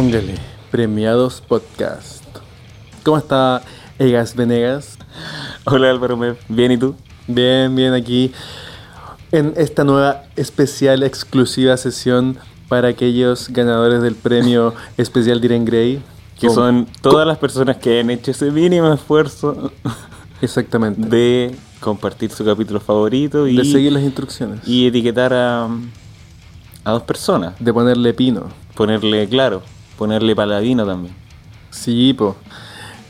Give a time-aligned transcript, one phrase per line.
[0.00, 0.32] Póngale,
[0.70, 2.24] premiados podcast.
[3.02, 3.60] ¿Cómo está
[3.98, 4.96] Egas Venegas?
[5.66, 6.94] Hola Álvaro, ¿me- ¿bien y tú?
[7.26, 8.32] Bien, bien aquí
[9.30, 12.38] en esta nueva especial exclusiva sesión
[12.70, 16.02] para aquellos ganadores del premio especial Diren Grey.
[16.40, 19.70] Que son todas las personas que han hecho ese mínimo esfuerzo
[20.40, 21.06] Exactamente.
[21.10, 24.66] De, de compartir su capítulo favorito y, seguir las instrucciones.
[24.66, 25.68] y etiquetar a,
[26.84, 27.52] a dos personas.
[27.60, 28.48] de ponerle pino.
[28.74, 29.60] Ponerle, claro,
[30.00, 31.14] ponerle paladino también.
[31.70, 32.34] Sí, po.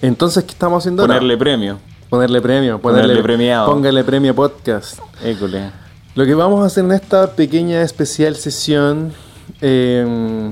[0.03, 1.39] Entonces, ¿qué estamos haciendo Ponerle ahora?
[1.45, 1.79] premio.
[2.09, 2.81] Ponerle premio.
[2.81, 3.67] Ponerle premiado.
[3.73, 4.99] Póngale premio podcast.
[5.25, 5.71] École.
[6.17, 9.13] Lo que vamos a hacer en esta pequeña especial sesión
[9.61, 10.51] eh,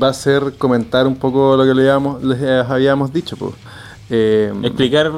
[0.00, 3.36] va a ser comentar un poco lo que le habíamos, les habíamos dicho.
[3.36, 3.52] po.
[4.10, 5.10] Eh, Explicar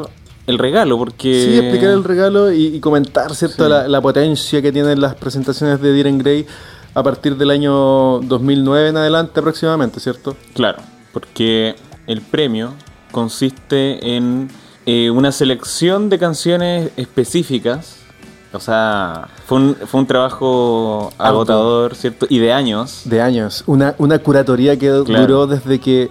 [0.46, 1.46] el regalo, porque...
[1.50, 3.70] sí, explicar el regalo y, y comentar cierto Sí.
[3.70, 6.46] la, la potencia que tienen las presentaciones de Diren Grey
[6.94, 10.36] a partir del año 2009 en adelante aproximadamente, ¿cierto?
[10.54, 10.78] Claro,
[11.12, 12.72] porque el premio
[13.12, 14.48] consiste en
[14.86, 17.96] eh, una selección de canciones específicas.
[18.52, 22.26] O sea, fue un, fue un trabajo agotador, ¿cierto?
[22.28, 23.02] Y de años.
[23.04, 23.62] De años.
[23.66, 25.20] Una, una curatoría que Claro.
[25.26, 26.08] duró desde que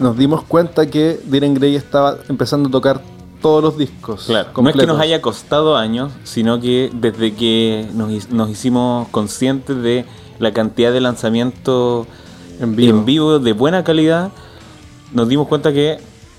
[0.00, 3.00] nos dimos cuenta que Diren Grey estaba empezando a tocar
[3.40, 4.24] todos los discos.
[4.26, 8.50] Claro, no es que nos haya costado años, sino que desde que nos, hi- nos
[8.50, 10.04] hicimos conscientes de
[10.38, 12.06] la cantidad de lanzamientos
[12.60, 12.98] En vivo.
[12.98, 14.30] en vivo de buena calidad,
[15.12, 15.98] nos dimos cuenta que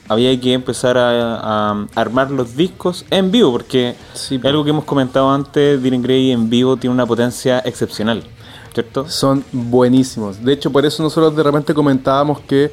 [0.10, 4.86] había que empezar a, a armar los discos en vivo, porque Sí, algo que hemos
[4.86, 8.24] comentado antes, Diren Grey en vivo tiene una potencia excepcional,
[8.74, 9.10] ¿cierto?
[9.10, 10.42] Son buenísimos.
[10.44, 12.72] De hecho, por eso nosotros de repente comentábamos que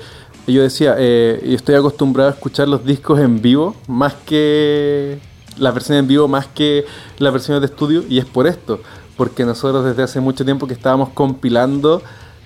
[0.52, 5.18] yo decía, eh, y estoy acostumbrado a escuchar los discos en vivo, más que
[5.56, 6.84] las versiones en vivo, más que
[7.18, 8.80] las versiones de estudio, y es por esto,
[9.16, 12.02] porque nosotros desde hace mucho tiempo que estábamos compilando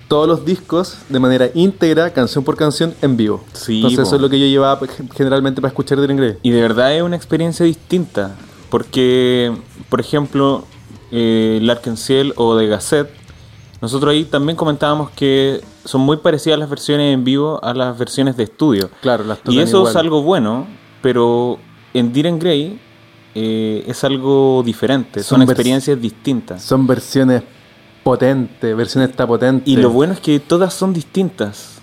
[0.07, 3.43] todos los discos de manera íntegra, canción por canción, en vivo.
[3.53, 4.03] Sí, Entonces po.
[4.03, 4.79] eso es lo que yo llevaba
[5.15, 6.37] generalmente para escuchar Diren Grey.
[6.41, 8.35] Y de verdad es una experiencia distinta,
[8.69, 9.55] porque,
[9.89, 10.65] por ejemplo,
[11.11, 13.18] eh, L'Arc-en-Ciel o de Gazette,
[13.81, 18.35] nosotros ahí también comentábamos que son muy parecidas las versiones en vivo a las versiones
[18.37, 18.89] de estudio.
[19.01, 19.91] Claro, las Y eso igual.
[19.91, 20.67] es algo bueno,
[21.01, 21.57] pero
[21.93, 22.79] en Diren Grey
[23.35, 26.61] eh, es algo diferente, son, experiencias distintas.
[26.63, 27.43] Son versiones
[28.03, 29.69] potentes, versiones está potente.
[29.69, 31.75] Y lo bueno es que todas son distintas.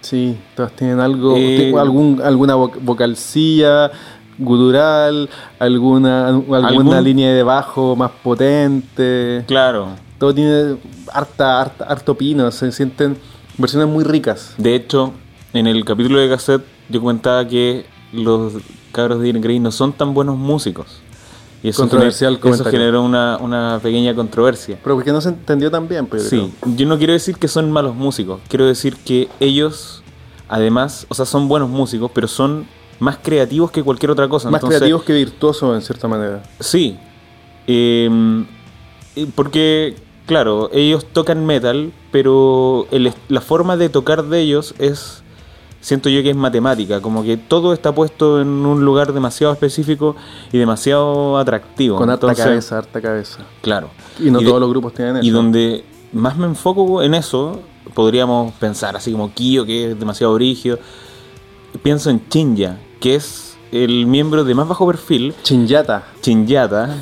[0.00, 3.92] Sí, todas tienen algo, Eh, algún, alguna vo- vocalcilla,
[4.38, 5.28] gutural,
[5.60, 9.44] alguna, alguna Algún- línea de bajo más potente.
[9.46, 9.88] Claro.
[10.22, 10.76] Todo tiene
[11.12, 13.16] harta, harta, harto pino, se sienten
[13.58, 14.54] versiones muy ricas.
[14.56, 15.12] De hecho,
[15.52, 18.52] en el capítulo de Cassette yo comentaba que los
[18.92, 20.86] cabros de Grey no son tan buenos músicos.
[21.60, 24.78] Y eso, Controversial gener- eso generó una, una pequeña controversia.
[24.80, 27.48] Pero porque no se entendió tan bien, pues, yo Sí, yo no quiero decir que
[27.48, 30.04] son malos músicos, quiero decir que ellos,
[30.48, 32.68] además, o sea, son buenos músicos, pero son
[33.00, 34.50] más creativos que cualquier otra cosa.
[34.50, 36.44] Más Entonces, creativos que virtuosos en cierta manera.
[36.60, 36.96] Sí.
[37.66, 38.44] Eh,
[39.16, 39.96] y porque,
[40.32, 45.22] claro, ellos tocan metal, pero el la forma de tocar de ellos es,
[45.82, 50.16] siento yo que es matemática, como que todo está puesto en un lugar demasiado específico
[50.50, 51.98] y demasiado atractivo.
[51.98, 53.44] Con harta Entonces, cabeza, harta cabeza.
[53.60, 53.90] Claro.
[54.18, 55.26] Y no todos los grupos tienen eso.
[55.26, 57.60] y donde más me enfoco en eso,
[57.92, 60.78] podríamos pensar así como Kyo, que es demasiado rígido.
[61.82, 66.04] Pienso en Chinya, que es el miembro de más bajo perfil, Chinyata.
[66.22, 66.96] Chinyata.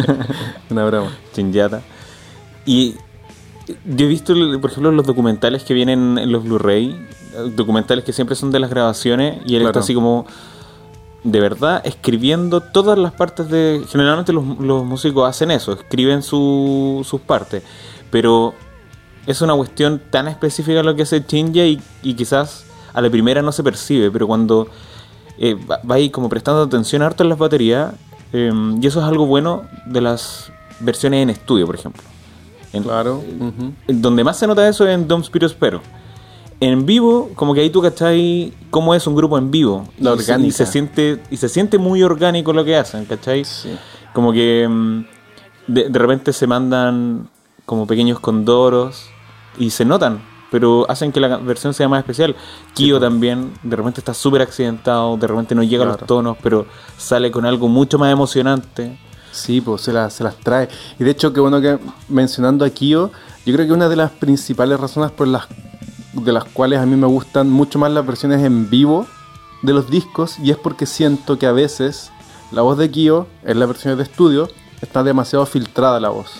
[0.70, 1.10] Una broma.
[1.32, 1.80] Chinyata.
[2.68, 2.94] Y
[3.86, 7.06] yo he visto, por ejemplo, los documentales que vienen en los Blu-ray,
[7.56, 9.68] documentales que siempre son de las grabaciones, y él Claro.
[9.68, 10.26] está así como,
[11.24, 13.82] de verdad, escribiendo todas las partes de...
[13.88, 17.62] Generalmente los, los músicos hacen eso, escriben su- sus partes,
[18.10, 18.52] pero
[19.26, 23.40] es una cuestión tan específica lo que hace Chinya y, y quizás a la primera
[23.42, 24.68] no se percibe, pero cuando
[25.38, 27.94] eh, va ahí como prestando atención harto en las baterías,
[28.32, 30.50] eh, y eso es algo bueno de las
[30.80, 32.02] versiones en estudio, por ejemplo.
[32.72, 33.22] En- Claro.
[33.86, 35.80] Donde más se nota eso es en Dom Spiro Spero.
[36.60, 39.86] En vivo, como que ahí tú cachai cómo es un grupo en vivo.
[40.00, 40.40] La Y se-.
[40.40, 43.44] Y se, siente, y se siente muy orgánico lo que hacen, ¿cachai?
[43.44, 43.70] Sí.
[44.12, 45.04] Como que mm,
[45.68, 47.28] de, de repente se mandan
[47.64, 49.08] como pequeños condoros
[49.58, 52.34] y se notan, pero hacen que la versión sea más especial.
[52.74, 56.66] Kyo también, de repente está súper accidentado, de repente no llega a los tonos, pero
[56.96, 58.98] sale con algo mucho más emocionante.
[59.32, 60.68] Sí, pues se, las trae.
[60.98, 61.78] Y de hecho, que bueno que
[62.08, 63.10] mencionando a Kyo,
[63.46, 65.46] yo creo que una de las principales razones por las
[66.14, 69.06] de las cuales a mí me gustan mucho más las versiones en vivo
[69.62, 72.10] de los discos, y es porque siento que a veces
[72.50, 74.48] la voz de Kyo en las versiones de estudio
[74.80, 76.30] está demasiado filtrada la voz.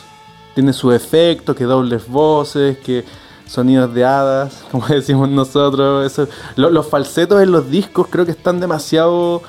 [0.54, 3.04] Tiene sus efectos, que dobles voces, que
[3.46, 6.04] sonidos de hadas, como decimos nosotros.
[6.10, 6.26] Eso.
[6.56, 9.42] Lo- los falsetos en los discos creo que están demasiado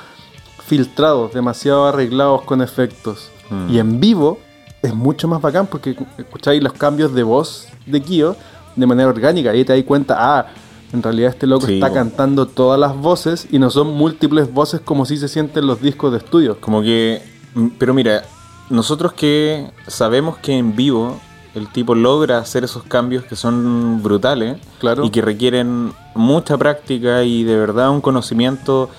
[0.69, 3.31] filtrados, demasiado arreglados con efectos.
[3.49, 3.69] Mm.
[3.73, 4.37] Y en vivo
[4.83, 8.35] es mucho más bacán porque escucháis los cambios de voz de Kyo
[8.75, 10.45] de manera orgánica y ahí te das cuenta, ah,
[10.93, 14.79] en realidad este loco Sí, está cantando todas las voces y no son múltiples voces
[14.79, 16.59] como si se sienten los discos de estudio.
[16.61, 17.21] Como que.
[17.55, 18.23] mm, Pero mira,
[18.69, 21.19] nosotros que sabemos que en vivo
[21.55, 25.03] el tipo logra hacer esos cambios que son brutales Claro.
[25.03, 28.89] y que requieren mucha práctica y de verdad un conocimiento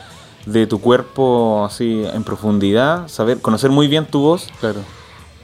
[0.47, 4.49] de tu cuerpo así en profundidad, saber conocer muy bien tu voz.
[4.61, 4.81] Claro.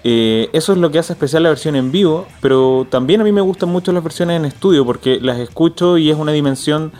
[0.08, 3.32] Eh, eso es lo que hace especial la versión en vivo, pero también a mí
[3.32, 6.92] me gustan mucho las versiones en estudio porque las escucho y es una dimensión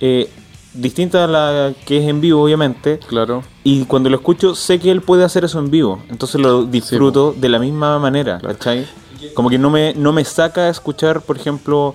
[0.00, 0.30] eh,
[0.72, 2.98] distinta a la que es en vivo, obviamente.
[3.06, 3.42] Claro.
[3.62, 6.02] Y cuando lo escucho, sé que él puede hacer eso en vivo.
[6.08, 8.86] Entonces lo disfruto de la misma manera, ¿cachai?
[9.34, 11.94] Como que no me, no me saca a escuchar, por ejemplo,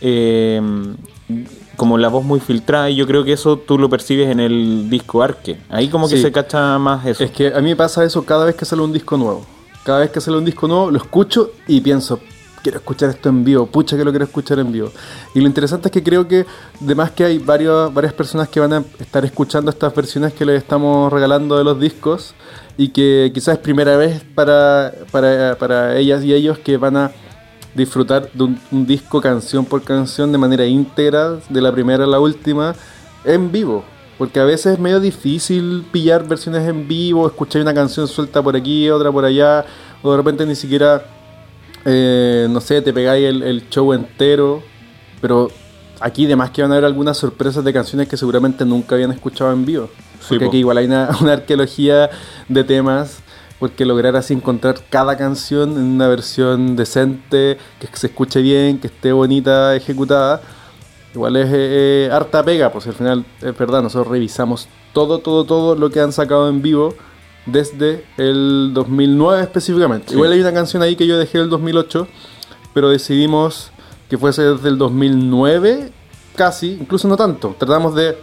[0.00, 0.60] eh,
[1.76, 2.90] como la voz muy filtrada.
[2.90, 5.58] Y yo creo que eso tú lo percibes en el disco Arque.
[5.68, 6.22] Ahí como que Sí.
[6.22, 7.22] se cacha más eso.
[7.22, 9.44] Es que a mí me pasa eso cada vez que sale un disco nuevo.
[9.84, 12.18] Cada vez que sale un disco nuevo lo escucho y pienso,
[12.62, 14.90] quiero escuchar esto en vivo, pucha que lo quiero escuchar en vivo.
[15.34, 16.44] Y lo interesante es que creo que
[16.82, 20.60] además que hay varios, varias personas que van a estar escuchando estas versiones que les
[20.60, 22.34] estamos regalando de los discos
[22.76, 27.12] y que quizás es primera vez para, para, para ellas y ellos que van a
[27.76, 32.06] disfrutar de un, un disco canción por canción de manera íntegra, de la primera a
[32.06, 32.74] la última,
[33.24, 33.84] en vivo.
[34.18, 38.56] Porque a veces es medio difícil pillar versiones en vivo, escuchar una canción suelta por
[38.56, 39.64] aquí, otra por allá,
[40.02, 41.04] o de repente ni siquiera,
[41.84, 44.62] eh, no sé, te pegáis el, el show entero.
[45.20, 45.50] Pero
[46.00, 49.52] aquí además que van a haber algunas sorpresas de canciones que seguramente nunca habían escuchado
[49.52, 49.90] en vivo.
[50.20, 50.50] Sí, Porque po.
[50.50, 52.08] aquí igual hay una, una arqueología
[52.48, 53.18] de temas,
[53.58, 58.88] porque lograr así encontrar cada canción en una versión decente, que se escuche bien, que
[58.88, 60.42] esté bonita, ejecutada,
[61.14, 65.44] igual es eh, eh, harta pega, pues al final es verdad, nosotros revisamos todo, todo,
[65.44, 66.94] todo lo que han sacado en vivo
[67.46, 70.08] desde el 2009 específicamente.
[70.08, 70.14] Sí.
[70.14, 72.06] Igual hay una canción ahí que yo dejé del 2008,
[72.74, 73.70] pero decidimos
[74.10, 75.90] que fuese desde el 2009,
[76.34, 77.56] casi, incluso no tanto.
[77.58, 78.18] Tratamos de,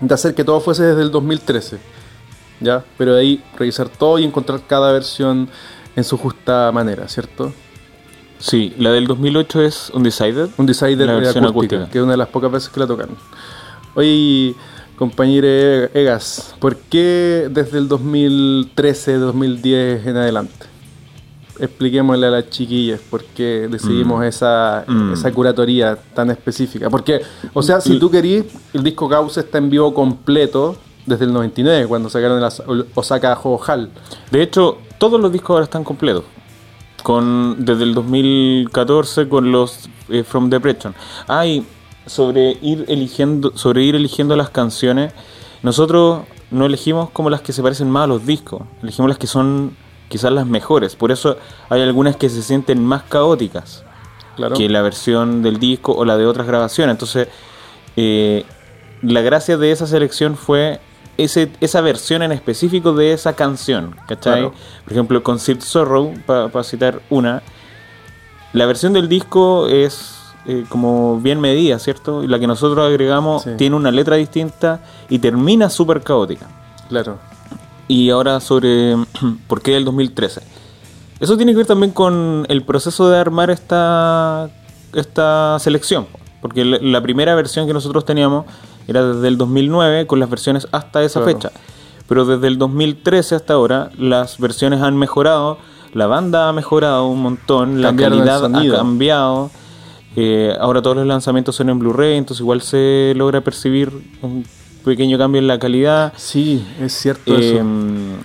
[0.00, 1.78] de hacer que todo fuese desde el 2013.
[2.60, 2.84] ¿Ya?
[2.98, 5.48] Pero de ahí revisar todo y encontrar cada versión
[5.96, 7.52] en su justa manera, ¿cierto?
[8.38, 10.48] Sí, la del 2008 es Undecided.
[10.58, 11.90] Un Decider La versión acústica, acústica.
[11.92, 13.08] que es una de las pocas veces que la tocan.
[13.94, 14.54] Oye,
[14.96, 15.46] compañero
[15.94, 20.66] Egas, ¿por qué desde el 2013, 2010 en adelante?
[21.60, 24.24] Expliquémosle a las chiquillas por qué decidimos Mm.
[24.24, 25.12] esa, Mm.
[25.12, 26.90] esa curatoría tan específica.
[26.90, 27.20] Porque,
[27.52, 31.86] o sea, si tú querís, el disco Gauss está en vivo completo desde el 99,
[31.86, 33.90] cuando sacaron el Osaka Hall.
[34.30, 36.24] De hecho, todos los discos ahora están completos.
[37.02, 40.94] Con, desde el 2014 con los eh, From Depression.
[41.28, 41.66] Hay
[42.06, 45.12] sobre ir eligiendo, sobre ir eligiendo las canciones.
[45.62, 48.62] Nosotros no elegimos como las que se parecen más a los discos.
[48.82, 49.76] Elegimos las que son
[50.08, 50.96] quizás las mejores.
[50.96, 51.36] Por eso
[51.68, 53.84] hay algunas que se sienten más caóticas.
[54.36, 54.56] Claro.
[54.56, 56.94] que la versión del disco o la de otras grabaciones.
[56.94, 57.28] Entonces,
[57.96, 58.44] eh,
[59.00, 60.80] la gracia de esa selección fue
[61.18, 63.96] ese, esa versión en específico de esa canción.
[64.08, 64.34] ¿Cachai?
[64.40, 64.54] Claro.
[64.84, 67.42] Por ejemplo, Conceived Sorrow, para citar una,
[68.52, 70.14] la versión del disco es
[70.46, 72.22] eh, como bien medida, ¿cierto?
[72.22, 73.50] Y la que nosotros agregamos Sí.
[73.56, 76.48] tiene una letra distinta y termina súper caótica.
[76.88, 77.18] Claro.
[77.88, 78.96] Y ahora sobre
[79.48, 80.42] por qué el 2013.
[81.20, 84.50] Eso tiene que ver también con el proceso de armar esta,
[84.92, 86.06] esta selección.
[86.42, 88.44] Porque la primera versión que nosotros teníamos
[88.88, 91.36] era desde el 2009 con las versiones hasta esa Claro.
[91.38, 91.50] fecha.
[92.08, 95.58] Pero desde el 2013 hasta ahora las versiones han mejorado,
[95.94, 99.50] la banda ha mejorado un montón, la calidad ha cambiado.
[100.16, 103.90] eh, ahora todos los lanzamientos son en Blu-ray, entonces igual se logra percibir
[104.22, 104.44] un
[104.84, 106.12] pequeño cambio en la calidad.
[106.16, 107.56] Sí, es cierto eso.
[107.58, 108.16] Eh,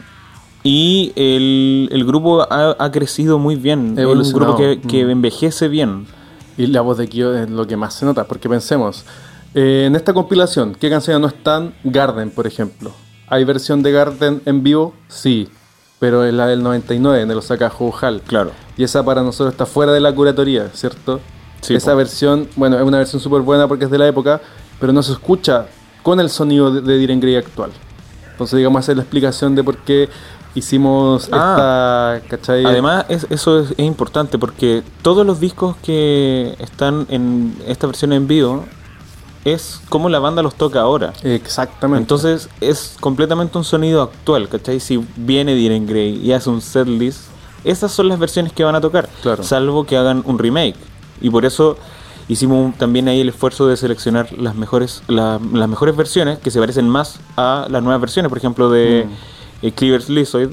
[0.63, 3.96] y el, el grupo ha, ha crecido muy bien.
[3.98, 5.10] Es un grupo que, que Mm.
[5.12, 6.06] envejece bien.
[6.58, 9.06] Y la voz de Kyo es lo que más se nota, porque pensemos,
[9.53, 11.74] eh, en esta compilación, ¿qué canciones no están?
[11.84, 12.91] Garden, por ejemplo.
[13.27, 14.94] ¿Hay versión de Garden en vivo?
[15.08, 15.48] Sí,
[16.00, 18.22] pero es la del 99, en el Osaka Hall.
[18.25, 18.51] Claro.
[18.77, 21.20] Y esa para nosotros está fuera de la curatoría, ¿cierto?
[21.62, 21.98] Sí, esa po.
[21.98, 24.39] versión, bueno, es una versión súper buena porque es de la época,
[24.79, 25.65] pero no se escucha
[26.03, 27.72] con el sonido de, de Diren Grey actual.
[28.32, 30.08] Entonces, digamos, esa es la explicación de por qué
[30.56, 32.15] hicimos Ah.
[32.22, 32.65] esta, ¿cachai?
[32.65, 38.13] Además, es- eso es, es importante porque todos los discos que están en esta versión
[38.13, 38.65] en vivo
[39.46, 41.13] es como la banda los toca ahora.
[41.24, 42.01] Exactamente.
[42.01, 44.79] Entonces es completamente un sonido actual, ¿cachai?
[44.79, 47.22] Si viene Diren Grey y hace un setlist,
[47.63, 49.43] esas son las versiones que van a tocar, Claro.
[49.43, 50.75] salvo que hagan un remake.
[51.22, 51.77] Y por eso
[52.27, 56.51] hicimos un- también ahí el esfuerzo de seleccionar las mejores, la- las mejores versiones que
[56.51, 59.08] se parecen más a las nuevas versiones, por ejemplo de
[59.62, 60.51] eh, Cleaver's Lizard,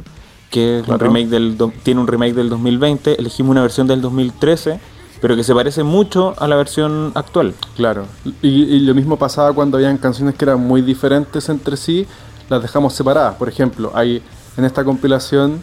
[0.51, 1.07] que es un Claro.
[1.07, 4.81] remake del, tiene un remake del 2020, elegimos una versión del 2013,
[5.21, 7.55] pero que se parece mucho a la versión actual.
[7.77, 8.07] Claro.
[8.43, 12.07] Y, y lo mismo pasaba cuando habían canciones que eran muy diferentes entre sí,
[12.49, 13.35] las dejamos separadas.
[13.37, 14.23] Por ejemplo, hay
[14.57, 15.61] en esta compilación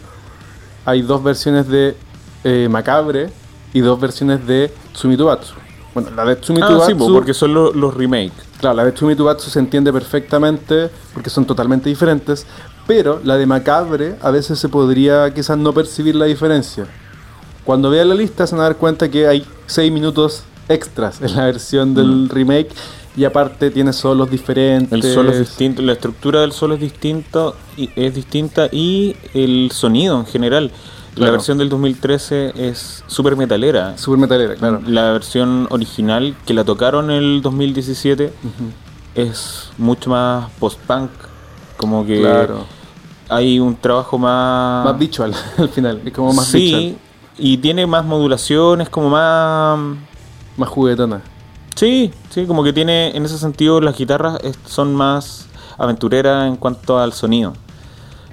[0.86, 1.96] hay dos versiones de
[2.44, 3.30] eh, Macabre
[3.74, 5.54] y dos versiones de Tsumitubatsu.
[5.94, 8.34] Bueno, la de Ah, Tsumitubatsu, sí, po, porque son lo- los remakes.
[8.60, 12.46] claro, la de Tsumitubatsu se entiende perfectamente porque son totalmente diferentes,
[12.86, 16.86] pero la de Macabre a veces se podría quizás no percibir la diferencia.
[17.66, 21.36] Cuando vean la lista se van a dar cuenta que hay 6 minutos extras en
[21.36, 22.70] la versión del remake
[23.16, 24.92] y aparte tiene solos diferentes.
[24.92, 29.70] El solo es distinto, la estructura del solo es distinto y es distinta y el
[29.72, 30.72] sonido en general.
[31.16, 33.96] La versión del 2013 es súper metalera.
[34.00, 34.82] Super metalera, claro.
[34.88, 38.34] La versión original que la tocaron en el 2017
[39.14, 41.12] es mucho más post-punk.
[41.78, 42.66] Como que Claro.
[43.30, 44.86] hay un trabajo más...
[44.86, 46.96] Más visual al final, es como más sí, visual,
[47.38, 49.80] y tiene más modulaciones, como más...
[50.58, 51.22] más juguetona.
[51.76, 55.48] Sí, sí, como que tiene, en ese sentido, las guitarras son más
[55.78, 57.54] aventureras en cuanto al sonido.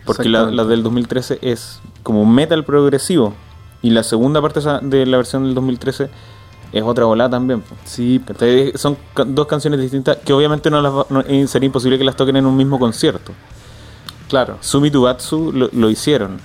[0.04, 3.35] Porque la, del 2013 es como metal progresivo.
[3.83, 6.11] Y la segunda parte de la versión del 2013
[6.73, 7.62] es otra volada también.
[7.85, 8.73] Sí, ¿Cachai?
[8.75, 12.16] Son dos canciones distintas que obviamente no las va- no- eh, sería imposible que las
[12.16, 13.33] toquen en un mismo concierto.
[14.28, 14.59] claro.
[14.61, 16.38] Sumi Tubatsu lo, lo hicieron.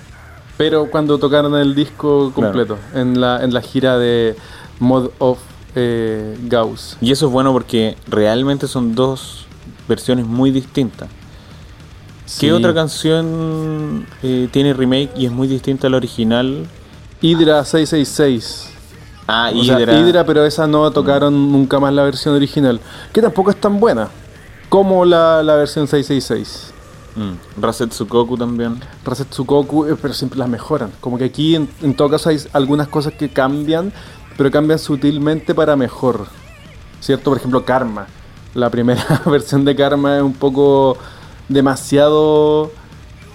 [0.57, 4.35] Pero cuando tocaron el disco completo, en, la, en la gira de
[4.79, 5.39] Mod of
[5.75, 6.97] eh, Gauss.
[7.01, 9.45] Y eso es bueno porque realmente son dos
[9.87, 11.09] versiones muy distintas.
[12.25, 12.47] Sí.
[12.47, 16.65] ¿Qué otra canción eh, tiene remake y es muy distinta a la original?
[17.21, 18.71] Hydra 666.
[19.27, 19.99] Ah, O sea, Hydra.
[19.99, 22.79] Hydra, pero esa no tocaron nunca más la versión original.
[23.11, 24.09] Que tampoco es tan buena
[24.69, 26.73] como la, la versión 666.
[27.15, 28.79] Mm, Rasetsukoku también.
[29.05, 30.91] Rasetsukoku, eh, pero siempre las mejoran.
[30.99, 33.93] Como que aquí en, en todo caso hay algunas cosas que cambian,
[34.37, 36.25] pero cambian sutilmente para mejor.
[36.99, 37.29] ¿Cierto?
[37.31, 38.07] Por ejemplo, Karma.
[38.53, 40.97] La primera versión de Karma es un poco
[41.47, 42.71] demasiado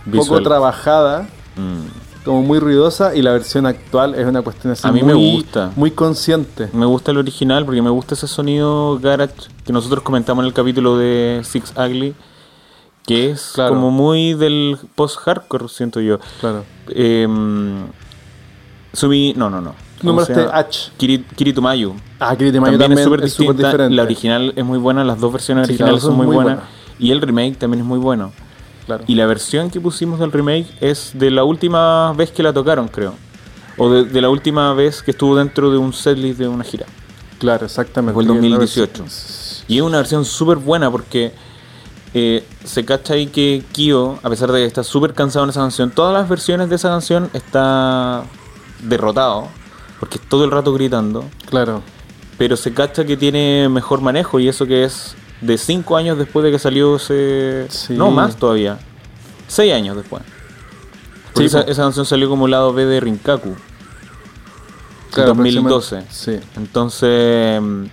[0.05, 0.27] Visual.
[0.29, 2.25] poco trabajada, Mm.
[2.25, 5.33] como muy ruidosa, y la versión actual es una cuestión así A mí muy, me
[5.33, 5.73] gusta.
[5.75, 6.69] muy consciente.
[6.73, 9.35] Me gusta el original porque me gusta ese sonido garage
[9.65, 12.15] que nosotros comentamos en el capítulo de Six Ugly,
[13.11, 13.75] que es Claro.
[13.75, 16.21] como muy del post-hardcore, siento yo.
[16.40, 16.64] Claro.
[16.90, 17.26] Eh,
[18.93, 19.75] Sumi, no, no, no.
[20.00, 20.47] ¿Cómo Nombraste?
[20.52, 20.93] H.
[20.97, 21.95] Kiri- Kiritumayu.
[22.19, 23.52] Ah, Kiritimayo también, también, es súper distinta.
[23.69, 23.95] diferente.
[23.95, 26.61] La original es muy buena, las dos versiones Sí, originales son muy muy buenas.
[26.99, 28.33] Y el remake también es muy bueno.
[28.87, 29.05] Claro.
[29.07, 32.88] Y la versión que pusimos del remake es de la última vez que la tocaron,
[32.88, 33.14] creo.
[33.76, 36.87] O de, de la última vez que estuvo dentro de un setlist de una gira.
[37.38, 38.14] Claro, exactamente.
[38.14, 39.02] Fue el Que es la 2018.
[39.05, 41.33] versión- Y es una versión súper buena porque
[42.12, 45.61] eh, se cacha ahí que Kyo, a pesar de que está súper cansado en esa
[45.61, 48.25] canción, todas las versiones de esa canción está
[48.83, 49.49] derrotado.
[50.00, 51.25] Porque es todo el rato gritando.
[51.49, 51.83] Claro.
[52.38, 56.43] Pero se cacha que tiene mejor manejo y eso que es de 5 años después
[56.43, 57.67] de que salió ese...
[57.69, 57.95] Sí.
[57.95, 58.79] No, más todavía.
[59.49, 60.23] 6 años después.
[61.37, 61.71] Sí, esa, po.
[61.71, 63.55] esa canción salió como lado B de Rinkaku.
[65.12, 66.05] Claro, 2012.
[66.11, 66.40] Sí.
[66.57, 67.85] Entonces, mm,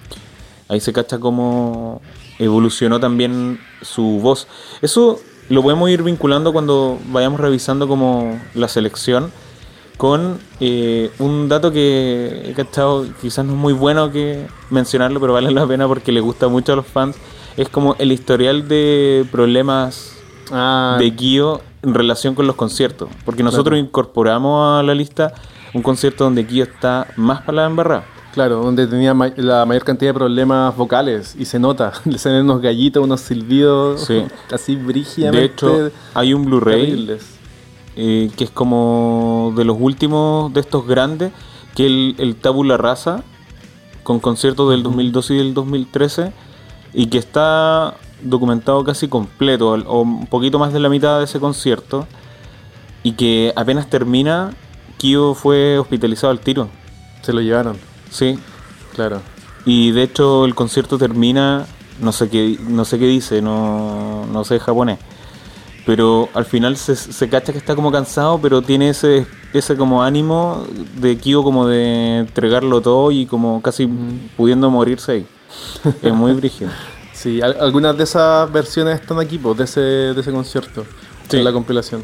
[0.69, 2.01] ahí se cacha cómo
[2.39, 4.47] evolucionó también su voz.
[4.81, 9.31] Eso lo podemos ir vinculando cuando vayamos revisando como la selección
[9.97, 15.33] con eh, un dato que he cachado, quizás no es muy bueno que mencionarlo, pero
[15.33, 17.15] vale la pena porque le gusta mucho a los fans.
[17.55, 20.13] Es como el historial de problemas
[20.51, 23.09] Ah, de Kyo en relación con los conciertos.
[23.25, 23.85] Porque nosotros Claro.
[23.85, 25.33] incorporamos a la lista
[25.73, 28.05] un concierto donde Kyo está más para la embarrada.
[28.37, 31.91] Claro, donde tenía ma- la mayor cantidad de problemas vocales y se nota.
[32.05, 34.23] Le salen unos gallitos, unos silbidos, Sí.
[34.53, 37.17] así brígidamente De hecho, hay un Blu-ray
[37.95, 41.31] eh, que es como de los últimos de estos grandes,
[41.75, 43.23] que el, el Tabula Rasa,
[44.03, 46.31] con conciertos del 2012 y del 2013,
[46.93, 51.23] y que está documentado casi completo, o- o un poquito más de la mitad de
[51.25, 52.05] ese concierto,
[53.01, 54.51] y que apenas termina,
[54.99, 56.67] Kyo fue hospitalizado al tiro.
[57.23, 57.77] Se lo llevaron,
[58.17, 58.39] Sí,
[58.95, 59.21] claro.
[59.65, 61.65] y de hecho el concierto termina,
[62.01, 64.97] no sé qué, no sé qué dice, no, no sé japonés.
[65.85, 70.03] Pero al final se, se cacha que está como cansado, pero tiene ese, ese como
[70.03, 70.65] ánimo
[70.99, 73.87] de Kyo como de entregarlo todo y como casi
[74.35, 75.27] pudiendo morirse ahí.
[76.01, 76.69] Es muy brígido.
[77.13, 80.85] Sí, al- algunas de esas versiones están aquí, pues, de ese, de ese concierto,
[81.27, 81.37] Sí.
[81.37, 82.03] en la compilación.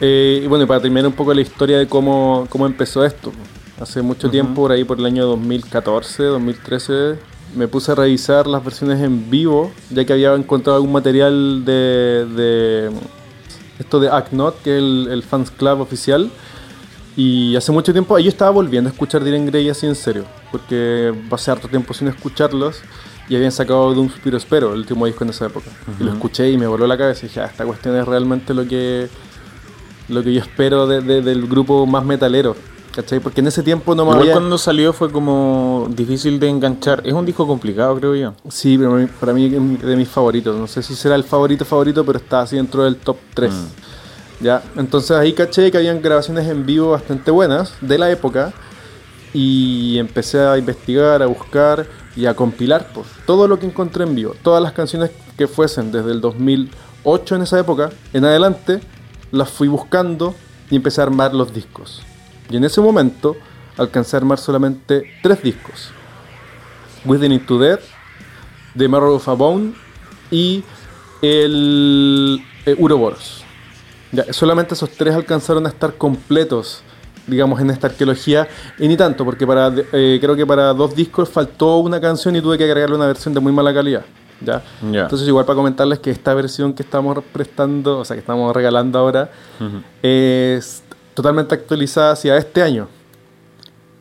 [0.00, 3.32] Eh, y bueno, y para terminar un poco la historia de cómo, cómo empezó esto.
[3.80, 7.14] Hace mucho tiempo, por ahí por el año 2014, 2013,
[7.54, 12.26] me puse a revisar las versiones en vivo, ya que había encontrado algún material de,
[12.34, 12.90] de
[13.78, 16.30] esto de Acknot, que es el, el fans club oficial.
[17.16, 20.24] Y hace mucho tiempo, ahí yo estaba volviendo a escuchar Diren Grey así en serio,
[20.52, 22.80] porque pasé harto tiempo sin escucharlos
[23.28, 25.70] y habían sacado de un suspiro espero, el último disco en esa época.
[26.00, 28.54] Y lo escuché y me voló la cabeza y dije, ah, esta cuestión es realmente
[28.54, 29.08] lo que
[30.08, 32.56] lo que yo espero de- de- del grupo más metalero.
[32.98, 33.20] ¿Cachai?
[33.20, 34.32] Porque en ese tiempo no me Igual había...
[34.32, 37.00] cuando salió fue como difícil de enganchar.
[37.06, 38.34] Es un disco complicado, creo yo.
[38.48, 39.44] Sí, pero para mí- para mí
[39.78, 40.56] es de mis favoritos.
[40.58, 43.52] No sé si será el favorito favorito, pero está así dentro del top 3.
[44.40, 48.52] Ya, entonces ahí caché que habían grabaciones en vivo bastante buenas de la época
[49.32, 51.86] y empecé a investigar, a buscar
[52.16, 54.34] y a compilar pues, todo lo que encontré en vivo.
[54.42, 58.80] Todas las canciones que fuesen desde el 2008 en esa época en adelante,
[59.30, 60.34] las fui buscando
[60.68, 62.02] y empecé a armar los discos.
[62.50, 63.36] Y en ese momento
[63.76, 65.90] alcancé a armar solamente tres discos.
[67.04, 67.80] Within Into Death,
[68.76, 69.74] The Marrow of a Bone
[70.30, 70.64] y
[71.22, 73.44] el eh, Uroboros.
[74.12, 76.82] Ya, solamente esos tres alcanzaron a estar completos,
[77.26, 78.48] digamos, en esta arqueología.
[78.78, 82.40] Y ni tanto, porque para eh, creo que para dos discos faltó una canción y
[82.40, 84.04] tuve que agregarle una versión de muy mala calidad.
[84.40, 84.62] ¿ya?
[84.82, 88.98] Entonces, igual para comentarles que esta versión que estamos prestando, o sea, que estamos regalando
[88.98, 89.30] ahora,
[90.02, 90.82] es
[91.18, 92.86] totalmente actualizada hacia este año.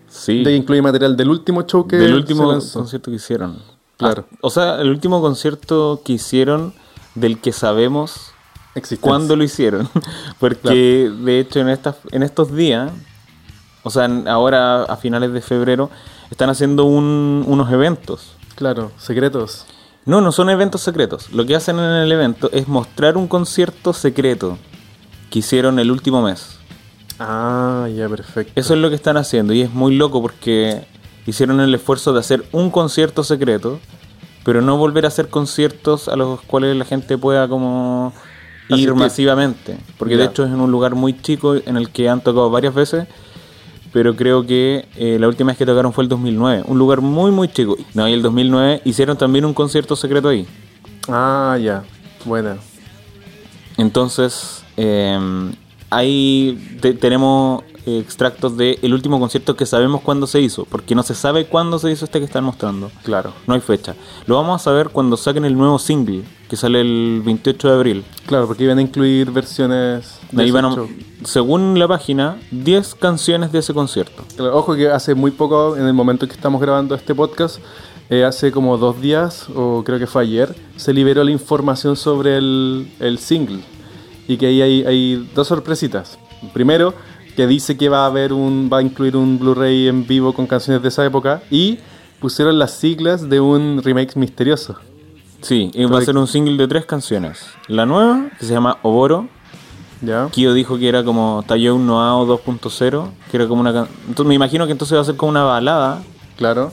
[0.08, 0.44] Sí.
[0.44, 2.80] De incluye material del último show que del se último lanzó.
[2.80, 3.58] concierto que hicieron.
[3.98, 4.26] Claro.
[4.32, 6.74] Ah, o sea, el último concierto que hicieron
[7.16, 8.32] del que sabemos
[8.76, 9.02] Existencia.
[9.02, 9.90] cuándo lo hicieron.
[10.40, 12.92] Porque de hecho en estas en estos días,
[13.84, 15.90] o sea, ahora a finales de febrero
[16.30, 18.34] están haciendo un- unos eventos.
[18.56, 19.66] Claro, secretos.
[20.06, 21.32] No, no son eventos secretos.
[21.34, 24.58] Lo que hacen en el evento es mostrar un concierto secreto
[25.30, 26.57] que hicieron el último mes.
[27.20, 28.54] Ah, ya, perfecto.
[28.56, 30.82] Eso es lo que están haciendo y es muy loco porque
[31.26, 33.80] hicieron el esfuerzo de hacer un concierto secreto,
[34.44, 38.14] pero no volver a hacer conciertos a los cuales la gente pueda como
[38.70, 38.94] ir Asistir.
[38.96, 39.78] masivamente.
[39.98, 42.74] Porque de hecho es en un lugar muy chico en el que han tocado varias
[42.74, 43.08] veces,
[43.92, 46.64] pero creo que eh, la última vez que tocaron fue el 2009.
[46.68, 47.76] Un lugar muy muy chico.
[47.94, 50.46] No, y el 2009 hicieron también un concierto secreto ahí.
[51.10, 51.84] Ah, ya.
[52.26, 52.58] Buena.
[53.78, 55.18] Entonces, eh,
[55.90, 61.04] ahí te- tenemos eh, extractos del último concierto que sabemos cuándo se hizo, porque no
[61.04, 62.92] se sabe cuándo se hizo este que están mostrando.
[63.04, 63.32] Claro.
[63.48, 63.96] No hay fecha.
[64.26, 68.04] Lo vamos a saber cuando saquen el nuevo single, que sale el 28 de abril.
[68.26, 70.76] Claro, porque iban a incluir versiones de Ahí van a-
[71.24, 74.24] según la página, 10 canciones de ese concierto.
[74.36, 77.60] Claro, Ojo que hace muy poco, en el momento que estamos grabando este podcast,
[78.10, 82.38] eh, hace como dos días, o creo que fue ayer, se liberó la información sobre
[82.38, 83.60] el, el single.
[84.28, 86.18] Y que ahí hay, hay dos sorpresitas.
[86.54, 86.94] Primero,
[87.36, 90.48] que dice que va a haber un, va a incluir un Blu-ray en vivo con
[90.48, 91.42] canciones de esa época.
[91.52, 91.80] Y
[92.20, 94.76] pusieron las siglas de un remake misterioso.
[95.42, 97.46] Sí, y va a ser un single de tres canciones.
[97.68, 99.28] La nueva, que se llama Oboro,
[100.02, 100.28] ¿Ya?
[100.32, 104.36] Kyo dijo que era como Tayo Noao 2.0, que era como una can- entonces me
[104.36, 106.04] imagino que entonces va a ser como una balada.
[106.38, 106.72] Claro.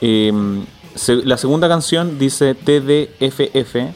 [0.00, 0.32] Eh,
[0.94, 3.94] se- la segunda canción dice TDFF.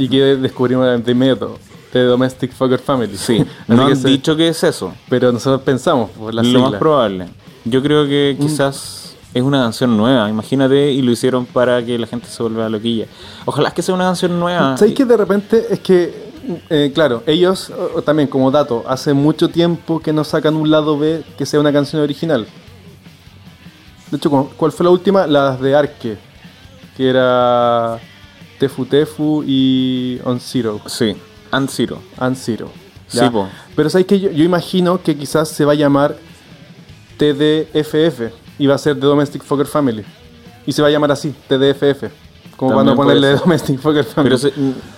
[0.00, 1.58] Y que descubrimos de inmediato.
[1.92, 3.16] De Domestic Fucker Family.
[3.16, 4.94] Sí, no han dicho que es eso.
[5.08, 6.70] Pero nosotros pensamos por la lo sigla.
[6.70, 7.26] más probable.
[7.64, 12.06] Yo creo que quizás es una canción nueva, imagínate, y lo hicieron para que la
[12.06, 13.06] gente se vuelva loquilla.
[13.44, 14.76] Ojalá que sea una canción nueva.
[14.76, 16.30] ¿Sabes que de repente es que,
[16.70, 17.72] eh, claro, ellos
[18.04, 21.72] también como dato, hace mucho tiempo que no sacan un lado B que sea una
[21.72, 22.46] canción original.
[24.10, 25.26] De hecho, ¿cu- ¿cuál fue la última?
[25.26, 26.18] Las de Arque,
[26.96, 27.98] que era
[28.60, 30.80] Tefu Tefu y On Zero.
[30.86, 31.16] Sí,
[31.50, 31.98] and Zero.
[32.18, 32.70] And Zero.
[33.08, 33.48] Sí, po.
[33.74, 36.14] Pero sabes que yo, yo imagino que quizás se va a llamar
[37.16, 40.04] TDFF y va a ser The Domestic Fucker Family.
[40.66, 42.04] Y se va a llamar así, TDFF.
[42.56, 43.34] Como También cuando ponerle.
[43.38, 44.36] Domestic Fucker Family.
[44.36, 44.52] Pero se-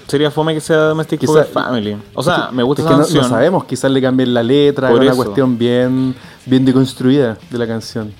[0.08, 1.96] sería fome que sea Domestic Quizá- Fucker Family.
[2.14, 3.22] O sea, me gusta es esa que no- canción.
[3.22, 7.66] No, sabemos, quizás le cambien la letra, es una cuestión bien, bien deconstruida de la
[7.66, 8.12] canción.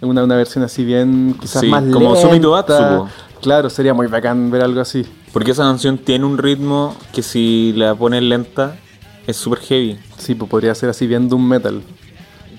[0.00, 2.20] Una, una versión así bien, quizás Sí, más como lenta.
[2.28, 3.08] Sumito Atsuko.
[3.42, 5.04] Claro, sería muy bacán ver algo así.
[5.32, 8.76] Porque esa canción tiene un ritmo que si la pones lenta
[9.26, 9.98] es súper heavy.
[10.16, 11.82] Sí, pues podría ser así bien doom metal.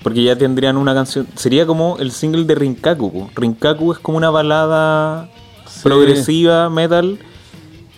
[0.02, 1.26] Porque ya tendrían una canción.
[1.34, 3.30] Sería como el single de Rinkaku.
[3.34, 5.28] Rinkaku es como una balada
[5.66, 5.80] Sí.
[5.84, 7.18] progresiva, metal.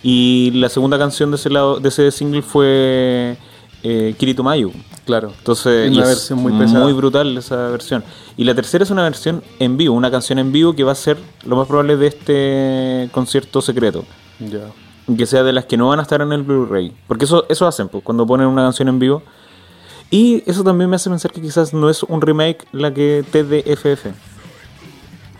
[0.03, 3.37] Y la segunda canción de ese, lado, de ese single fue
[3.83, 4.71] eh, Kirito Mayu.
[5.05, 5.33] Claro.
[5.37, 6.85] Entonces, Una es versión muy pesada.
[6.93, 8.03] brutal esa versión.
[8.37, 10.95] Y la tercera es una versión en vivo, una canción en vivo que va a
[10.95, 14.05] ser lo más probable de este concierto secreto.
[14.39, 14.61] Ya.
[15.15, 16.93] Que sea de las que no van a estar en el Blu-ray.
[17.07, 19.21] Porque eso, eso hacen, pues, cuando ponen una canción en vivo.
[20.09, 24.13] Y eso también me hace pensar que quizás no es un remake la que TDFF.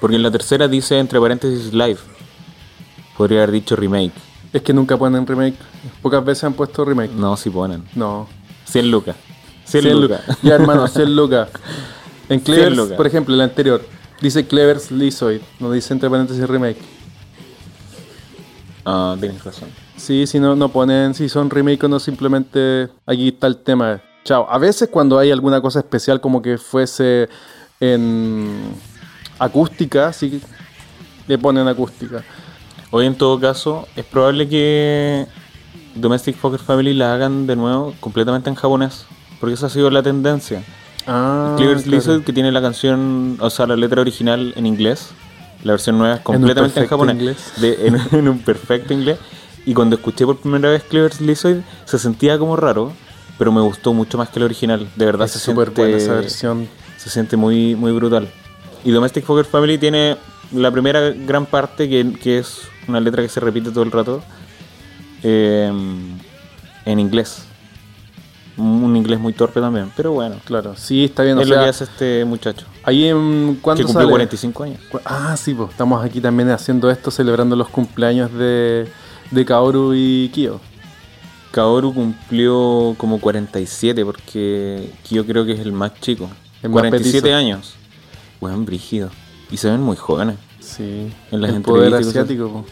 [0.01, 1.99] Porque en la tercera dice entre paréntesis live.
[3.17, 4.11] Podría haber dicho remake.
[4.53, 5.57] Es que nunca ponen remake.
[6.01, 7.11] Pocas veces han puesto remake.
[7.11, 7.83] No, si ponen.
[7.95, 8.27] No.
[8.65, 9.15] 100 lucas.
[9.65, 10.21] 100, 100 lucas.
[10.27, 10.37] lucas.
[10.43, 11.49] Ya, hermano, 100 lucas.
[12.29, 12.97] En 100 Clevers, lucas.
[12.97, 13.85] por ejemplo, el anterior,
[14.21, 16.77] dice Clevers Lizoid, no dice entre paréntesis remake.
[18.85, 19.69] Ah, tienes razón.
[19.97, 24.01] Sí, si no, no ponen si son remake o no, simplemente aquí está el tema.
[24.23, 24.47] Chao.
[24.49, 27.29] A veces cuando hay alguna cosa especial como que fuese
[27.79, 28.73] en
[29.39, 30.41] acústica, sí
[31.27, 32.23] le ponen acústica.
[32.95, 35.25] Hoy en todo caso, es probable que
[35.95, 39.05] Domestic Poker Family la hagan de nuevo completamente en japonés.
[39.39, 40.63] Porque esa ha sido la tendencia.
[41.07, 41.97] Ah, Cleaver's claro.
[41.97, 45.09] Lizard, que tiene la canción, o sea, la letra original en inglés.
[45.63, 47.15] La versión nueva es completamente en, japonés.
[47.15, 47.53] inglés.
[47.57, 49.17] de- en, en un perfecto inglés.
[49.65, 52.93] Y cuando escuché por primera vez Cleaver's Lizard, se sentía como raro,
[53.39, 54.87] pero me gustó mucho más que el original.
[54.95, 56.67] De verdad Es se siente, buena esa versión.
[56.97, 58.29] se siente muy, muy brutal.
[58.85, 60.15] Y Domestic Poker Family tiene
[60.51, 64.21] la primera gran parte, que, que es una letra que se repite todo el rato,
[65.23, 65.71] eh,
[66.85, 67.45] en inglés.
[68.55, 70.35] Un inglés muy torpe también, pero bueno.
[70.45, 71.37] Claro, sí, está bien.
[71.37, 72.67] o es lo que hace este muchacho.
[72.83, 74.11] Ahí en Que cuánto cumplió sale?
[74.11, 74.79] 45 años.
[75.05, 78.87] Ah, sí, pues estamos aquí también haciendo esto, celebrando los cumpleaños de,
[79.31, 80.59] de Kaoru y Kyo.
[81.51, 86.29] Kaoru cumplió como 47, porque yo creo que es el más chico.
[86.61, 87.35] El más 47 petizo.
[87.35, 87.73] años.
[88.39, 89.09] Buen brígido.
[89.49, 90.35] Y se ven muy jóvenes.
[90.75, 92.65] Sí, En las el poder asiático.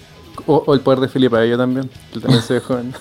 [0.48, 2.94] O, o el poder de Felipe Abello también, que también se ve joven.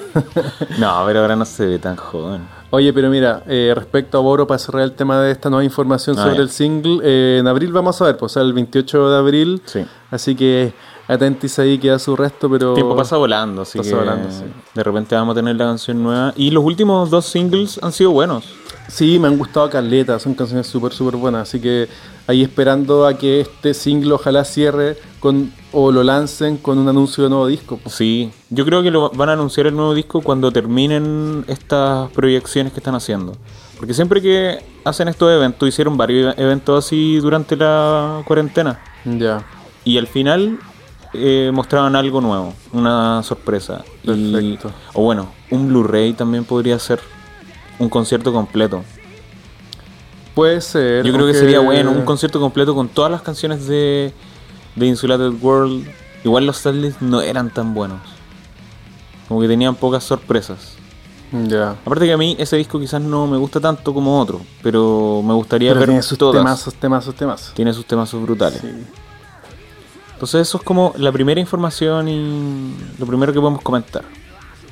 [0.78, 2.42] No, pero ahora no se ve tan joven.
[2.70, 6.16] Oye, pero mira, eh, respecto a Boro, para cerrar el tema de esta nueva información
[6.18, 6.42] Ah, sobre ya.
[6.42, 9.62] el single, eh, en abril vamos a ver, pues o sea, el 28 de abril.
[9.64, 9.84] Sí.
[10.10, 10.72] Así que
[11.08, 12.70] atentis ahí, queda su resto, pero.
[12.70, 14.44] El tiempo pasa volando, así Pasa que volando, sí.
[14.74, 16.32] de repente vamos a tener la canción nueva.
[16.36, 18.44] Y los últimos dos singles han sido buenos.
[18.90, 21.42] Sí, me han gustado Caleta, son canciones súper, súper buenas.
[21.48, 21.88] Así que
[22.26, 27.22] ahí esperando a que este single ojalá cierre con o lo lancen con un anuncio
[27.24, 27.78] de nuevo disco.
[27.82, 27.94] pues.
[27.94, 32.72] Sí, yo creo que lo van a anunciar el nuevo disco cuando terminen estas proyecciones
[32.72, 33.36] que están haciendo.
[33.78, 38.80] Porque siempre que hacen estos eventos, hicieron varios eventos así durante la cuarentena.
[39.04, 39.44] Ya,
[39.84, 40.58] Y al final
[41.14, 43.84] eh, mostraban algo nuevo, una sorpresa.
[44.02, 44.72] Y- Perfecto.
[44.94, 47.00] o bueno, un Blu-ray también podría ser
[47.80, 48.84] un concierto completo.
[50.34, 51.04] puede ser.
[51.04, 54.12] Yo creo que sería bueno un concierto completo con todas las canciones de,
[54.76, 55.86] de Insulated World.
[56.22, 57.98] Igual los setlist no eran tan buenos.
[59.28, 60.74] Como que tenían pocas sorpresas.
[61.48, 61.70] Ya.
[61.70, 65.32] Aparte que a mí ese disco quizás no me gusta tanto como otro, pero me
[65.32, 66.36] gustaría Pero ver tiene sus todas.
[66.40, 67.54] temazos, temazos, temazos.
[67.54, 68.60] Tiene sus temas brutales.
[68.60, 68.68] Sí.
[70.14, 74.02] Entonces eso es como la primera información y lo primero que podemos comentar.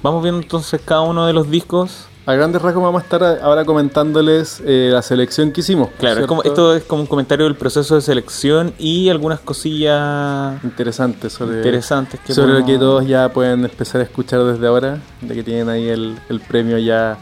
[0.02, 2.06] Vamos viendo entonces cada uno de los discos.
[2.28, 5.88] A grandes rasgos vamos a estar ahora comentándoles eh, la selección que hicimos.
[5.98, 10.62] Claro, es como, esto es como un comentario del proceso de selección y algunas cosillas
[10.62, 14.98] Interesante sobre, interesantes que sobre lo que todos ya pueden empezar a escuchar desde ahora,
[15.22, 17.16] de que tienen ahí el, el premio ya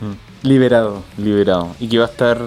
[0.00, 0.46] Mm.
[0.46, 1.02] liberado.
[1.18, 2.38] liberado y que va a estar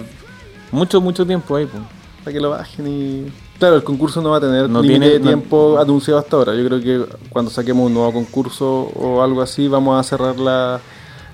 [0.72, 1.82] mucho mucho tiempo ahí pues.
[2.24, 3.32] Para que lo bajen y...
[3.58, 6.54] Claro, el concurso no va a tener No límite de no- tiempo anunciado hasta ahora.
[6.54, 10.80] Yo creo que cuando saquemos un nuevo concurso o algo así, vamos a cerrarla.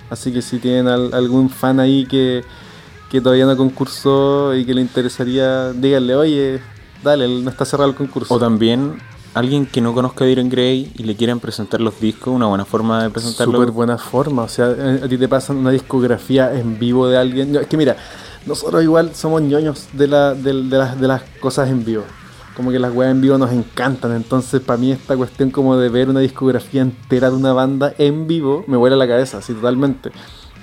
[0.09, 2.43] Así que si tienen al- algún fan ahí que,
[3.09, 6.61] que todavía no concursó y que le interesaría, díganle, oye,
[7.03, 8.33] dale, no está cerrado el concurso.
[8.33, 8.97] o también
[9.33, 12.65] alguien que no conozca a Diren Gray y le quieran presentar los discos una buena
[12.65, 14.43] forma de presentarlo Súper buena forma.
[14.43, 17.51] O sea, eh, a ti te pasan una discografía en vivo de alguien.
[17.51, 17.95] No, Es que mira,
[18.47, 22.03] nosotros igual somos ñoños de, la, del- de, las, de las cosas en vivo.
[22.57, 24.13] Como que las weas en vivo nos encantan.
[24.15, 28.25] Entonces, para mí, esta cuestión como de ver una discografía entera de una banda en
[28.25, 30.09] vivo me vuela la cabeza, así totalmente.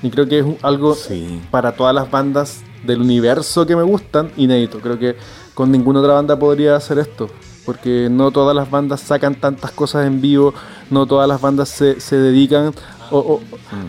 [0.03, 1.41] Y creo que es algo Sí.
[1.53, 4.81] para todas las bandas del universo que me gustan, inédito.
[4.81, 5.17] Creo que
[5.55, 7.31] con ninguna otra banda podría hacer esto.
[7.65, 10.53] Porque no todas las bandas sacan tantas cosas en vivo,
[10.91, 12.75] no todas las bandas se, se dedican
[13.11, 13.41] o- o-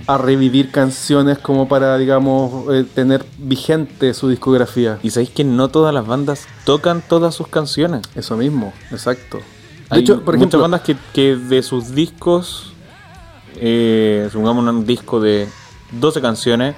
[0.08, 5.00] a revivir canciones como para, digamos, eh, tener vigente su discografía.
[5.04, 9.38] y sabéis que no todas las bandas tocan todas sus canciones Eso mismo, exacto.
[9.38, 9.44] De
[9.90, 12.74] Hay hecho, por muchas bandas que, que de sus discos
[13.58, 15.48] eh, supongamos un disco de
[15.92, 16.76] 12 canciones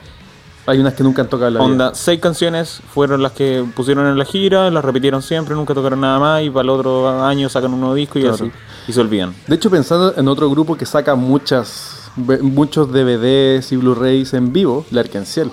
[0.70, 1.72] hay unas que nunca han tocado en la vida.
[1.72, 6.02] Onda, seis canciones fueron las que pusieron en la gira, las repitieron siempre, nunca tocaron
[6.02, 8.36] nada más y para el otro año sacan un nuevo disco y Claro.
[8.36, 8.52] así.
[8.86, 9.34] Y se olvidan.
[9.48, 12.07] De hecho, pensando en otro grupo que saca muchas,
[12.42, 15.52] muchos DVDs y Blu-rays en vivo, la Arkenciel.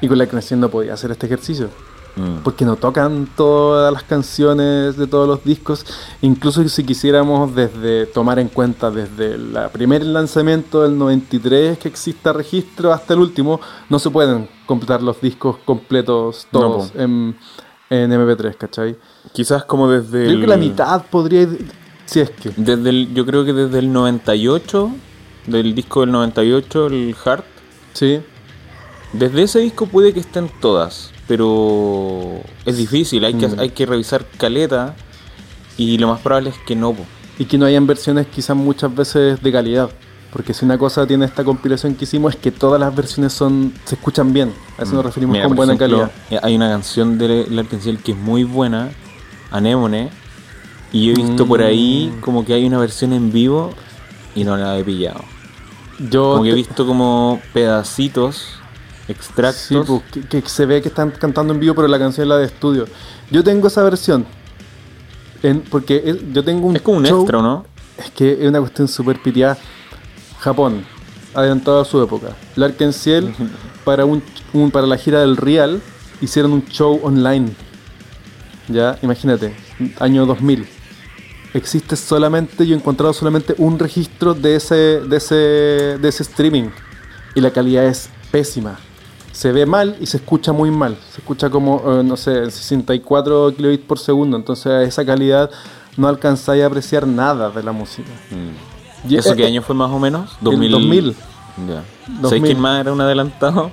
[0.00, 1.70] Y con la Arkenciel no podía hacer este ejercicio.
[2.16, 2.38] Mm.
[2.42, 5.84] porque no tocan todas las canciones de todos los discos.
[6.22, 12.32] Incluso si quisiéramos desde tomar en cuenta desde el primer lanzamiento del 93 que exista
[12.32, 16.98] registro hasta el último, no se pueden completar los discos completos No, todos po.
[16.98, 17.36] en,
[17.90, 18.96] en MP3, ¿cachai?
[19.34, 21.70] Quizás como desde Creo el, que la mitad podría ir,
[22.06, 22.50] si es que.
[22.56, 24.90] Desde el, yo creo que desde el 98,
[25.46, 27.44] del disco del 98, el Heart,
[27.92, 28.20] Sí,
[29.12, 33.58] desde ese disco puede que estén todas, pero es difícil, hay que, Mm.
[33.60, 34.94] hay que revisar caleta
[35.78, 36.92] y lo más probable es que no.
[36.92, 37.04] po.
[37.38, 39.90] y que no hayan versiones quizás muchas veces de calidad.
[40.32, 43.74] Porque si una cosa tiene esta compilación que hicimos es que todas las versiones son
[43.84, 44.54] se escuchan bien.
[44.78, 46.10] A eso nos referimos Mira, con buena calidad.
[46.30, 48.88] eh, Hay una canción de Larkenciel que es muy buena,
[49.50, 50.08] Anémone,
[50.92, 52.20] y yo he visto por ahí Mm.
[52.20, 53.72] como que hay una versión en vivo
[54.34, 55.20] y no la he pillado.
[55.98, 58.46] Yo Como que he visto como pedacitos,
[59.08, 59.62] extractos.
[59.66, 62.28] Sí, pues, que, que se ve que están cantando en vivo, pero la canción es
[62.28, 62.86] la de estudio.
[63.30, 64.26] Yo tengo esa versión.
[65.42, 67.66] En- porque es- yo tengo un es como un show- extra, ¿o ¿no?
[67.98, 69.56] Es que es una cuestión súper piteada.
[70.40, 70.84] Japón,
[71.34, 72.28] adelantado a su época.
[72.56, 73.34] Larkenciel,
[73.84, 75.80] para, un, un- para la gira del Real,
[76.20, 77.52] hicieron un show online.
[78.68, 79.54] Ya, imagínate,
[80.00, 80.66] año 2000.
[81.54, 86.68] Existe solamente, yo he encontrado solamente un registro de ese, de ese, de ese streaming.
[87.34, 88.78] Y la calidad es pésima.
[89.32, 90.96] Se ve mal y se escucha muy mal.
[91.10, 94.36] Se escucha como, eh, no sé, 64 kilobits por segundo.
[94.36, 95.50] Entonces a esa calidad
[95.96, 98.08] no alcanzáis a apreciar nada de la música.
[98.30, 99.10] Mm.
[99.10, 100.30] Y- ¿Eso eh, qué año fue más o menos?
[100.40, 101.14] el 2000.
[101.68, 101.84] Ya.
[102.20, 102.22] 2000.
[102.28, 103.70] ¿Sabes quién más era un adelantado?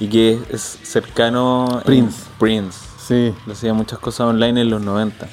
[0.00, 1.80] Y que es cercano...
[1.84, 2.22] Prince.
[2.38, 2.78] Prince.
[3.04, 5.28] Sí, Le hacía muchas cosas online en los 90.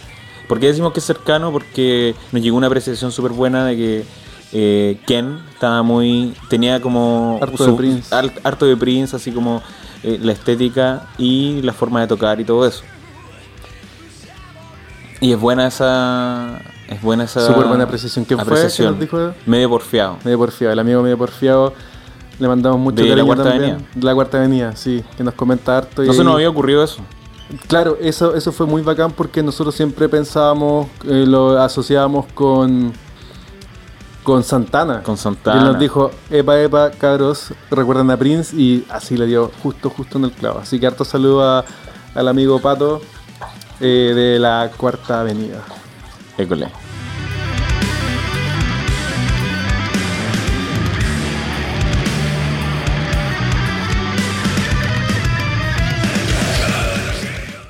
[0.47, 1.51] ¿Por qué decimos que es cercano?
[1.51, 4.05] Porque nos llegó una apreciación súper buena de que
[4.53, 6.34] eh, Ken estaba muy.
[6.49, 7.39] tenía como.
[7.41, 8.13] Harto de Prince.
[8.15, 9.62] har- harto de Prince, así como
[10.03, 12.84] eh, la estética y la forma de tocar y todo eso.
[15.21, 16.62] Y es buena esa.
[16.88, 17.45] Es buena esa.
[17.45, 18.25] Súper buena apreciación.
[18.25, 18.45] ¿Quién fue?
[18.47, 18.95] apreciación.
[18.97, 19.36] ¿Quién nos dijo?
[19.45, 20.17] Medio porfiado.
[20.23, 20.73] medio porfiado.
[20.73, 21.73] El amigo medio porfiado.
[22.38, 23.71] Le mandamos mucho De la Cuarta también.
[23.71, 23.89] Avenida.
[23.95, 25.03] De la cuarta avenida, sí.
[25.15, 26.03] Que nos comenta harto.
[26.03, 26.97] y No se nos había ocurrido eso.
[27.67, 32.93] Claro, eso, eso fue muy bacán porque nosotros siempre pensábamos, eh, lo asociábamos con
[34.23, 35.03] con Santana.
[35.03, 35.60] Con Y Santana.
[35.60, 40.17] él nos dijo, epa, epa, cabros, recuerdan a Prince y así le dio justo, justo
[40.17, 40.58] en el clavo.
[40.60, 41.63] Así que harto saludo a-
[42.15, 43.01] al amigo Pato
[43.79, 45.62] eh, de la Cuarta Avenida.
[46.39, 46.71] École.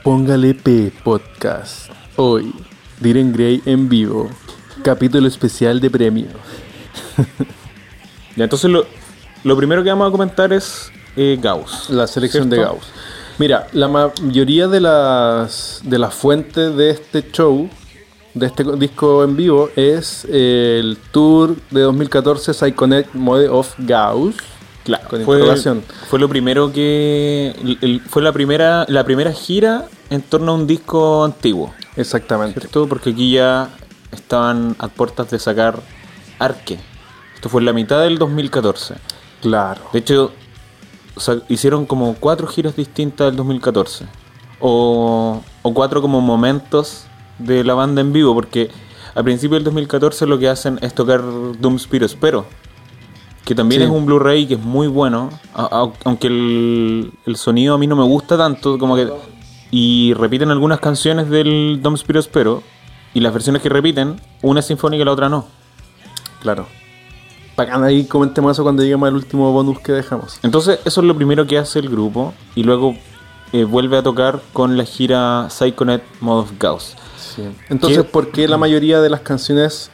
[0.05, 1.89] Póngale P Podcast.
[2.15, 2.53] Hoy,
[2.99, 4.29] Diren Gray en vivo.
[4.83, 6.27] Capítulo especial de premio.
[8.35, 8.85] Ya, entonces lo,
[9.43, 11.89] lo primero que vamos a comentar es eh, Gauss.
[11.89, 12.57] La selección de.
[12.57, 12.85] Gauss.
[13.39, 17.67] Mira, la mayoría de las de las fuentes de este show,
[18.35, 24.35] de este disco en vivo, es el tour de 2014 Psychonet Mode of Gauss.
[24.85, 25.41] Claro, Con fue,
[26.07, 27.53] fue lo primero que.
[27.61, 32.59] el- el- fue la primera, la primera gira en torno a un disco antiguo, Exactamente.
[32.59, 32.87] ¿cierto?
[32.87, 33.69] Porque aquí ya
[34.11, 35.79] estaban a puertas de sacar
[36.39, 36.79] Arque.
[37.33, 38.95] Esto fue en la mitad del 2014.
[39.41, 39.81] Claro.
[39.91, 40.31] De hecho,
[41.49, 44.05] hicieron como cuatro giras distintas del 2014.
[44.59, 47.05] O, o cuatro como momentos
[47.39, 48.69] de la banda en vivo, porque
[49.15, 51.21] a principio del 2014 lo que hacen es tocar
[51.59, 52.45] Doom Spiro Espero,
[53.45, 53.85] que también Sí.
[53.87, 58.03] es un Blu-ray que es muy bueno, aunque el, el sonido a mí no me
[58.03, 59.09] gusta tanto, como que...
[59.71, 62.63] Y repiten algunas canciones del Doom Spiro Espero,
[63.13, 65.45] y las versiones que repiten, una es sinfónica y la otra no.
[66.41, 66.67] Claro.
[67.57, 70.39] Bacán, ahí comentemos eso cuando lleguemos al último bonus que dejamos.
[70.43, 72.33] Entonces, eso es lo primero que hace el grupo.
[72.53, 72.95] Y luego
[73.53, 76.95] eh, vuelve a tocar con la gira Psychonet Mode of Gauss.
[77.69, 78.09] Entonces, ¿Qué?
[78.09, 79.89] ¿por qué la mayoría de las canciones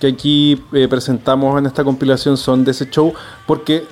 [0.00, 3.12] que aquí eh, presentamos en esta compilación son de ese show?
[3.46, 3.86] Porque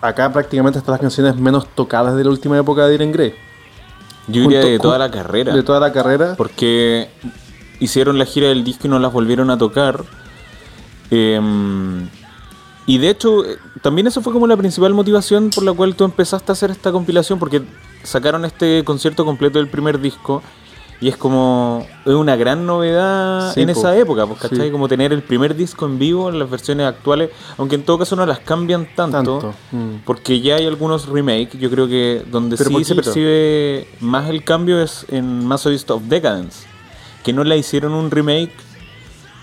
[0.00, 3.34] acá prácticamente están las canciones menos tocadas de la última época de Diren Grey.
[4.28, 5.54] Yo diría de toda la carrera.
[5.54, 6.34] De toda la carrera.
[6.36, 7.10] Porque
[7.80, 10.04] hicieron la gira del disco y no las volvieron a tocar.
[11.10, 12.08] Em,
[12.86, 16.04] y de hecho, eh, también eso fue como la principal motivación por la cual tú
[16.04, 17.62] empezaste a hacer esta compilación, porque
[18.02, 20.42] sacaron este concierto completo del primer disco.
[21.00, 23.72] Y es como es una gran novedad Sí, en po.
[23.72, 24.66] esa época, pues, ¿cachai?
[24.66, 24.70] Sí.
[24.70, 28.16] Como tener el primer disco en vivo en las versiones actuales, aunque en todo caso
[28.16, 30.04] no las cambian tanto, Tanto, mm.
[30.04, 34.44] porque ya hay algunos remakes, yo creo que donde Pero sí se percibe más el
[34.44, 36.66] cambio es en Masochist of Decadence,
[37.24, 38.52] que no la hicieron un remake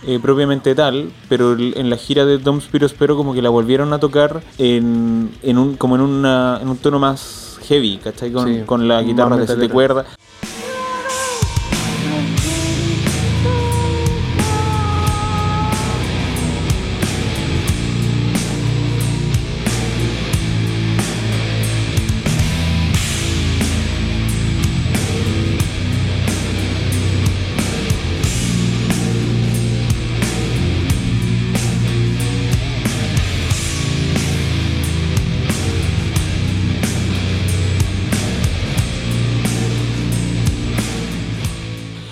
[0.06, 3.94] eh, propiamente tal, pero en la gira de Dom Spiro Espero como que la volvieron
[3.94, 8.32] a tocar en, en un como en, una, en un tono más heavy, ¿cachai?
[8.32, 9.70] Con, Sí, con la guitarra de siete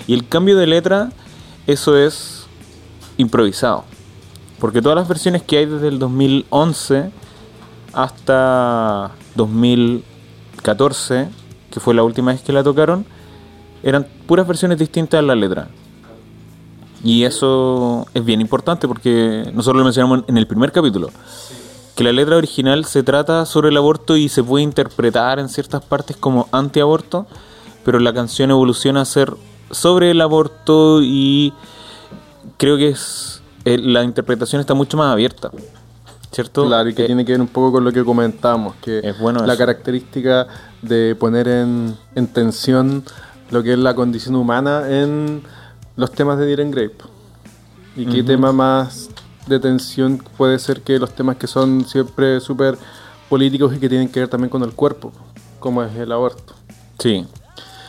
[0.06, 1.10] Y el cambio de letra,
[1.66, 2.46] eso es
[3.16, 3.84] improvisado.
[4.58, 7.10] Porque todas las versiones que hay desde el 2011
[7.92, 11.28] hasta 2014,
[11.70, 13.04] que fue la última vez que la tocaron,
[13.82, 15.68] eran puras versiones distintas a la letra.
[17.04, 21.10] Y eso es bien importante porque nosotros lo mencionamos en el primer capítulo.
[21.94, 25.84] Que la letra original se trata sobre el aborto y se puede interpretar en ciertas
[25.84, 27.26] partes como antiaborto,
[27.84, 29.34] pero la canción evoluciona a ser
[29.70, 31.52] sobre el aborto y
[32.56, 35.50] creo que es eh, la interpretación está mucho más abierta.
[36.32, 36.66] ¿Cierto?
[36.66, 39.18] Claro, y que Eh, tiene que ver un poco con lo que comentamos, que Es
[39.18, 39.58] bueno la eso.
[39.58, 40.46] característica
[40.82, 43.04] de poner en, en tensión
[43.50, 45.42] lo que es la condición humana en
[45.96, 46.98] los temas de Diren Grape.
[47.96, 49.08] Y qué tema más
[49.46, 52.76] de tensión puede ser que los temas que son siempre súper
[53.30, 55.12] políticos y que tienen que ver también con el cuerpo,
[55.58, 56.52] como es el aborto.
[56.98, 57.24] Sí.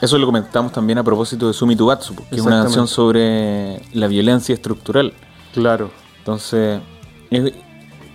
[0.02, 4.08] Eso lo comentamos también a propósito de Sumi Tubatsu, que es una canción sobre la
[4.08, 5.14] violencia estructural.
[5.54, 6.82] Claro, Entonces,
[7.32, 7.54] es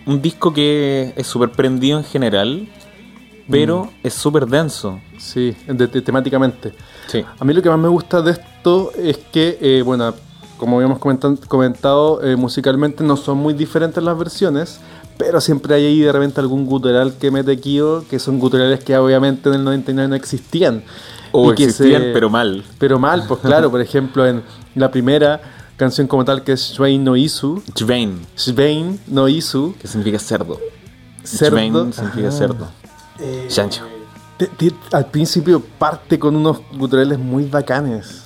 [0.06, 2.68] un disco que es súper prendido en general,
[3.50, 5.00] pero es súper denso.
[5.18, 6.72] sí, de- de- temáticamente.
[7.08, 7.24] Sí.
[7.38, 10.14] A mí lo que más me gusta de esto es que, eh, bueno,
[10.58, 10.98] como habíamos
[11.48, 14.80] comentado, eh, musicalmente no son muy diferentes las versiones,
[15.18, 18.96] pero siempre hay ahí de repente algún gutural que mete Kyo, que son guturales que
[18.96, 20.84] obviamente en el 99 no existían.
[21.32, 22.64] O Y que existían, se- pero mal.
[22.78, 24.42] Pero mal, pues claro, por ejemplo, en
[24.74, 25.40] la primera
[25.76, 30.60] canción como tal que es Shvein no Isu, Chvein, Shvein no Isu, que significa cerdo.
[31.24, 31.92] cerdo.
[31.92, 32.68] Significa cerdo.
[33.48, 33.82] Chancho.
[34.36, 38.24] Te- te- al principio parte con unos guturales muy bacanes.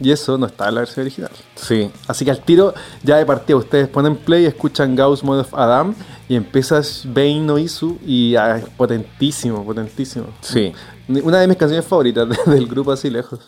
[0.00, 1.30] Y eso no está en la versión original.
[1.54, 1.88] Sí.
[2.08, 5.94] Así que al tiro, ya de partida, ustedes ponen play, escuchan Gauss Mode of Adam
[6.28, 10.26] y empieza Bane no Isu y ah, es potentísimo, potentísimo.
[10.40, 10.72] Sí.
[11.08, 13.40] Una de mis canciones favoritas de- del grupo así lejos.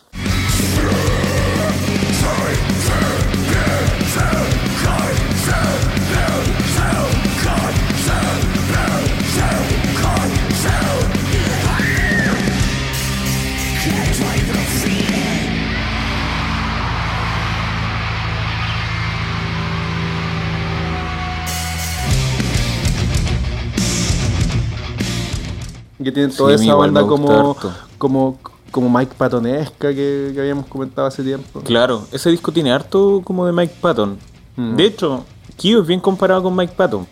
[26.05, 27.57] Que tienen toda esa onda gusta como,
[27.97, 28.39] como,
[28.69, 31.61] como Mike Patonesca que, que habíamos comentado hace tiempo.
[31.61, 34.19] Claro, ese disco tiene harto como de Mike Patton.
[34.55, 34.75] Mm.
[34.75, 35.25] De hecho,
[35.57, 37.07] Kyo es bien comparado con Mike Patton.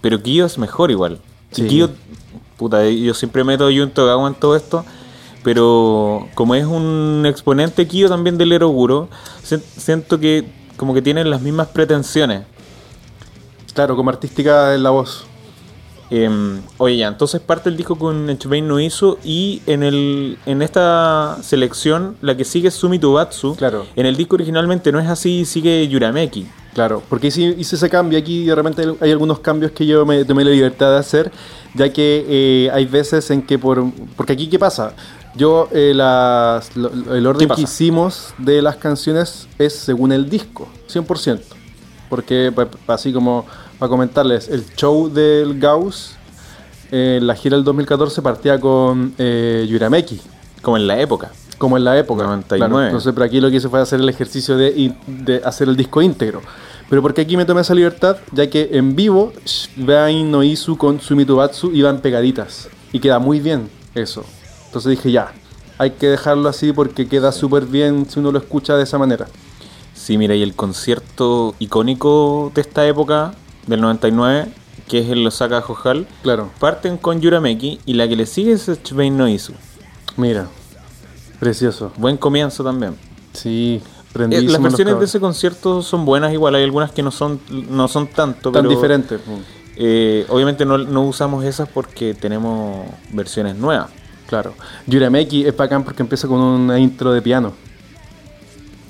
[0.00, 1.18] Pero Kyo es mejor igual.
[1.50, 1.66] Sí.
[1.66, 1.90] Kyo,
[2.56, 4.84] puta, yo siempre meto a Jun Togawa en todo esto.
[5.42, 9.08] Pero como es un exponente Kyo también del Eroguro,
[9.42, 12.44] si- siento que como que tienen las mismas pretensiones.
[13.74, 15.26] Claro, como artística en la voz.
[16.14, 20.60] Em, oye, ya, entonces parte el disco con Enchubein no hizo y en el en
[20.60, 23.56] esta selección la que sigue es Sumi Tubatsu.
[23.56, 23.86] Claro.
[23.96, 26.46] En el disco originalmente no es así, sigue Yurameki.
[26.74, 30.22] Claro, porque hice, hice ese cambio aquí de repente hay- algunos cambios que yo me
[30.26, 31.32] tomé la libertad de hacer,
[31.74, 33.82] ya que eh, hay veces en que por...
[34.16, 34.92] Porque aquí, ¿qué pasa?
[35.34, 40.28] Yo, eh, las- lo- lo- el orden que hicimos de las canciones es según el
[40.28, 41.40] disco, 100%.
[42.10, 42.52] Porque,
[42.86, 43.46] así como
[43.82, 46.14] para comentarles, el show del Gauss,
[46.92, 50.20] eh, la gira del 2014 partía con eh, Yurameki,
[50.62, 51.32] Como en la época.
[51.58, 52.22] como en la época.
[52.22, 52.70] 99.
[52.70, 56.00] Claro, entonces, pero aquí lo que hice fue hacer el ejercicio de, hacer el disco
[56.00, 56.42] íntegro.
[56.88, 61.00] Pero porque aquí me tomé esa libertad, ya que en vivo, Shvein no Isu con
[61.00, 62.68] Sumitubatsu iban pegaditas.
[62.92, 64.24] Y queda muy bien eso.
[64.66, 65.32] Entonces dije, ya,
[65.76, 69.26] hay que dejarlo así porque queda súper bien si uno lo escucha de esa manera.
[69.92, 73.34] Sí, mira, y el concierto icónico de esta época,
[73.66, 74.46] del 99,
[74.88, 78.70] que es el Osaka Jojal, Claro, parten con Yurameki y la que le sigue es
[78.82, 79.52] Chubein no Isu.
[80.16, 80.46] mira,
[81.40, 81.92] precioso.
[81.96, 82.96] Buen comienzo también.
[83.32, 83.80] Sí,
[84.14, 87.40] Eh, las versiones de ese concierto son buenas, igual hay algunas que no son,
[87.70, 89.20] no son tanto, Tan pero diferentes.
[89.76, 93.88] eh, obviamente no, no usamos esas porque tenemos versiones nuevas.
[94.26, 94.52] Claro.
[94.86, 97.52] Yurameki es bacán porque empieza con una intro de piano.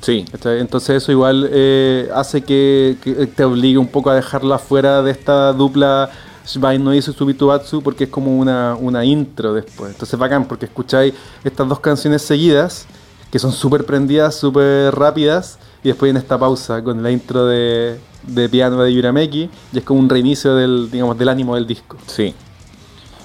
[0.02, 0.24] Sí.
[0.44, 5.10] Entonces eso igual eh, hace que, que te obligue un poco a dejarla fuera de
[5.12, 6.10] esta dupla
[6.44, 9.92] Shbain no Isu Subitubatsu porque es como una, una intro después.
[9.92, 12.86] Entonces bacán porque escucháis estas dos canciones seguidas
[13.30, 17.98] que son súper prendidas, súper rápidas y después viene esta pausa con la intro de,
[18.26, 21.96] de piano de Yurameki y es como un reinicio del, digamos, del ánimo del disco.
[22.06, 22.34] sí.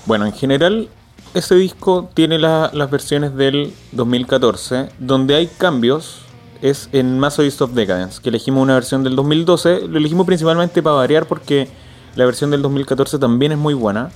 [0.05, 0.87] Bueno, en general,
[1.33, 6.19] ese disco tiene la- las versiones del 2014, donde hay cambios.
[6.61, 9.87] Es en Masochist of Decadence, que elegimos una versión del 2012.
[9.87, 11.67] Lo elegimos principalmente para variar porque
[12.15, 14.11] la versión del 2014 también es muy buena.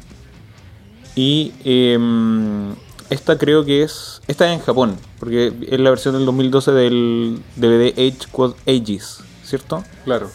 [1.15, 2.73] Y em,
[3.09, 4.21] esta creo que es.
[4.27, 9.19] Esta es en Japón, porque es la versión del 2012 del DVD Age Quad Ages,
[9.43, 9.83] ¿cierto?
[10.05, 10.29] Claro.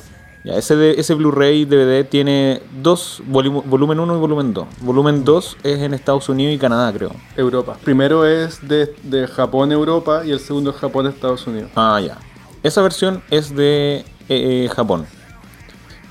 [0.47, 4.67] Ya, ese, de- ese Blu-ray DVD tiene dos, volu- volumen 1 y volumen 2.
[4.81, 7.11] Volumen 2 es en Estados Unidos y Canadá, creo.
[7.37, 7.77] Europa.
[7.83, 11.73] Primero es de, de Japón, Europa y el segundo es Japón, Estados Unidos.
[11.75, 12.19] Ah, ya.
[12.63, 15.07] Esa versión es de eh, eh, Japón.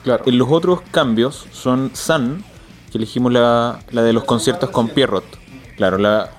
[0.04, 0.24] Claro.
[0.28, 2.44] En los otros cambios son Sun,
[2.92, 5.24] que elegimos la, la de los conciertos con Pierrot.
[5.78, 6.30] Claro, la,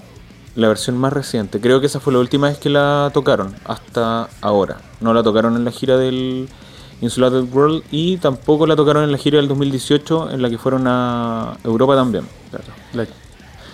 [0.55, 1.61] la versión más reciente.
[1.63, 4.77] Creo que esa fue la última vez que la tocaron, hasta ahora.
[5.01, 6.49] No la tocaron en la gira del
[7.01, 10.85] Insulated World y tampoco la tocaron en la gira del 2018, en la que fueron
[10.87, 12.25] a Europa también.
[12.51, 12.65] Claro.
[12.95, 13.07] La-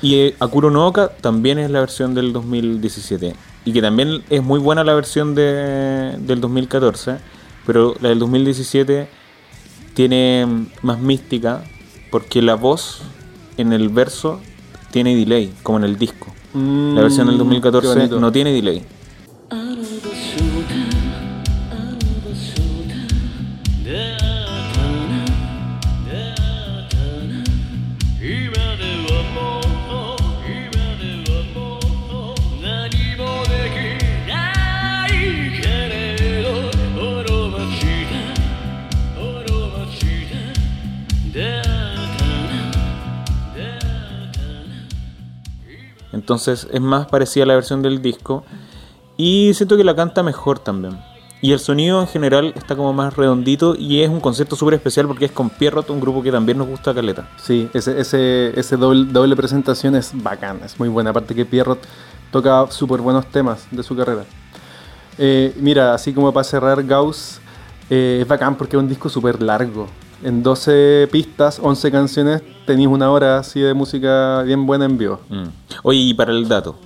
[0.02, 3.34] Y eh, Akuro no Oka también es la versión del 2017.
[3.64, 7.18] Y que también es muy buena la versión de, del 2014.
[7.64, 9.06] Pero la del 2017
[9.94, 11.62] tiene mm, más mística
[12.10, 13.02] porque la voz
[13.56, 14.40] en el verso
[14.90, 16.26] tiene delay, como en el disco.
[16.54, 18.20] Mm, La versión del qué 2014 bonito.
[18.20, 18.82] no tiene delay.
[46.12, 48.44] Entonces es más parecida a la versión del disco.
[49.16, 50.98] Y siento que la canta mejor también.
[51.40, 55.08] Y el sonido en general está como más redondito y es un concepto súper especial
[55.08, 57.28] porque es con Pierrot, un grupo que también nos gusta caleta.
[57.36, 61.10] Sí, ese, ese, ese doble, doble presentación es bacán, es muy buena.
[61.10, 61.80] Aparte que Pierrot
[62.30, 64.24] toca súper buenos temas de su carrera.
[65.18, 67.40] Eh, mira, así como para cerrar Gauss,
[67.90, 69.88] eh, es bacán porque es un disco súper largo.
[70.22, 75.20] En 12 pistas, 11 canciones, tenéis una hora así de música bien buena en vivo.
[75.28, 75.44] Mm.
[75.82, 76.76] Oye, y para el dato,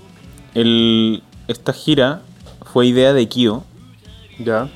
[0.54, 2.22] el, esta gira
[2.72, 3.62] fue idea de Kyo,
[4.38, 4.68] Ya.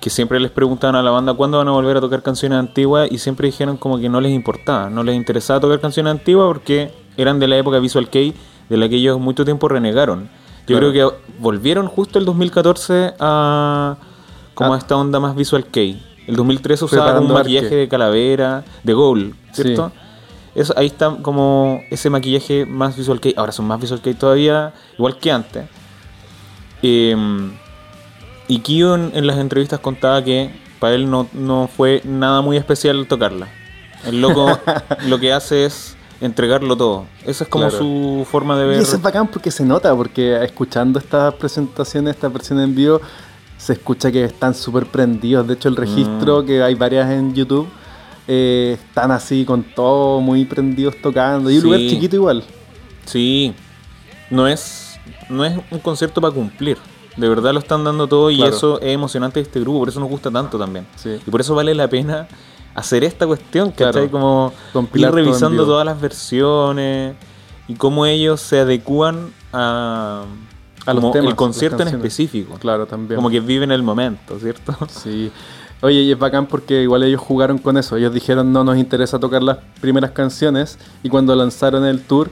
[0.00, 3.08] que siempre les preguntaban a la banda cuándo van a volver a tocar canciones antiguas
[3.12, 6.90] y siempre dijeron como que no les importaba, no les interesaba tocar canciones antiguas porque
[7.16, 8.34] eran de la época Visual Kei,
[8.68, 10.28] de la que ellos mucho tiempo renegaron.
[10.66, 10.90] Yo Claro.
[10.90, 13.96] creo que volvieron justo el 2014 a
[14.54, 14.76] como Ah.
[14.76, 16.02] a esta onda más Visual Kei.
[16.28, 17.76] El 2013 usaba un maquillaje arque.
[17.76, 19.62] de calavera, de gold, Sí.
[19.62, 19.90] ¿cierto?
[20.54, 23.34] Eso, ahí está como ese maquillaje más Visual Kei.
[23.36, 25.64] Ahora son más Visual Kei todavía, igual que antes.
[26.82, 27.52] Em,
[28.46, 32.56] y Kyo en, en las entrevistas contaba que para él no, no fue nada muy
[32.56, 33.48] especial tocarla.
[34.06, 34.58] El loco
[35.06, 37.06] lo que hace es entregarlo todo.
[37.26, 37.78] Esa es como Claro.
[37.84, 38.78] su forma de Y ver.
[38.80, 43.00] eso es bacán porque se nota, porque escuchando estas presentaciones, esta versión en vivo,
[43.58, 45.46] se escucha que están súper prendidos.
[45.46, 47.68] De hecho, el registro, que hay varias en YouTube,
[48.26, 51.50] eh, están así con todo muy prendidos tocando.
[51.50, 51.64] Y un Sí.
[51.66, 52.44] lugar chiquito igual.
[53.04, 53.52] Sí,
[54.30, 54.98] no es,
[55.28, 56.78] no es un concierto para cumplir.
[57.16, 58.54] De verdad lo están dando todo y Claro.
[58.54, 60.86] eso es emocionante de este grupo, por eso nos gusta tanto también.
[60.94, 61.18] Sí.
[61.26, 62.28] Y por eso vale la pena
[62.76, 63.92] hacer esta cuestión, Claro.
[63.92, 64.08] ¿cachai?
[64.08, 67.16] Como ir Compilar en revisando todas las versiones
[67.66, 70.22] y cómo ellos se adecúan a,
[70.88, 72.54] A los como temas, el concierto en específico.
[72.58, 73.16] Claro, también.
[73.16, 74.76] Como que viven el momento, ¿cierto?
[74.88, 75.30] Sí.
[75.80, 77.96] Oye, y es bacán porque igual ellos jugaron con eso.
[77.96, 80.76] Ellos dijeron no nos interesa tocar las primeras canciones.
[81.04, 82.30] Y cuando lanzaron el tour,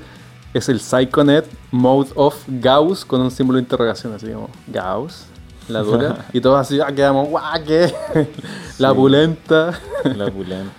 [0.53, 5.27] es el Psychonet Mode of Gauss con un símbolo de interrogación, así como Gauss,
[5.69, 6.27] la dura.
[6.33, 7.95] y todos así, ah, quedamos, guau, ¿qué?
[8.79, 8.95] la Sí.
[8.97, 9.79] pulenta.
[10.05, 10.73] La opulenta.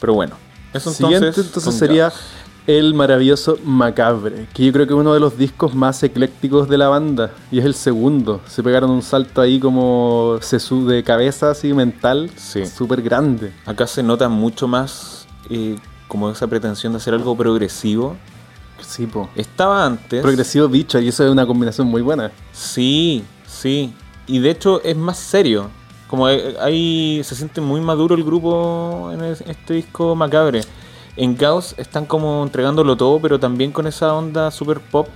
[0.00, 0.36] Pero bueno,
[0.72, 2.20] eso Siguiente entonces, entonces con sería Gauss.
[2.68, 6.76] El maravilloso Macabre, que yo creo que es uno de los discos más eclécticos de
[6.76, 8.42] la banda, y es el segundo.
[8.46, 12.66] Se pegaron un salto ahí como sesu- de cabeza así mental, Sí.
[12.66, 13.52] súper grande.
[13.64, 15.76] Acá se nota mucho más eh,
[16.08, 18.16] como esa pretensión de hacer algo progresivo.
[18.82, 19.30] Sí, po.
[19.34, 20.20] Estaba antes.
[20.20, 22.30] Progresivo bicho, y eso es una combinación muy buena.
[22.52, 23.94] Sí, sí.
[24.26, 25.70] Y de hecho es más serio.
[26.06, 30.60] Como eh, ahí se siente muy maduro el grupo en es- este disco macabre.
[31.18, 35.08] En Gauss están como entregándolo todo, pero también con esa onda super pop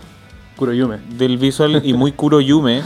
[0.57, 0.98] Kuroyume.
[1.11, 2.82] del visual y muy Kuroyume.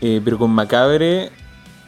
[0.00, 1.32] Eh, pero con Macabre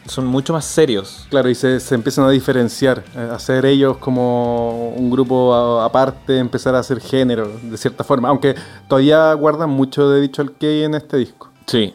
[0.07, 1.29] son mucho más serios.
[1.31, 6.75] Claro, y se, se empiezan a diferenciar, a hacer ellos como un grupo aparte, empezar
[6.75, 8.31] a hacer género, de cierta forma.
[8.31, 8.57] Aunque
[8.89, 11.51] todavía guardan mucho de Visual Kei en este disco.
[11.67, 11.95] Sí.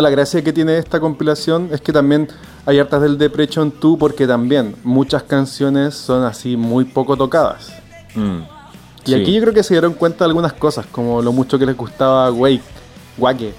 [0.00, 2.28] La gracia que tiene esta compilación es que también
[2.66, 7.72] hay hartas del Depression 2 porque también muchas canciones son así muy poco tocadas.
[8.14, 8.38] Mm,
[9.04, 9.14] Y sí.
[9.14, 11.76] aquí yo creo que se dieron cuenta de algunas cosas, como lo mucho que les
[11.76, 12.62] gustaba Wake,
[13.18, 13.54] Wake.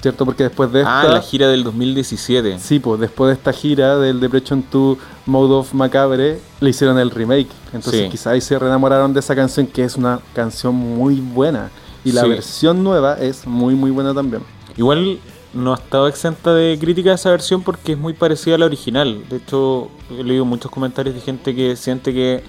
[0.00, 0.24] ¿Cierto?
[0.24, 1.00] Porque después de esta...
[1.00, 2.58] Ah, la gira del 2017.
[2.60, 4.96] Sí, pues después de esta gira del Depression 2
[5.26, 7.48] Mode of Macabre, le hicieron el remake.
[7.72, 8.08] Entonces Sí.
[8.08, 11.70] quizás ahí se reenamoraron de esa canción, que es una canción muy buena.
[12.04, 12.28] Y la Sí.
[12.28, 14.42] versión nueva es muy, muy buena también.
[14.76, 15.18] Igual
[15.54, 19.24] no ha estado exenta de crítica esa versión porque es muy parecida a la original.
[19.28, 22.42] De hecho, he leído muchos comentarios de gente que siente que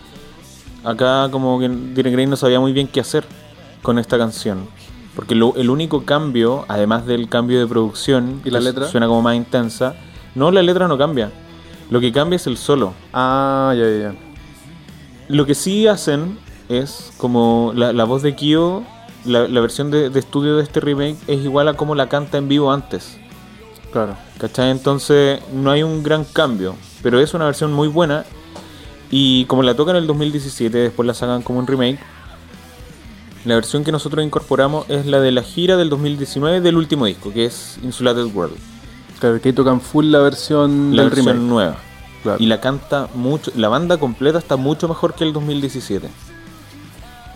[0.84, 3.24] acá como que Dire Grey no sabía muy bien qué hacer
[3.82, 4.68] con esta canción.
[5.16, 8.88] Porque lo- el único cambio, además del cambio de producción, ¿Y la letra?
[8.88, 9.96] suena como más intensa,
[10.36, 11.32] no, la letra no cambia.
[11.90, 12.94] Lo que cambia es el solo.
[13.14, 14.16] Ah, ya, ya, ya.
[15.28, 16.38] Lo que sí hacen
[16.70, 18.84] es como la, la voz de Kyo,
[19.30, 22.38] la, la versión de, de estudio de este remake es igual a como la canta
[22.38, 23.18] en vivo antes.
[23.92, 24.16] Claro.
[24.38, 24.70] ¿Cachai?
[24.72, 28.26] Entonces no hay un gran cambio, pero es una versión muy buena.
[29.12, 32.00] Y como la tocan en el 2017, después la sacan como un remake.
[33.46, 37.32] La versión que nosotros incorporamos es la de la gira del 2019 del último disco,
[37.34, 38.58] que es Insulated World.
[39.20, 41.50] Claro, que ahí tocan full la versión La del versión remake.
[41.50, 41.76] nueva.
[42.22, 42.38] Claro.
[42.44, 46.10] Y la canta mucho, la banda completa está mucho mejor que el 2017.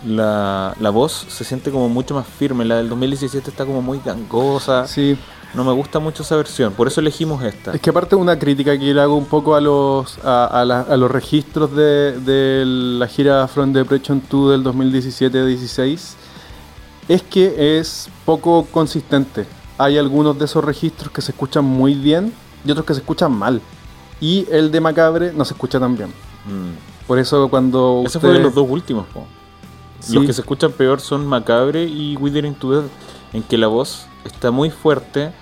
[0.06, 4.00] La, la voz se siente como mucho más firme, la del 2017 está como muy
[4.04, 4.86] gangosa.
[4.86, 5.16] Sí,
[5.54, 7.72] No me gusta mucho esa versión, por eso elegimos esta.
[7.72, 10.80] es que aparte una crítica que le hago un poco a los a, a la-
[10.82, 16.14] a los registros de, de la gira From Depression 2 del 2017-16
[17.08, 19.46] es que es poco consistente.
[19.78, 22.32] Hay algunos de esos registros que se escuchan muy bien
[22.64, 23.60] y otros que se escuchan mal.
[24.20, 26.08] Y el de Macabre no se escucha tan bien.
[26.08, 27.06] Mm.
[27.06, 29.06] Por eso cuando Ese fue de los dos últimos.
[29.12, 29.26] po.
[30.04, 30.14] Sí.
[30.14, 32.90] Los que se escuchan peor son Macabre y Withering to Death,
[33.32, 35.32] en que la voz está muy fuerte,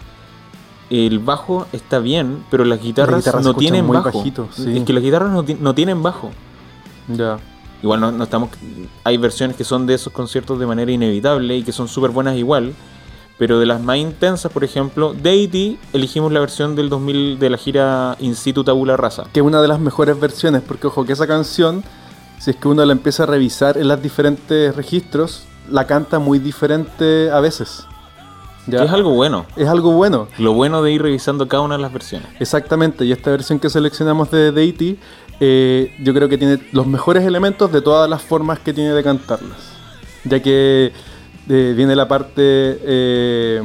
[0.90, 4.18] el bajo está bien, pero las guitarras, no tienen muy bajo.
[4.18, 4.76] bajito, sí.
[4.78, 6.30] Es que las guitarras no, ti- no tienen bajo.
[7.08, 7.38] Ya.
[7.82, 8.50] Igual no, no estamos.
[9.02, 12.36] Hay versiones que son de esos conciertos de manera inevitable y que son súper buenas
[12.36, 12.74] igual.
[13.38, 17.56] Pero de las más intensas, por ejemplo, Deity, elegimos la versión del 2000 de la
[17.56, 19.24] gira In situ Tabula Rasa.
[19.32, 21.82] que es una de las mejores versiones, porque ojo, que esa canción,
[22.42, 26.40] si es que uno la empieza a revisar en los diferentes registros, la canta muy
[26.40, 27.86] diferente a veces.
[28.66, 29.46] Es algo bueno.
[29.54, 32.26] Es algo bueno, Lo bueno de ir revisando cada una de las versiones.
[32.40, 33.04] exactamente.
[33.04, 34.98] Y esta versión que seleccionamos de Deity,
[35.38, 39.04] eh, yo creo que tiene los mejores elementos de todas las formas que tiene de
[39.04, 39.58] cantarlas.
[40.24, 40.92] Ya que
[41.48, 43.62] eh, viene la parte eh,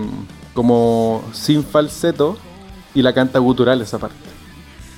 [0.53, 2.37] como sin falseto
[2.93, 4.29] y la canta gutural esa parte.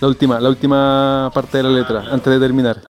[0.01, 2.88] La última, la última parte de la letra, antes de terminar.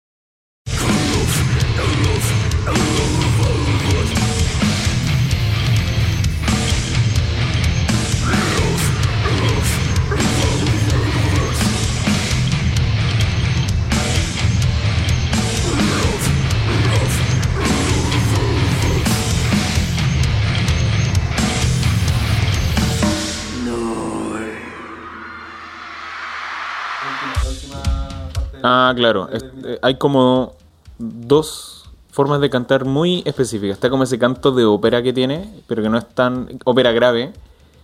[28.67, 29.29] Ah, claro.
[29.31, 30.55] Es- eh, hay como
[30.99, 33.75] dos formas de cantar muy específicas.
[33.77, 37.33] Está como ese canto de ópera que tiene, pero que no es tan ópera grave.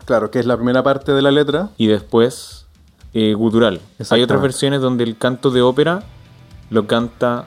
[0.07, 1.69] Claro, que es la primera parte de la letra.
[1.77, 2.67] Y después
[3.13, 3.81] eh, gutural.
[4.11, 6.03] Hay otras versiones donde el canto de ópera
[6.71, 7.47] lo canta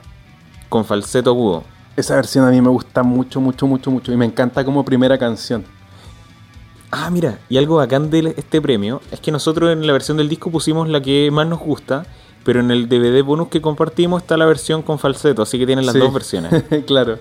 [0.69, 1.63] con falseto agudo.
[1.95, 4.11] Esa versión a mí me gusta mucho, mucho, mucho, mucho.
[4.11, 5.63] Y me encanta como primera canción.
[6.91, 10.29] Ah, mira, y algo bacán de este premio es que nosotros en la versión del
[10.29, 12.05] disco pusimos la que más nos gusta,
[12.43, 15.85] pero en el DVD bonus que compartimos está la versión con falseto, así que tienen
[15.85, 15.99] las Sí.
[15.99, 16.63] dos versiones.
[16.85, 17.17] claro.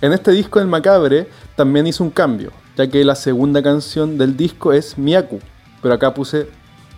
[0.00, 4.36] En este disco, El Macabre, también hizo un cambio, ya que la segunda canción del
[4.36, 5.40] disco es Miaku.
[5.82, 6.48] Pero acá puse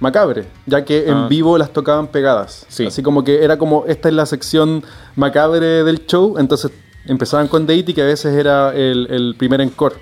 [0.01, 1.27] Macabre, ya que en Ah.
[1.29, 2.67] vivo las tocaban pegadas.
[2.69, 2.87] Sí.
[2.87, 4.83] Así como que era como, esta es la sección
[5.17, 6.71] macabre del show, entonces
[7.07, 9.97] empezaban con Deity, que a veces era el, el primer encore.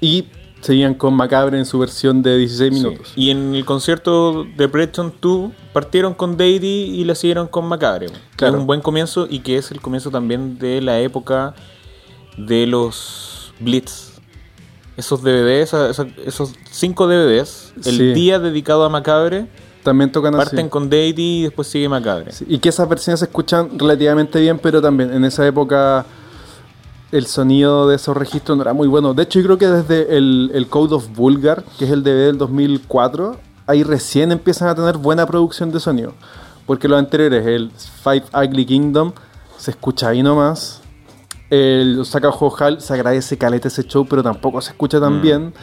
[0.00, 0.26] Y
[0.62, 2.80] seguían con Macabre en su versión de 16 Sí.
[2.82, 3.12] minutos.
[3.16, 8.06] Y en el concierto de Breton 2 partieron con Deity y la siguieron con Macabre.
[8.36, 8.54] Claro.
[8.54, 11.54] Es un buen comienzo y que es el comienzo también de la época
[12.38, 14.12] de los Blitz.
[14.96, 15.72] Esos DVDs,
[16.26, 18.12] esos cinco DVDs, el Sí.
[18.12, 19.46] día dedicado a Macabre,
[19.82, 20.44] También tocan así.
[20.44, 22.30] parten con Deity y después sigue Macabre.
[22.30, 26.06] Sí, y que esas versiones se escuchan relativamente bien, pero también en esa época
[27.12, 29.14] el sonido de esos registros no era muy bueno.
[29.14, 32.26] De hecho, yo creo que desde el, el Code of Vulgar, que es el DVD
[32.26, 33.36] del 2004,
[33.66, 36.14] ahí recién empiezan a tener buena producción de sonido.
[36.66, 37.70] Porque los anteriores, el
[38.02, 39.12] Five Ugly Kingdom,
[39.58, 40.80] se escucha ahí nomás.
[41.50, 45.22] El Osaka Hall se agradece caleta ese show, pero tampoco se escucha tan Mm.
[45.22, 45.54] bien.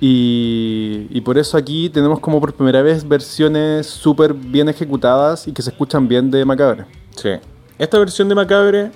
[0.00, 5.52] Y, y por eso aquí tenemos como por primera vez versiones súper bien ejecutadas y
[5.52, 6.86] que se escuchan bien de Macabre.
[7.14, 7.30] Sí.
[7.78, 8.90] Esta versión de Macabre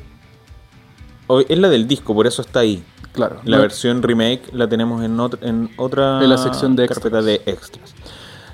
[1.49, 2.83] es la del disco, por eso está ahí.
[3.13, 3.37] Claro.
[3.45, 7.19] La No- versión remake la tenemos en, ot- en otra En la sección de carpeta
[7.19, 7.25] extras.
[7.25, 7.95] de extras.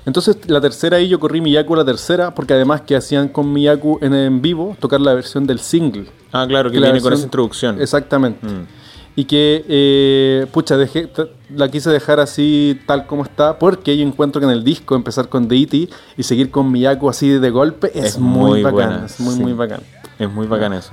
[0.05, 3.99] Entonces la tercera ahí yo corrí Miyaku la tercera porque además que hacían con Miyaku
[4.01, 6.07] en, en vivo tocar la versión del single.
[6.31, 7.81] Ah, claro, que viene con esa introducción.
[7.81, 8.45] Exactamente.
[8.45, 8.65] Mm.
[9.15, 11.07] Y que, eh, pucha, dejé,
[11.55, 15.29] la quise dejar así tal como está porque yo encuentro que en el disco empezar
[15.29, 18.73] con Deity y seguir con Miyaku así de golpe es, Es muy, muy bacán.
[18.89, 19.41] buena, es muy, sí.
[19.41, 19.81] muy bacán.
[20.19, 20.91] Es muy bacán eso.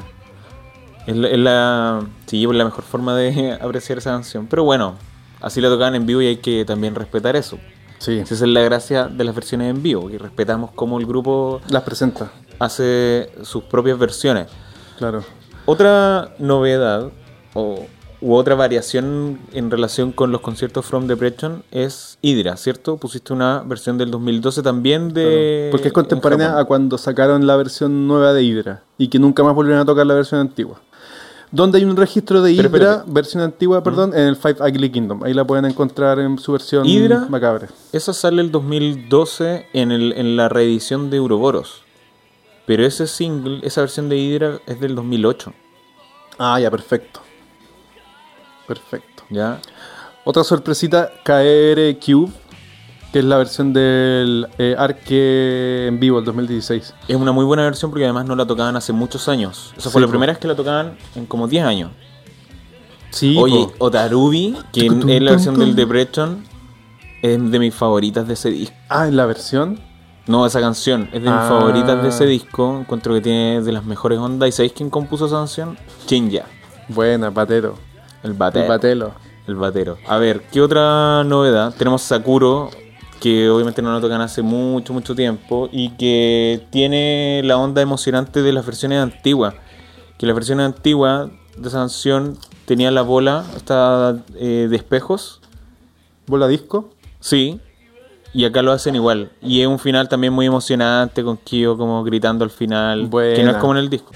[1.10, 4.46] Es la, es la- sí, es la mejor forma de apreciar esa canción.
[4.48, 4.94] Pero bueno,
[5.40, 7.58] así la tocaban en vivo y hay que también respetar eso.
[7.98, 11.60] Sí, Esa es la gracia de las versiones en vivo, que respetamos cómo el grupo
[11.68, 14.46] las presenta, hace sus propias versiones.
[14.98, 15.22] claro.
[15.66, 17.10] Otra novedad
[17.52, 17.84] o,
[18.22, 22.96] u otra variación en relación con los conciertos From Depression es Hydra, ¿cierto?
[22.96, 25.68] Pusiste una versión del 2012 también de...
[25.70, 29.54] Porque es contemporánea a cuando sacaron la versión nueva de Hydra y que nunca más
[29.54, 30.80] volvieron a tocar la versión antigua.
[31.52, 35.24] Donde hay un registro de Pero Hydra, versión antigua, perdón, en el Five Ugly Kingdom.
[35.24, 37.26] Ahí la pueden encontrar en su versión Hydra.
[37.28, 37.66] macabre.
[37.92, 41.82] Esa sale el 2012 en, el, en la reedición de Euroboros.
[42.66, 45.52] Pero ese single, esa versión de Hydra es del 2008,
[46.38, 47.20] Ah, ya, perfecto.
[48.66, 49.24] Perfecto.
[49.28, 49.60] ¿ya?
[50.24, 52.30] Otra sorpresita, KR Cube,
[53.12, 56.94] que es la versión del eh, Arque en vivo, el 2016.
[57.08, 59.72] Es una muy buena versión porque además no la tocaban hace muchos años.
[59.76, 60.10] Esa fue Sí, la po.
[60.12, 61.90] primera vez que la tocaban en como 10 años.
[63.10, 63.86] Sí, Oye, po.
[63.86, 64.92] Otarubi, que es
[65.22, 65.74] la versión tum, del.
[65.74, 66.44] Depression,
[67.22, 68.76] es de mis favoritas de ese disco.
[68.88, 69.80] Ah, en la versión.
[70.26, 71.46] No, esa canción es de mis Ah.
[71.48, 72.78] favoritas de ese disco.
[72.80, 74.48] Encuentro que tiene de las mejores ondas.
[74.48, 75.76] ¿Y sabéis quién compuso esa canción?
[76.06, 76.44] Chinja,
[76.88, 77.74] Buena, Patero.
[78.22, 78.62] el batero.
[78.64, 79.12] El Patelo.
[79.48, 79.96] El batero.
[80.06, 81.74] A ver, ¿qué otra novedad?
[81.76, 82.70] Tenemos Sakuro,
[83.20, 88.42] que obviamente no lo tocan hace mucho, mucho tiempo, y que tiene la onda emocionante
[88.42, 89.54] de las versiones antiguas.
[90.18, 95.40] Que las versiones antiguas de esa canción tenía la bola esta eh, de espejos,
[96.26, 96.90] ¿Bola disco?
[97.20, 97.60] sí,
[98.32, 99.32] y acá lo hacen igual.
[99.42, 103.20] Y es un final también muy emocionante, con Kyo como gritando al final, que no
[103.22, 103.58] es Buena.
[103.58, 104.12] como en el disco.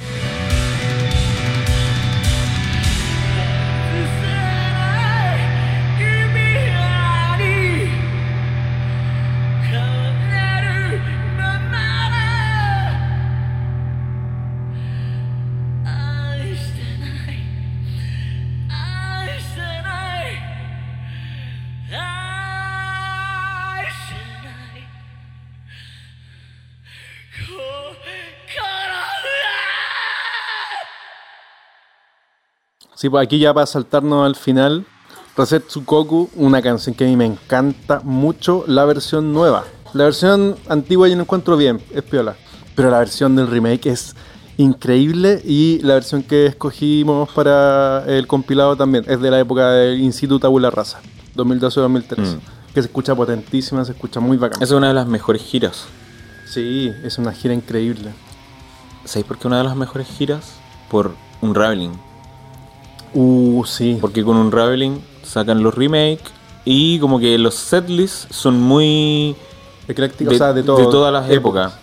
[33.04, 34.86] Sí, pues aquí ya para saltarnos al final,
[35.36, 39.64] Reset Tsukoku, una canción que a mí me encanta mucho, la versión nueva.
[39.92, 42.34] La versión antigua yo no encuentro bien, es piola.
[42.74, 44.16] Pero la versión del remake es
[44.56, 50.00] increíble y la versión que escogimos para el compilado también es de la época del
[50.00, 51.02] Instituto Tabula Rasa,
[51.36, 52.16] 2012-2013.
[52.16, 52.40] Mm.
[52.72, 54.62] Que se escucha potentísima, se escucha muy bacán.
[54.62, 55.84] Es una de las mejores giras.
[56.46, 58.14] Sí, es una gira increíble.
[59.04, 60.54] ¿Sabéis por qué una de las mejores giras?
[60.88, 62.13] Por un Raveling.
[63.14, 63.98] Uh, sí.
[64.00, 66.32] Porque con un Raveling sacan los remakes
[66.64, 69.36] y como que los setlists son muy
[69.86, 71.74] Ecléctica, de, o sea, de, todo- todas las épocas.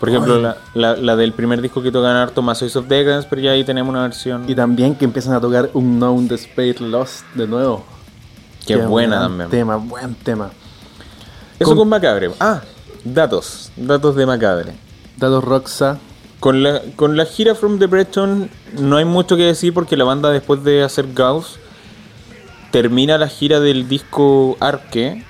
[0.00, 3.40] Por ejemplo, la, la- la del primer disco que tocan harto, Masoids of Decadence, pero
[3.42, 7.24] ya ahí tenemos una versión Y también que empiezan a tocar Unknown the Space Lost
[7.34, 7.84] de nuevo.
[8.66, 9.50] que es Qué buena también.
[9.50, 10.50] Tema, buen tema.
[11.58, 12.30] Eso Con- con Macabre.
[12.40, 12.60] Ah,
[13.04, 13.70] datos.
[13.76, 14.72] Datos de Macabre.
[15.16, 15.98] Dados Roxa.
[16.44, 20.04] Con la, con la gira From the Breton no hay mucho que decir porque la
[20.04, 21.58] banda después de hacer Gauss
[22.70, 25.24] termina la gira del disco Arque,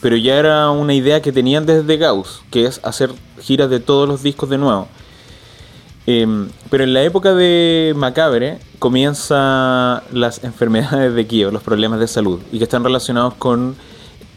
[0.00, 4.08] pero ya era una idea que tenían desde Gauss, que es hacer giras de todos
[4.08, 4.86] los discos de nuevo.
[6.06, 12.06] Em, pero en la época de Macabre comienzan las enfermedades de Kio, los problemas de
[12.06, 13.74] salud, y que están relacionados con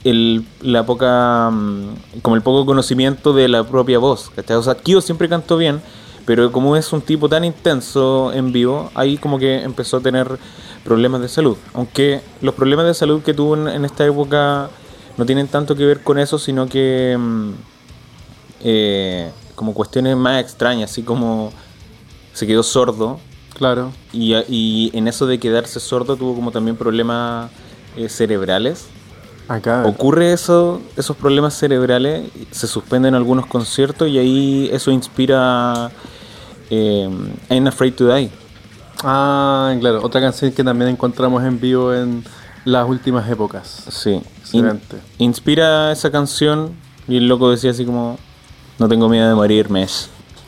[0.10, 4.30] el, la poca, mm, como el poco conocimiento de la propia voz.
[4.36, 4.58] ¿cachai?
[4.58, 5.82] O sea, Kyo siempre cantó bien,
[6.26, 10.38] pero como es un tipo tan intenso en vivo, ahí como que empezó a tener
[10.84, 11.58] problemas de salud.
[11.74, 14.70] Aunque los problemas de salud que tuvo en, en esta época
[15.18, 17.52] no tienen tanto que ver con eso, sino que mm,
[18.62, 21.52] eh, como cuestiones más extrañas, así como
[22.34, 23.20] se quedó sordo
[23.58, 23.92] Claro.
[24.14, 27.52] y, y en eso de quedarse sordo tuvo como también problemas
[27.98, 28.88] eh, cerebrales.
[29.50, 29.84] Acá.
[29.86, 35.92] Ocurre eso, esos problemas cerebrales, se suspenden algunos conciertos y ahí eso inspira
[36.70, 37.10] eh,
[37.50, 38.30] I'm Afraid to Die.
[39.04, 40.02] Ah, claro.
[40.04, 42.24] Otra canción que también encontramos en vivo en,
[42.66, 43.86] las últimas épocas.
[43.90, 44.22] Sí.
[44.42, 44.98] Excelente.
[45.18, 46.74] In- inspira esa canción
[47.08, 48.18] y el loco decía así como,
[48.78, 49.88] no tengo miedo de morirme.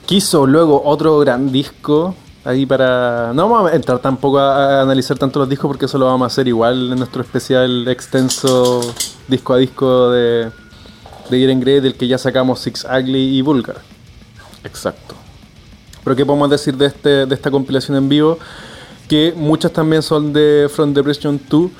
[0.05, 2.15] Quiso luego otro gran disco.
[2.43, 3.31] Ahí para.
[3.33, 6.25] No vamos a entrar tampoco a, a analizar tanto los discos porque eso lo vamos
[6.25, 8.81] a hacer igual en nuestro especial extenso
[9.27, 10.49] disco a disco de,
[11.29, 13.77] de Iron Grey, del que ya sacamos Six Ugly y Vulgar.
[14.63, 15.15] Exacto.
[16.03, 18.37] Pero ¿qué podemos decir de, este, de esta compilación en vivo?
[19.07, 21.71] Que muchas también son de From Depression 2,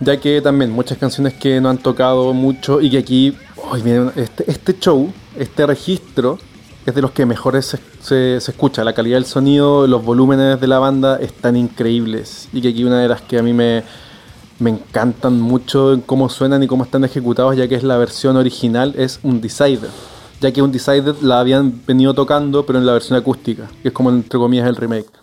[0.00, 3.36] ya que también muchas canciones que no han tocado mucho y que aquí,
[3.72, 6.38] ay, miren, este, este show, este registro,
[6.94, 8.84] de los que mejores se, se- se escucha.
[8.84, 12.48] La calidad del sonido, los volúmenes de la banda están increíbles.
[12.52, 13.82] Y que aquí una de las que a mí me,
[14.58, 18.36] me encantan mucho en cómo suenan y cómo están ejecutados, ya que es la versión
[18.36, 19.88] original, es Undecided.
[20.40, 24.08] Ya que Undecided la habían venido tocando, pero en la versión acústica, que es como
[24.10, 25.19] entre comillas el remake.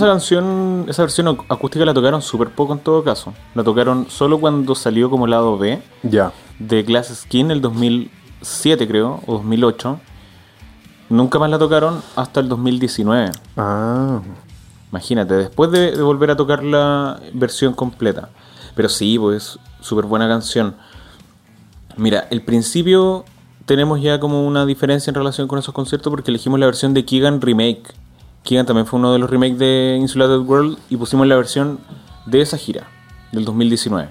[0.00, 3.34] Esa canción, esa versión ac- acústica la tocaron súper poco en todo caso.
[3.54, 6.32] La tocaron solo cuando salió como lado B Ya.
[6.58, 10.00] de Glass Skin el 2007 creo, o 2008.
[11.10, 13.30] Nunca más la tocaron hasta el 2019.
[13.58, 14.20] Ah.
[14.90, 18.30] Imagínate, después de, de volver a tocar la versión completa.
[18.74, 20.76] Pero sí, pues, súper buena canción.
[21.98, 23.24] Mira, el principio
[23.66, 27.04] tenemos ya como una diferencia en relación con esos conciertos porque elegimos la versión de
[27.04, 27.82] Keegan Remake.
[28.44, 31.78] Keegan también fue uno de los remakes de Insulated World y pusimos la versión
[32.26, 32.88] de esa gira,
[33.32, 34.08] del 2019.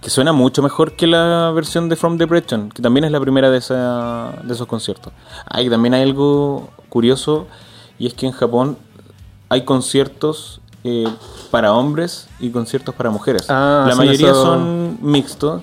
[0.00, 3.50] Que suena mucho mejor que la versión de From Depression, que también es la primera
[3.50, 5.12] de, esa, de esos conciertos.
[5.46, 7.46] Ah, y también hay algo curioso,
[7.98, 8.78] y es que en Japón
[9.50, 11.06] hay conciertos eh,
[11.50, 13.50] para hombres y conciertos para mujeres.
[13.50, 15.60] Ah, la mayoría eso- son mixtos,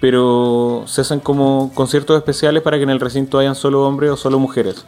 [0.00, 4.16] pero se hacen como conciertos especiales para que en el recinto hayan solo hombres o
[4.16, 4.86] solo mujeres.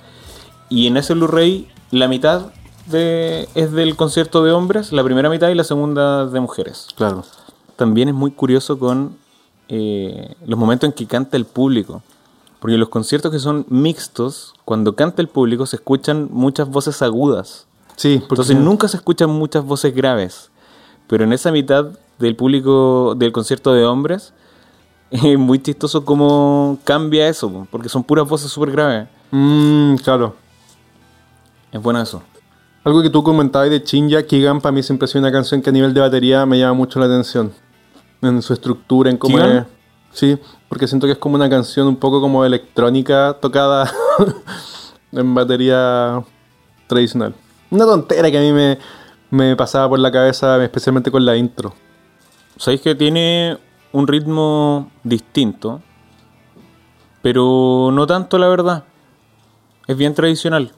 [0.75, 2.47] Y en ese Blu-ray la mitad
[2.87, 6.89] de, es del concierto de hombres, la primera mitad y la segunda de mujeres.
[6.97, 7.25] Claro.
[7.77, 9.17] También es muy curioso con
[9.69, 12.03] eh, los momentos en que canta el público.
[12.59, 17.69] Porque los conciertos que son mixtos, cuando canta el público se escuchan muchas voces agudas.
[17.95, 20.51] Sí, porque Entonces nunca se escuchan muchas voces graves.
[21.07, 21.87] Pero en esa mitad
[22.19, 24.33] del público del concierto de hombres,
[25.13, 29.07] es muy chistoso cómo cambia eso, po, porque son puras voces súper graves.
[29.31, 30.43] Mm, claro.
[31.75, 32.23] Es bueno eso.
[32.85, 35.71] Algo que tú comentabas de Chinja, Kigan para mí siempre ha sido una canción que
[35.71, 37.53] a nivel de batería me llama mucho la atención.
[38.23, 39.57] En su estructura, en cómo ¿Kigan?
[39.57, 39.65] es.
[40.13, 43.91] Sí, porque siento que es como una canción un poco como electrónica tocada
[45.13, 46.23] en batería
[46.87, 47.35] tradicional.
[47.73, 48.79] Una tontera que a mí me,
[49.31, 51.75] me pasaba por la cabeza, especialmente con la intro.
[52.57, 53.59] Sabéis que tiene
[53.91, 55.83] un ritmo distinto,
[57.21, 58.85] pero no tanto la verdad.
[59.89, 60.71] Es bien tradicional.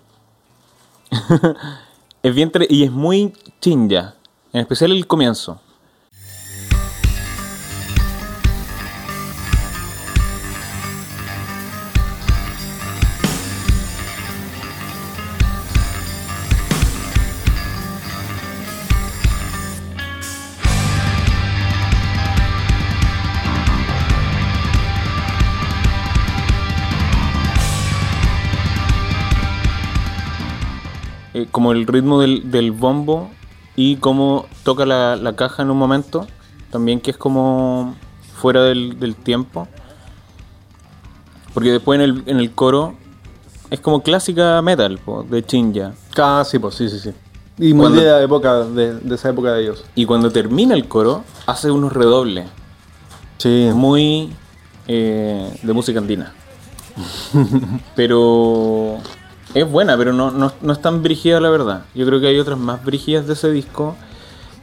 [2.23, 4.15] es bien y es muy chinja,
[4.53, 5.61] en especial el comienzo.
[31.37, 33.31] Eh, como el ritmo del, del bombo
[33.77, 36.27] y cómo toca la, la caja en un momento,
[36.71, 37.95] también que es como
[38.35, 39.69] fuera del, del tiempo.
[41.53, 42.95] Porque después en el, en el coro
[43.71, 45.93] es como clásica metal po, de Chinja.
[46.15, 47.11] Casi, pues sí, sí, sí.
[47.59, 49.85] Y muy Cuando- de, la época, de, de esa época de ellos.
[49.95, 52.47] Y cuando termina el coro, hace unos redobles
[53.39, 54.33] Sí, muy
[54.89, 56.33] eh, de música andina.
[57.95, 58.99] pero
[59.57, 61.85] es buena, pero no, no, no es tan brígida la verdad.
[61.95, 63.97] Yo creo que hay otras más brígidas de ese disco.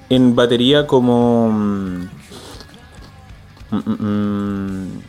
[0.08, 1.50] En batería como...
[1.50, 2.10] mm,
[3.72, 5.02] mm, mm,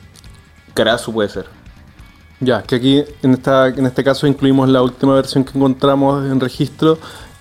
[1.12, 1.46] puede ser.
[2.40, 6.40] Ya, que aquí en, esta, en este caso incluimos la última versión que encontramos en
[6.40, 6.98] registro,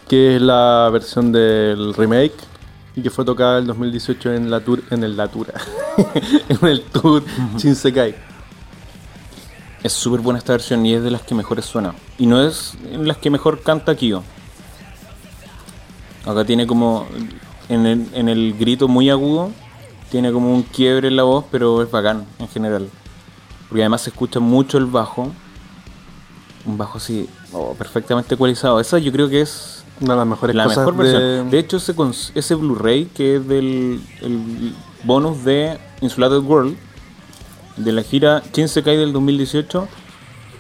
[0.10, 2.36] que es la versión del remake
[2.96, 5.54] y que fue tocada en 2018 en la tour, en el Latura,
[6.50, 7.24] en el tour
[7.58, 8.33] Shinsekai.
[9.84, 11.94] Es súper buena esta versión y es de las que mejores suena.
[12.18, 14.24] Y no es en las que mejor canta Kyo.
[16.26, 17.06] Acá tiene como...
[17.68, 19.52] en el, en el grito muy agudo.
[20.10, 22.88] Tiene como un quiebre en la voz, pero es bacán en general.
[23.68, 25.32] Porque además se escucha mucho el bajo.
[26.66, 28.80] Un bajo así, oh, perfectamente ecualizado.
[28.80, 31.12] Esa yo creo que es Una de las mejores la cosas mejor de...
[31.12, 31.50] versión.
[31.50, 31.94] De hecho, ese,
[32.36, 34.74] ese Blu-ray que es del el
[35.04, 36.78] bonus de Insulated World,
[37.78, 39.88] de la gira Shinsekai del 2018,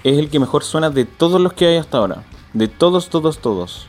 [0.03, 2.23] es el que mejor suena de todos los que hay hasta ahora.
[2.53, 3.87] De todos, todos, todos.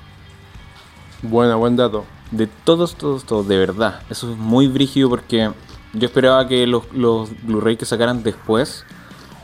[1.22, 2.04] Buena, buen dato.
[2.30, 4.02] De todos, todos, todos, de verdad.
[4.10, 5.50] Eso es muy brígido porque
[5.92, 8.84] yo esperaba que los, los Blu-ray que sacaran después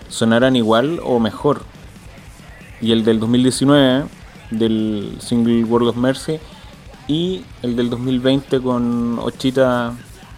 [0.08, 1.62] sonaran igual o mejor.
[2.80, 4.04] Y el del 2019,
[4.50, 6.38] del single World of Mercy,
[7.06, 9.94] y el del 2020 con Ochita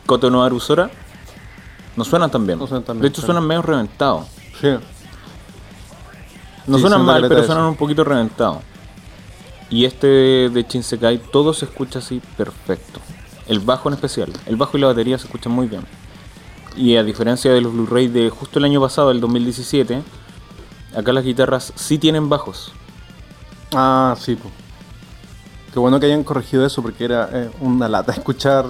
[0.07, 0.91] Koto no Arusora,
[1.97, 2.59] no suenan tan bien.
[2.59, 4.27] No suenan tan bien, de hecho, suenan medio reventados.
[4.61, 4.69] Sí.
[6.67, 8.59] No Sí, suenan mal, pero suenan un poquito reventados.
[9.69, 13.01] Y este de Shinsekai, todo se escucha así perfecto.
[13.49, 14.33] El bajo en especial.
[14.47, 15.83] El bajo y la batería se escuchan muy bien.
[16.77, 20.03] Y a diferencia de los Blu-ray de justo el año pasado, el 2017,
[20.97, 22.73] acá las guitarras sí tienen bajos.
[23.73, 24.37] Ah, sí.
[24.37, 24.51] po.
[25.73, 28.67] Qué bueno que hayan corregido eso porque era eh, una lata escuchar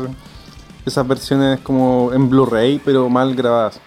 [0.86, 3.80] esas versiones como en Blu-ray, pero mal grabadas.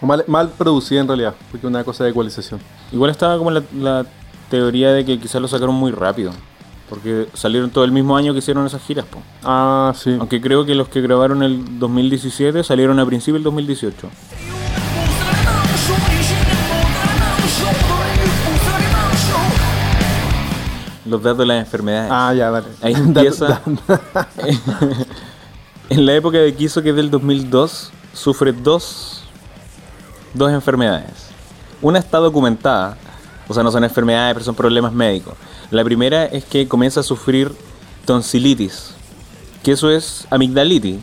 [0.00, 2.60] O mal, mal producidas en realidad, porque una cosa de ecualización.
[2.92, 4.06] Igual estaba como la, la
[4.48, 6.32] teoría de que quizás lo sacaron muy rápido.
[6.88, 9.04] Porque salieron todo el mismo año que hicieron esas giras.
[9.04, 9.20] po.
[9.44, 10.16] Ah, sí.
[10.18, 14.08] Aunque creo que los que grabaron el 2017 salieron a principio del 2018.
[21.06, 22.10] Los datos de las enfermedades.
[22.12, 22.66] Ah, ya, dale.
[22.82, 23.60] Ahí empieza.
[25.88, 29.22] en la época de Kiso, que es del 2002, sufre dos,
[30.34, 31.28] dos enfermedades.
[31.80, 32.96] Una está documentada,
[33.46, 35.34] o sea, no son enfermedades, pero son problemas médicos.
[35.70, 37.52] La primera es que comienza a sufrir
[38.04, 38.94] tonsilitis,
[39.62, 40.98] que eso es amigdalitis,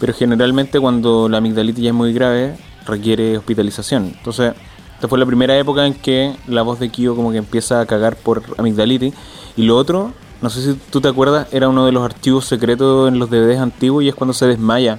[0.00, 2.56] pero generalmente cuando la amigdalitis ya es muy grave,
[2.86, 4.14] requiere hospitalización.
[4.16, 4.54] Entonces,
[4.94, 7.86] esta fue la primera época en que la voz de Kyo como que empieza a
[7.86, 9.14] cagar por amigdalitis.
[9.56, 10.12] Y lo otro,
[10.42, 13.58] no sé si tú te acuerdas, era uno de los archivos secretos en los DVDs
[13.58, 14.98] antiguos y es cuando se desmaya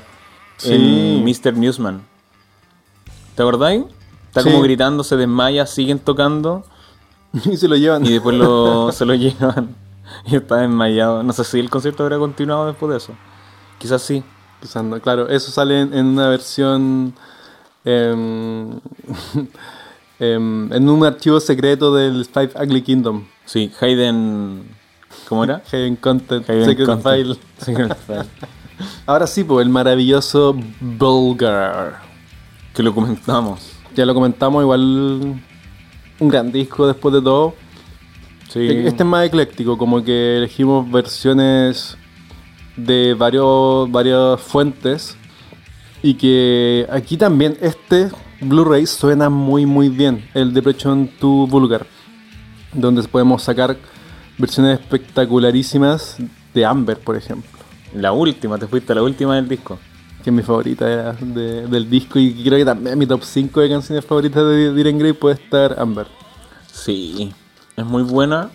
[0.58, 0.74] Sí.
[0.74, 1.54] en Mr.
[1.56, 2.02] Newsman.
[3.36, 3.84] ¿Te acordáis?
[4.28, 4.50] Está Sí.
[4.50, 6.64] como gritando, se desmaya, siguen tocando
[7.46, 8.06] y se lo llevan.
[8.06, 9.76] y después lo, se lo llevan
[10.26, 11.22] y está desmayado.
[11.22, 13.14] No sé si el concierto habrá continuado después de eso.
[13.78, 14.24] Quizás sí.
[14.62, 17.14] Quizás no, claro, eso sale en, en una versión.
[17.86, 18.80] em,
[20.20, 23.26] em, en un archivo secreto del Five Ugly Kingdom.
[23.46, 24.76] Sí, Hayden...
[25.28, 25.62] ¿Cómo era?
[25.72, 27.02] Haven Content, Secret.
[27.02, 27.36] File.
[27.58, 28.26] Secret File.
[29.06, 32.02] Ahora sí, pues el maravilloso Bulgar.
[32.74, 33.72] Que lo comentamos.
[33.96, 35.42] Ya lo comentamos, igual
[36.20, 37.56] un gran disco después de todo.
[38.50, 38.68] Sí.
[38.68, 41.98] Este es más ecléctico, como que elegimos versiones
[42.76, 45.18] de varios, varias fuentes.
[46.04, 48.10] Y que aquí también este
[48.40, 51.88] Blu-ray suena muy muy bien, el Depression 2 Vulgar.
[52.74, 53.78] Donde podemos sacar
[54.38, 56.18] versiones espectacularísimas
[56.54, 57.50] de Amber, por ejemplo.
[57.96, 59.80] La última, te fuiste a la última del disco.
[60.24, 63.62] Que es mi favorita de- de- del disco y creo que también mi top 5
[63.62, 66.08] de canciones favoritas de Diren Grey puede estar Amber.
[66.72, 67.32] Sí,
[67.78, 68.50] es muy buena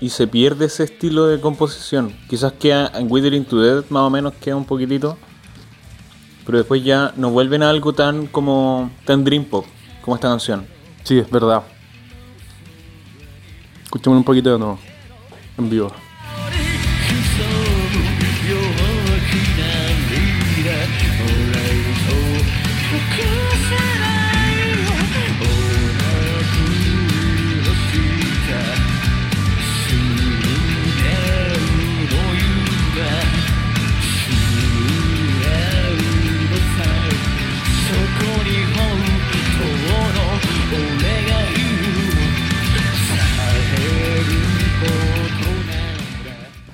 [0.00, 2.14] y se pierde ese estilo de composición.
[2.28, 5.18] Quizás queda en Withering to Death más o menos queda un poquitito,
[6.46, 9.66] pero después ya no vuelven a algo tan como tan dream pop
[10.02, 10.66] como esta canción.
[11.02, 11.62] Sí, es verdad.
[13.84, 14.78] Escuchemos un poquito de nuevo.
[15.58, 15.68] En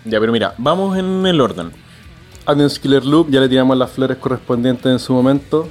[0.05, 1.73] Ya, pero mira, vamos en el orden.
[2.47, 5.69] Agnes Killer Loop, ya le tiramos las flores correspondientes en su momento.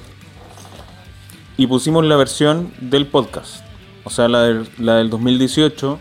[1.55, 3.63] Y pusimos la versión del podcast.
[4.03, 5.99] O sea, la del, la del 2018.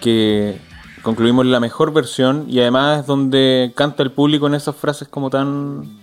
[0.00, 0.60] Que
[1.02, 2.46] concluimos la mejor versión.
[2.48, 6.02] Y además es donde canta el público en esas frases como tan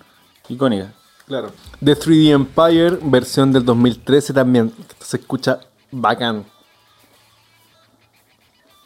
[0.49, 0.89] icónicas.
[1.25, 1.51] Claro.
[1.83, 4.73] The 3D Empire, versión del 2013 también.
[4.99, 5.59] Se escucha
[5.91, 6.45] bacán.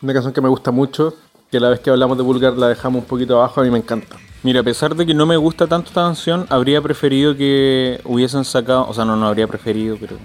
[0.01, 1.15] Una canción que me gusta mucho.
[1.51, 3.61] Que la vez que hablamos de Vulgar la dejamos un poquito abajo.
[3.61, 4.17] A mí me encanta.
[4.43, 8.45] Mira, a pesar de que no me gusta tanto esta canción, habría preferido que hubiesen
[8.45, 10.15] sacado, o sea, no, no habría preferido, pero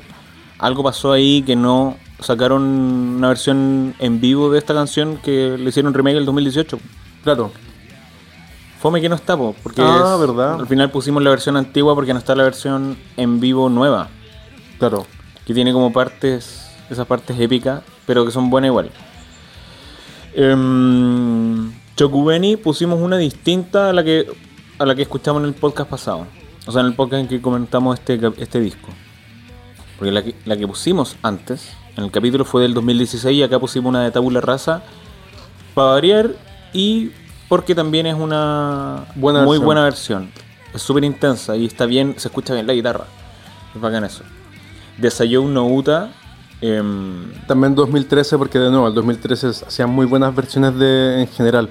[0.58, 5.68] algo pasó ahí que no sacaron una versión en vivo de esta canción que le
[5.68, 6.78] hicieron remake el 2018.
[7.24, 7.50] Claro.
[8.80, 10.60] Fome que no está, po, porque Ah, es- verdad.
[10.60, 14.08] al final pusimos la versión antigua porque no está la versión en vivo nueva,
[14.78, 15.06] Claro.
[15.46, 18.90] que tiene como partes, esas partes épicas, pero que son buenas igual.
[20.34, 24.26] Em, Chokubeni pusimos una distinta a la que
[24.78, 26.26] a la que escuchamos en el podcast pasado.
[26.66, 28.88] O sea, en el podcast en que comentamos este, este disco.
[29.96, 33.60] Porque la que, la que pusimos antes, en el capítulo fue del 2016 y acá
[33.60, 34.82] pusimos una de Tabula Rasa
[35.74, 36.30] para variar
[36.72, 37.10] y
[37.48, 39.64] porque también es una Buena muy versión.
[39.64, 40.30] buena versión.
[40.74, 43.04] Es súper intensa y está bien, se escucha bien la guitarra.
[43.74, 44.24] Es bacán eso.
[44.98, 46.10] Desayou no Uta.
[46.66, 51.68] Em, También 2013, porque de nuevo, el 2013 hacían muy buenas versiones de en general.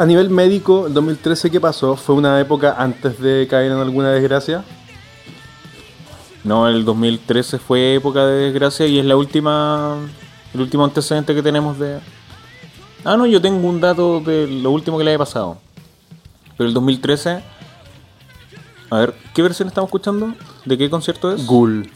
[0.00, 1.94] A nivel médico, el 2013, ¿qué pasó?
[1.94, 4.64] ¿Fue una época antes de caer en alguna desgracia?
[6.42, 9.98] No, el 2013 fue época de desgracia y es la última.
[10.54, 11.98] El último antecedente que tenemos de.
[13.04, 15.58] Ah, no, yo tengo un dato de lo último que le haya pasado.
[16.56, 17.42] Pero el 2013.
[18.88, 20.32] A ver, ¿qué versión estamos escuchando?
[20.64, 21.46] ¿De qué concierto es?
[21.46, 21.90] Ghoul.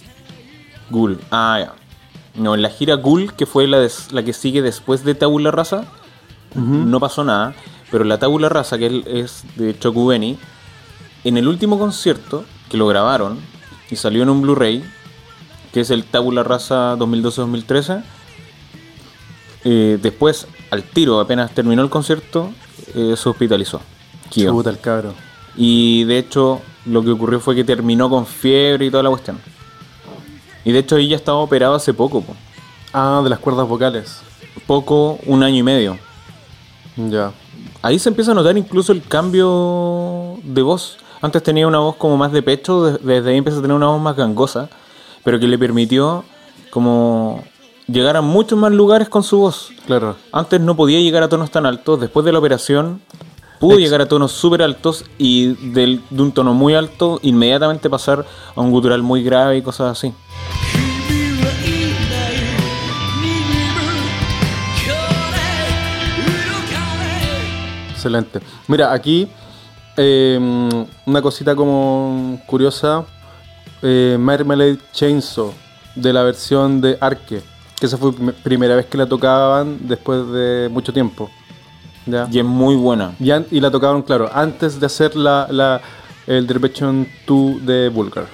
[0.91, 1.19] Ghoul.
[1.31, 1.73] Ah, ya.
[2.35, 5.51] No, en la gira Ghoul, que fue la, des- la que sigue después de Tabula
[5.51, 5.85] Rasa,
[6.55, 7.55] no pasó nada.
[7.95, 10.37] Pero la Tabula Rasa, que es- es de Chokubeni,
[11.23, 13.39] en el último concierto, que lo grabaron
[13.89, 14.83] y salió en un Blu-ray,
[15.73, 18.03] que es el Tabula Rasa 2012-2013,
[19.63, 22.51] eh, después, al tiro, apenas terminó el concierto,
[22.97, 23.81] eh, se hospitalizó.
[24.51, 25.15] Chuta el cabro.
[25.57, 29.39] Y de hecho, lo que ocurrió fue que terminó con fiebre y toda la cuestión.
[30.65, 32.35] Y de hecho, ahí ya estaba operado hace poco, po.
[32.93, 34.21] Ah, de las cuerdas vocales.
[34.67, 35.97] poco, un año y medio.
[36.97, 37.33] Ya.
[37.85, 40.97] Ahí se empieza a notar incluso el cambio de voz.
[41.21, 43.89] Antes tenía una voz como más de pecho, de- desde ahí empieza a tener una
[43.89, 44.71] voz más gangosa,
[45.23, 46.25] pero que le permitió
[46.71, 47.45] como
[47.87, 49.69] llegar a muchos más lugares con su voz.
[49.87, 50.17] Claro.
[50.33, 53.03] Antes no podía llegar a tonos tan altos, después de la operación
[53.61, 58.25] pudo llegar a tonos súper altos y del- de un tono muy alto inmediatamente pasar
[58.57, 60.15] a un gutural muy grave y cosas así.
[68.05, 68.41] Excelente.
[68.69, 69.27] Mira, aquí
[69.97, 70.39] eh,
[71.07, 73.07] una cosita como curiosa.
[73.81, 75.53] Eh, Marmalade Chainsaw
[75.95, 77.41] de la versión de Arque.
[77.81, 81.31] Que esa fue prim- primera vez que la tocaban después de mucho tiempo.
[82.05, 82.29] ¿Ya?
[82.31, 83.15] Y es muy buena.
[83.19, 85.81] Y, la tocaban, claro, antes de hacer la, la,
[86.27, 88.27] el Derbechon 2 de Vulgar.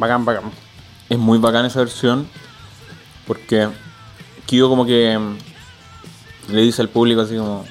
[0.00, 0.50] Bacán, bacán.
[1.08, 2.26] Es muy bacana esa versión
[3.26, 3.68] porque
[4.46, 7.64] Kyo como que mm, le dice al público así como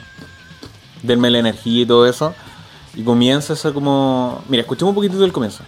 [1.04, 2.34] denme la energía y todo eso
[2.96, 5.64] y comienza esa como mira escuchemos un poquitito del comienzo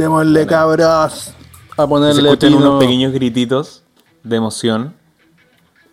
[0.00, 1.34] Démosle cabras
[1.76, 2.60] a se ponerle escuchan pino.
[2.70, 3.82] unos pequeños grititos
[4.24, 4.94] de emoción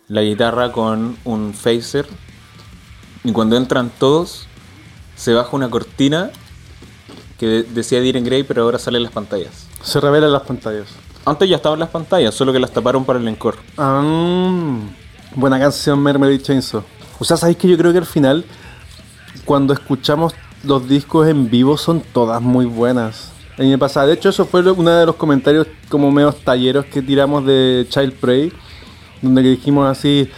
[0.08, 2.06] la guitarra con un phaser
[3.22, 4.46] y cuando entran todos
[5.14, 6.30] se baja una cortina
[7.38, 10.86] que de- decía Diren Grey pero ahora sale en las pantallas Se revelan las pantallas.
[11.26, 14.02] antes ya estaban las pantallas solo que las taparon para el encore Ah,
[15.34, 16.82] buena canción, Mermaid Chainsaw.
[17.18, 18.44] O sea, sabéis que yo creo que al final,
[19.44, 20.32] cuando escuchamos
[20.64, 23.32] los discos en vivo, son todas muy buenas.
[23.58, 26.84] A mí me pasa, de hecho, eso fue uno de los comentarios como medios talleros
[26.86, 28.52] que tiramos de Child Prey,
[29.20, 30.30] donde dijimos así,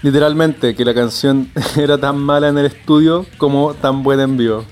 [0.00, 4.64] literalmente, que la canción era tan mala en el estudio como tan buena en vivo.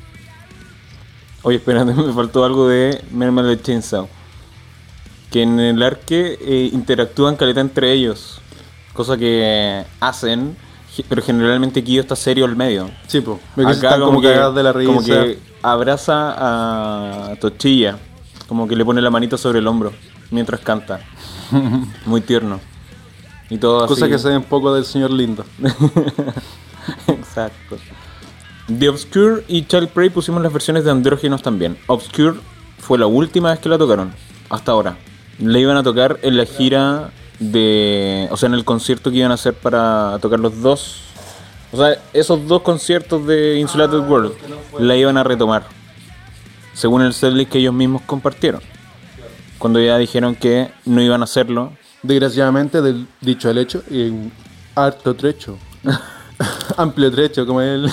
[1.43, 4.09] Oye, espérate, me faltó algo de Mermaid Chainsaw.
[5.31, 8.41] Que en el arque eh, interactúan caleta entre ellos.
[8.95, 10.57] Cosa que hacen,
[11.09, 12.91] pero generalmente Kyo está serio al medio.
[13.07, 13.39] Sí, pues,
[13.69, 16.35] están como, cagadas de la como que abraza
[17.31, 17.99] a Tochilla.
[18.49, 19.93] Como que le pone la manito sobre el hombro
[20.31, 21.01] mientras canta.
[22.07, 22.61] Muy tierno.
[23.49, 23.95] Y todo así.
[23.95, 25.45] Cosa que se ve un poco del señor lindo.
[27.07, 27.79] Exacto.
[28.79, 31.77] The Obscure y Child Prey pusimos las versiones de Andrógenos también.
[31.87, 32.39] Obscure
[32.79, 34.13] fue la última vez que la tocaron,
[34.49, 34.97] hasta ahora.
[35.39, 37.11] La iban a tocar en la gira
[37.41, 38.29] de.
[38.31, 41.01] O sea, en el concierto que iban a hacer para tocar los dos.
[41.73, 44.33] O sea, esos dos conciertos de Insulated World
[44.79, 45.65] la iban a retomar.
[46.75, 48.61] Según el setlist que ellos mismos compartieron.
[49.59, 51.73] Cuando ya dijeron que no iban a hacerlo.
[52.03, 54.33] Desgraciadamente, del dicho al hecho, y en
[54.75, 55.59] harto trecho.
[56.77, 57.91] Amplio trecho, como él.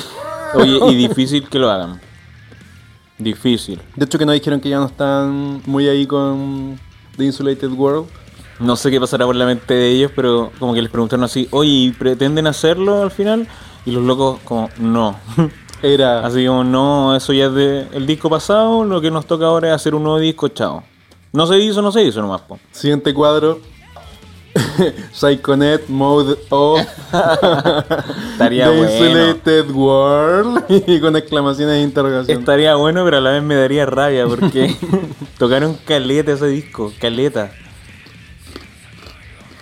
[0.53, 1.99] Oye, y difícil que lo hagan.
[3.17, 3.81] Difícil.
[3.95, 6.79] De hecho, que no dijeron que ya no están muy ahí con
[7.17, 8.07] The Insulated World.
[8.59, 11.47] No sé qué pasará por la mente de ellos, pero como que les preguntaron así,
[11.51, 13.47] oye, ¿y ¿pretenden hacerlo al final?
[13.85, 15.15] Y los locos como, no.
[15.83, 16.25] Era.
[16.25, 19.69] Así como, no, eso ya es de el disco pasado, lo que nos toca ahora
[19.69, 20.83] es hacer un nuevo disco, chao.
[21.33, 22.57] No se hizo, no se hizo nomás, po.
[22.71, 23.59] Siguiente cuadro.
[25.13, 26.81] Psychonet Mode Off.
[28.31, 28.91] Estaría The bueno.
[28.91, 30.63] Insulated World.
[30.87, 32.39] y con exclamaciones de interrogación.
[32.39, 34.75] Estaría bueno, pero a la vez me daría rabia porque
[35.37, 37.51] tocaron caleta ese disco, caleta.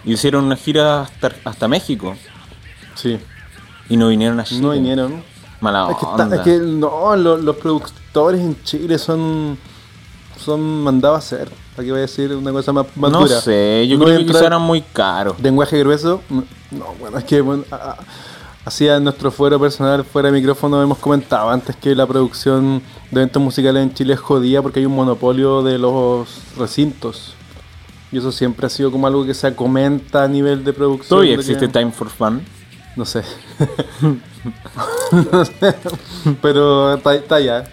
[0.06, 2.16] Y hicieron una gira hasta, hasta México
[2.96, 3.18] Sí.
[3.90, 4.62] y no vinieron a Chile.
[4.62, 5.24] No vinieron.
[5.62, 9.58] Mala Es que, está- es que no, lo- los productores en Chile son
[10.38, 11.50] son mandados a hacer.
[11.78, 13.40] Aquí voy a decir una cosa más, más no dura.
[13.42, 15.40] sé, yo No creo que quizá eran muy caros.
[15.40, 16.22] Lenguaje grueso.
[16.72, 17.98] No, bueno, es que bueno, a- a-
[18.66, 22.82] así en nuestro fuero personal, fuera de micrófono, hemos comentado antes que la producción
[23.12, 26.28] de eventos musicales en Chile es jodida porque hay un monopolio de los
[26.58, 27.34] recintos.
[28.16, 31.10] Y eso siempre ha sido como algo que se comenta a nivel de producción.
[31.10, 32.42] Todavía que- existe Time for Fun.
[32.96, 33.24] No sé.
[35.12, 35.76] No sé.
[36.42, 37.66] Pero está, allá.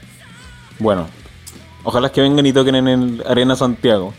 [0.80, 1.06] Bueno,
[1.84, 4.12] ojalá que vengan y toquen en el Arena Santiago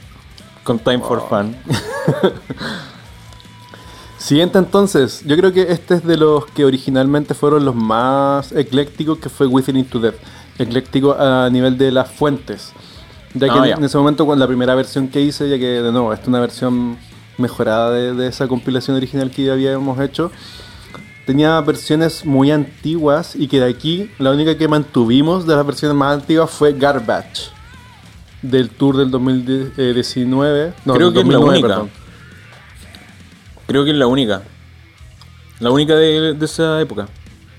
[0.63, 1.57] con Time for Fun.
[4.17, 9.17] Siguiente entonces, yo creo que este es de los que originalmente fueron los más eclécticos,
[9.17, 10.15] que fue Within Into Death.
[10.57, 12.71] Ecléctico a nivel de las fuentes.
[13.36, 15.92] Ya que Ah, en- ese momento, con la primera versión que hice, ya que de
[15.92, 16.98] nuevo, esta es una versión
[17.38, 20.32] mejorada de, de esa compilación original que ya habíamos hecho,
[21.26, 25.98] tenía versiones muy antiguas y que de aquí la única que mantuvimos de las versiones
[25.98, 27.50] más antiguas fue Garbage.
[28.44, 30.74] Del tour del 2019.
[30.86, 31.68] No, Creo que es la 2009, única.
[31.70, 31.90] perdón.
[33.68, 34.42] Creo que es la única.
[35.60, 37.08] La única de, de esa época.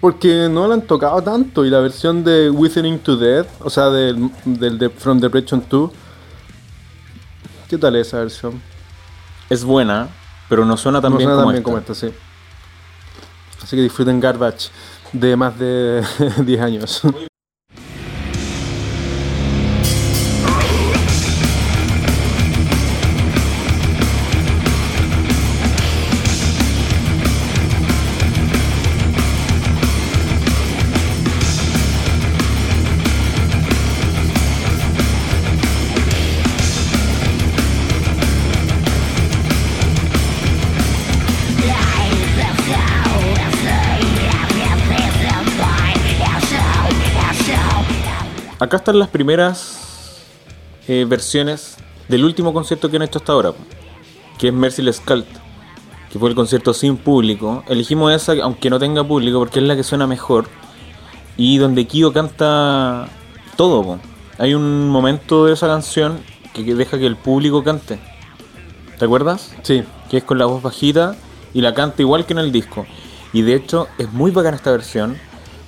[0.05, 3.89] Porque no la han tocado tanto y la versión de Within Into Death, o sea,
[3.89, 5.91] del, del de From Depression 2,
[7.71, 8.61] ¿qué tal es esa versión?
[9.49, 10.11] Es buena,
[10.51, 11.65] pero no suena tan no bien suena como, tan bien esta.
[11.65, 12.13] como esta, sí.
[13.63, 14.69] Así que disfruten Garbage
[15.11, 16.05] de más de
[16.45, 17.01] 10 años.
[48.65, 50.23] Acá están las primeras
[50.89, 51.77] eh, versiones
[52.09, 53.53] del último concierto que han hecho hasta ahora,
[54.39, 55.27] que es Merciless Cult,
[56.11, 57.63] que fue el concierto sin público.
[57.69, 60.47] Elegimos esa, aunque no tenga público, porque es la que suena mejor
[61.37, 63.07] y donde Kyo canta
[63.59, 63.83] todo.
[63.83, 63.99] po.
[64.39, 66.21] Hay un momento de esa canción
[66.55, 67.99] que que deja que el público cante.
[68.99, 69.55] ¿Te acuerdas?
[69.63, 71.17] sí, que es con la voz bajita
[71.53, 72.87] y la canta igual que en el disco.
[73.35, 75.19] Y de hecho es muy bacana esta versión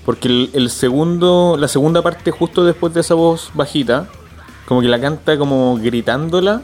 [0.07, 4.09] porque el, el segundo, la segunda parte justo después de esa voz bajita,
[4.67, 6.63] como que la canta como gritándola,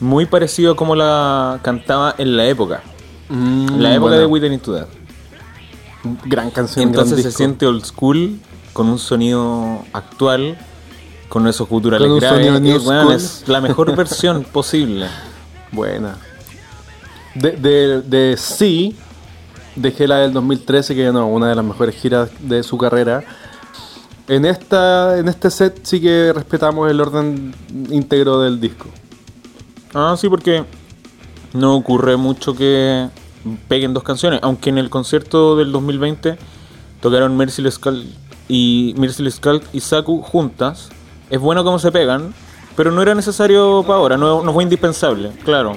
[0.00, 2.82] muy parecido a como la cantaba en la época,
[3.28, 4.88] en la época de Into Death.
[6.24, 7.38] Gran canción, Entonces gran se disco.
[7.38, 8.38] siente old school
[8.72, 10.56] con un sonido actual.
[11.28, 15.06] Con esos guturales Con un graves, sonido new Eh, es la mejor versión posible.
[15.72, 16.16] Buena.
[17.34, 18.96] De, de, de Sí,
[19.76, 23.24] dejé la del 2013, que no, una de las mejores giras de su carrera.
[24.28, 27.54] En, esta, en este set sí que respetamos el orden
[27.90, 28.86] íntegro del disco.
[29.92, 30.64] Ah, sí, porque
[31.52, 33.08] no ocurre mucho que
[33.68, 36.38] peguen dos canciones, aunque en el concierto del 2020
[37.00, 38.06] tocaron Merciless Cult
[38.48, 40.88] y Merciless Cult y Saku juntas.
[41.30, 42.34] Es bueno cómo se pegan,
[42.76, 45.76] pero no era necesario para ahora, no, no fue indispensable, claro.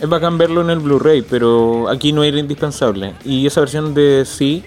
[0.00, 3.14] Es bacán verlo en el Blu-ray, pero aquí no era indispensable.
[3.24, 4.64] Y esa versión de sí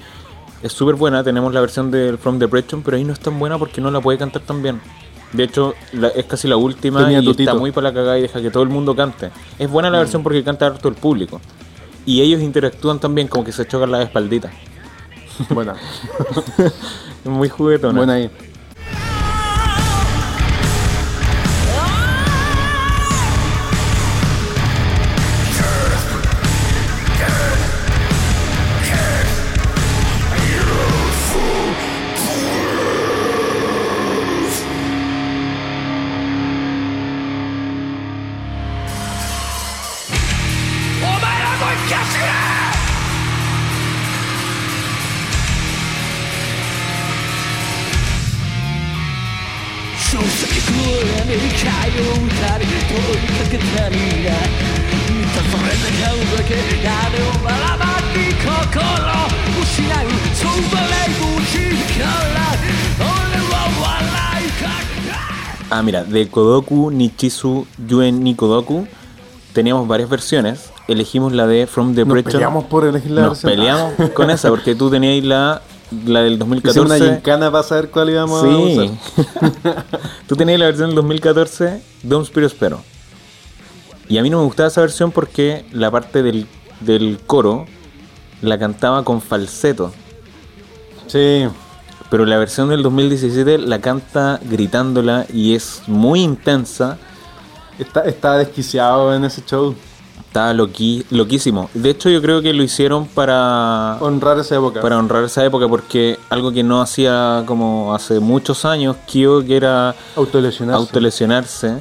[0.61, 1.23] es súper buena.
[1.23, 3.99] Tenemos la versión de From Depression, pero ahí no es tan buena porque no la
[3.99, 4.79] puede cantar tan bien.
[5.31, 7.49] De hecho, la- es casi la última Tenía y tutito.
[7.49, 9.31] está muy para la cagada y deja que todo el mundo cante.
[9.57, 11.41] Es buena la versión porque canta harto el público.
[12.05, 14.51] Y ellos interactúan también, como que se chocan las espalditas.
[15.49, 15.73] Buena,
[16.59, 17.97] Es muy juguetona.
[17.97, 18.29] buena ahí.
[66.13, 68.87] De Kodoku Nichizu Yuen Nikodoku
[69.53, 70.69] teníamos varias versiones.
[70.87, 73.51] Elegimos la de From the Nos peleamos por elegir la Nos versión.
[73.51, 75.61] peleamos con esa porque tú tenías la,
[76.05, 77.05] la del Hicimos una 2014.
[77.15, 78.55] gincana para saber cuál íbamos a Sí.
[78.55, 79.85] usar.
[80.27, 82.81] tú tenías la versión del 2014 de Un Spiro Espero.
[84.09, 86.45] Y a mí no me gustaba esa versión porque la parte del,
[86.81, 87.65] del coro
[88.41, 89.93] la cantaba con falseto.
[91.07, 91.45] Sí.
[92.13, 96.99] Pero la versión del 2017 la canta gritándola y es muy intensa.
[97.79, 99.73] Está, está desquiciado en ese show.
[100.27, 101.71] Estaba loqui- loquísimo.
[101.73, 104.79] De hecho, yo creo que lo hicieron para, Honrar esa época.
[104.79, 109.57] para honrar esa época porque algo que no hacía como hace muchos años, Kyo, que
[109.57, 110.79] era Autolesionarse.
[110.79, 111.77] autolesionarse.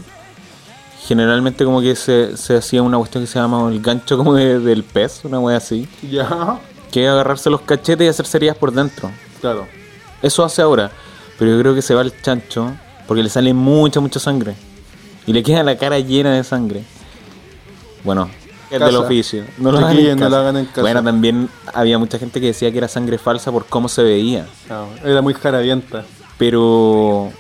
[1.07, 4.61] Generalmente como que se, se hacía una cuestión que se llama el gancho como de-
[4.61, 5.87] del pez, una wea así.
[6.11, 6.59] Ya.
[6.91, 9.11] Que agarrarse los cachetes y hacer cerillas por dentro.
[9.43, 9.67] Claro.
[10.23, 10.91] Eso hace ahora.
[11.39, 12.73] Pero yo creo que se va el chancho
[13.07, 14.55] porque le sale mucha, mucha sangre.
[15.27, 16.85] Y le queda la cara llena de sangre.
[18.05, 18.31] Bueno,
[18.71, 19.45] es del oficio.
[19.59, 20.81] No lo, hagan en no lo hagan en casa.
[20.81, 24.47] Bueno, también había mucha gente que decía que era sangre falsa por cómo se veía.
[24.71, 26.05] Ah, era muy jarabienta.
[26.39, 27.31] Pero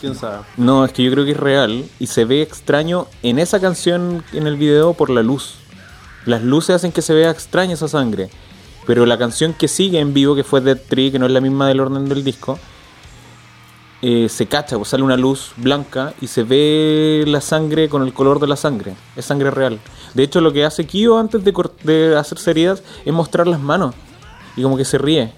[0.00, 0.38] ¿Quién sabe?
[0.56, 1.84] no, es que yo creo que es real.
[1.98, 5.56] Y se ve extraño en esa canción, en el video, por la luz.
[6.24, 8.30] Las luces hacen que se vea extraña esa sangre.
[8.88, 11.40] Pero la canción que sigue en vivo, que fue Dead Tree, que no es la
[11.42, 12.58] misma del orden del disco,
[14.00, 18.12] eh, se cacha, pues sale una luz blanca y se ve la sangre con el
[18.14, 18.94] color de la sangre.
[19.14, 19.78] Es sangre real.
[20.14, 21.52] De hecho, lo que hace Kyo antes de,
[21.82, 23.94] de hacerse heridas es mostrar las manos.
[24.56, 25.32] Y como que se ríe.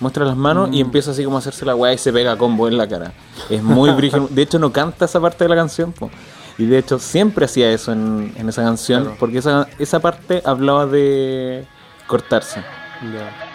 [0.00, 2.66] Muestra las manos y empieza así como a hacerse la weá y se pega combo
[2.66, 3.12] en la cara.
[3.48, 4.26] Es muy brígido.
[4.28, 6.10] De hecho, no canta esa parte de la canción, po.
[6.58, 9.16] Y de hecho, siempre hacía eso en, en esa canción, Claro.
[9.20, 11.64] porque esa, esa parte hablaba de
[12.12, 12.62] cortar-se.
[13.00, 13.10] Yeah.
[13.10, 13.52] Yeah.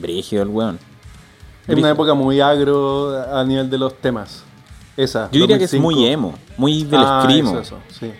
[0.00, 0.78] Brígido el weón.
[1.66, 4.42] Es una época muy agro a nivel de los temas.
[4.96, 5.30] Esa.
[5.30, 5.82] Yo diría que es 2005.
[5.82, 8.12] muy emo, muy del Ah, eso, sí.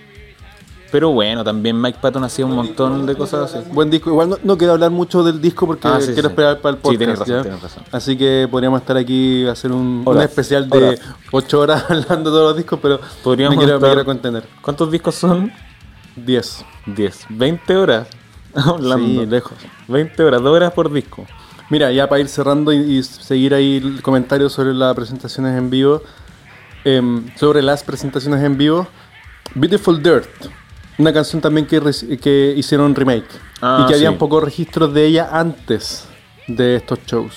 [0.93, 3.69] Pero bueno, también Mike Patton hacía un montón de cosas así.
[3.70, 4.11] Buen disco.
[4.11, 6.32] Igual no, no quiero hablar mucho del disco porque Ah, sí, quiero sí.
[6.32, 6.98] esperar para el Sí, podcast.
[6.98, 7.43] tienes razón, ¿ya?
[7.43, 7.85] tienes razón.
[7.93, 11.01] Así que podríamos estar aquí hacer un, especial de horas.
[11.31, 14.44] 8 horas hablando de todos los discos, pero Podríamos me, quiero, me quiero contener.
[14.62, 15.52] ¿Cuántos discos son?
[16.16, 16.65] 10.
[16.86, 17.27] 10.
[17.31, 18.09] 20 horas.
[18.55, 19.07] Hablando.
[19.23, 19.52] Sí, lejos.
[19.86, 21.24] 20 horas, 2 horas por disco.
[21.71, 25.71] Mira, ya para ir cerrando y, y seguir ahí el comentario sobre las presentaciones en
[25.71, 26.03] vivo,
[26.85, 28.87] em, sobre las presentaciones en vivo,
[29.55, 30.29] Beautiful Dirt,
[30.99, 31.81] una canción también que,
[32.21, 34.19] que hicieron remake Ah, y que habían sí.
[34.19, 36.07] pocos registros de ella antes
[36.47, 37.35] de estos shows.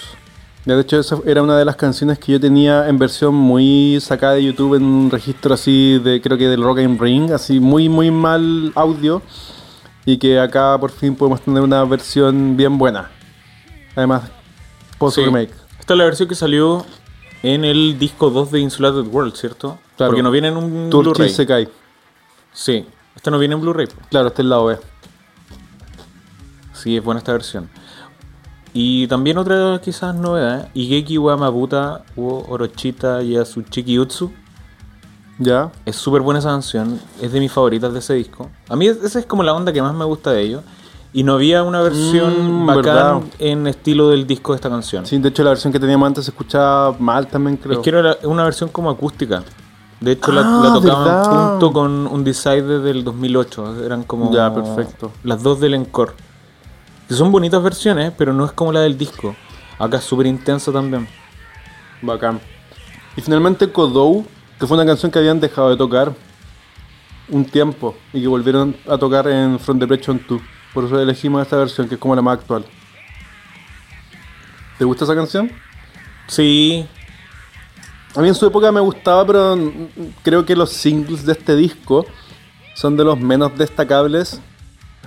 [0.65, 4.35] De hecho, esa era una de las canciones que yo tenía en versión muy sacada
[4.35, 7.89] de YouTube en un registro así de, creo que del Rock and Ring, así muy,
[7.89, 9.21] muy mal audio.
[10.05, 13.09] Y que acá por fin podemos tener una versión bien buena.
[13.95, 14.23] Además,
[14.97, 15.25] post Sí.
[15.25, 15.51] remake.
[15.79, 16.85] Esta es la versión que salió
[17.43, 19.77] en el disco 2 de Insulated World, ¿cierto?
[19.97, 20.11] Claro.
[20.11, 21.29] Porque no viene en un Blu-ray.
[21.29, 21.69] se cae.
[22.53, 23.87] Sí, esta no viene en Blu-ray.
[24.09, 24.77] Claro, este es el lado B.
[26.73, 27.69] Sí, es buena esta versión.
[28.73, 30.71] Y también otra quizás novedad, ¿eh?
[30.73, 34.31] Igeki wa Mabuta wo Orochita Yasuchiki Utsu.
[35.39, 35.71] ¿Ya?
[35.85, 38.49] Es súper buena esa canción, es de mis favoritas de ese disco.
[38.69, 40.63] A mí esa es como la onda que más me gusta de ellos.
[41.15, 43.21] Y no había una versión Mm, bacán verdad.
[43.39, 45.05] en estilo del disco de esta canción.
[45.05, 47.73] Sí, de hecho la versión que teníamos antes se escuchaba mal también, creo.
[47.73, 49.43] Es que era una versión como acústica.
[49.99, 51.49] De hecho, la, Ah, la tocaban verdad.
[51.51, 53.85] junto con un Decide del 2008.
[53.85, 55.11] Eran como Ya, perfecto.
[55.23, 56.11] las dos del Encore.
[57.07, 59.35] Que son bonitas versiones, pero no es como la del disco.
[59.79, 61.07] Acá es súper intensa también.
[62.01, 62.41] Bacán.
[63.15, 64.25] Y finalmente Kodou,
[64.59, 66.11] que fue una canción que habían dejado de tocar
[67.29, 70.41] un tiempo y que volvieron a tocar en From Depression 2.
[70.73, 72.65] Por eso elegimos esta versión, que es como la más actual.
[74.77, 75.51] ¿Te gusta esa canción?
[76.27, 76.87] Sí,
[78.15, 79.57] A mí en su época me gustaba, pero
[80.23, 82.05] creo que los singles de este disco
[82.75, 84.39] son de los menos destacables.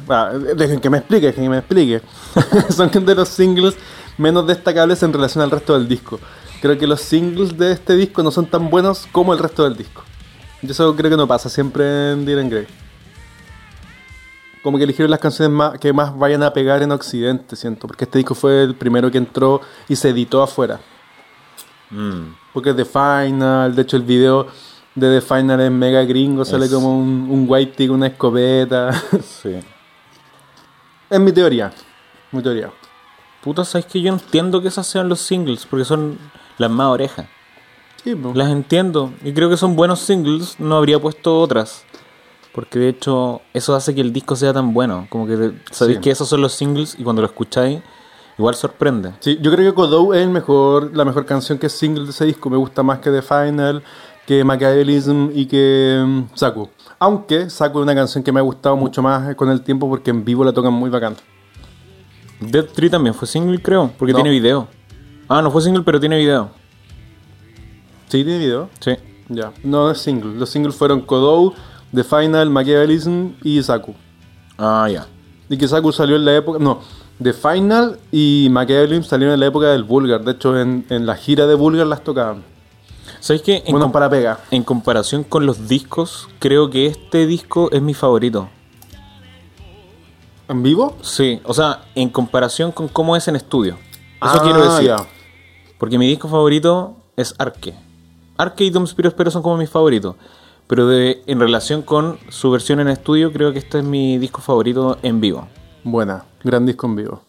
[0.09, 2.03] Ah, dejen que me explique, dejen que me explique.
[2.71, 3.77] son de los singles
[4.19, 6.21] menos destacables en relación al resto del disco.
[6.61, 9.77] Creo que los singles de este disco no son tan buenos como el resto del
[9.77, 10.03] disco.
[10.63, 12.67] Y eso creo que no pasa siempre en Dylan Grey.
[14.67, 17.87] Como que eligieron las canciones más, que más vayan a pegar en Occidente, siento.
[17.87, 20.81] Porque este disco fue el primero que entró y se editó afuera.
[21.91, 22.35] Mm.
[22.53, 24.49] Porque The Final, de hecho el video
[24.97, 28.91] de The Final es mega gringo, sale como un, un white con una escopeta.
[29.23, 29.55] Sí.
[31.11, 31.73] es mi teoría.
[32.33, 32.73] Mi teoría.
[33.45, 35.65] Puta, ¿sabes que yo entiendo que esas sean los singles?
[35.65, 36.19] Porque son
[36.59, 37.29] las más orejas.
[38.03, 38.17] Sí.
[38.35, 39.13] Las entiendo.
[39.23, 40.59] Y creo que son buenos singles.
[40.59, 41.86] No habría puesto otras.
[42.57, 45.07] Porque de hecho, eso hace que el disco sea tan bueno.
[45.11, 46.03] Como que sabéis Sí.
[46.03, 47.81] que esos son los singles y cuando lo escucháis,
[48.39, 49.13] igual sorprende.
[49.21, 52.11] Sí, yo creo que Godot es el mejor, la mejor canción que es single de
[52.11, 52.51] ese disco.
[52.51, 53.83] Me gusta más que The Final,
[54.27, 56.69] que Machiavellism y que mm, Saku.
[56.99, 60.11] Aunque Saku es una canción que me ha gustado mucho más con el tiempo porque
[60.11, 61.15] en vivo la tocan muy bacán.
[62.41, 63.93] Dead Tree también fue single, creo.
[63.99, 64.17] Porque No.
[64.19, 64.67] tiene video.
[65.29, 66.51] Ah, no fue single, pero tiene video.
[68.09, 68.71] ¿Sí tiene video?
[68.81, 68.93] Sí.
[69.29, 69.53] Ya.
[69.65, 70.35] No es single.
[70.39, 71.55] Los singles fueron Godot,
[71.95, 73.95] The Final, Machiavellism y Saku.
[74.59, 75.07] Ah, ya.
[75.49, 76.59] Y que Saku salió en la época.
[76.59, 76.81] No,
[77.23, 80.25] The Final y Machiavellism salieron en la época del Vulgar.
[80.25, 82.43] De hecho, en, en la gira de Vulgar las tocaban.
[83.21, 83.63] ¿Sabes qué?
[83.67, 84.41] En, Bueno, para pega.
[84.51, 88.49] en comparación con los discos, creo que este disco es mi favorito.
[90.49, 90.97] ¿En vivo?
[91.03, 93.75] Sí, o sea, en comparación con cómo es en estudio.
[93.75, 93.81] Eso
[94.21, 94.87] Ah, quiero decir.
[94.89, 94.97] ya.
[95.79, 97.75] Porque mi disco favorito es Arque.
[98.37, 100.15] Arque y Dom Spiro Espero son como mis favoritos.
[100.67, 104.41] Pero de, en relación con su versión en estudio, creo que este es mi disco
[104.41, 105.49] favorito en vivo.
[105.85, 106.25] Buena.
[106.43, 107.26] Gran disco en vivo.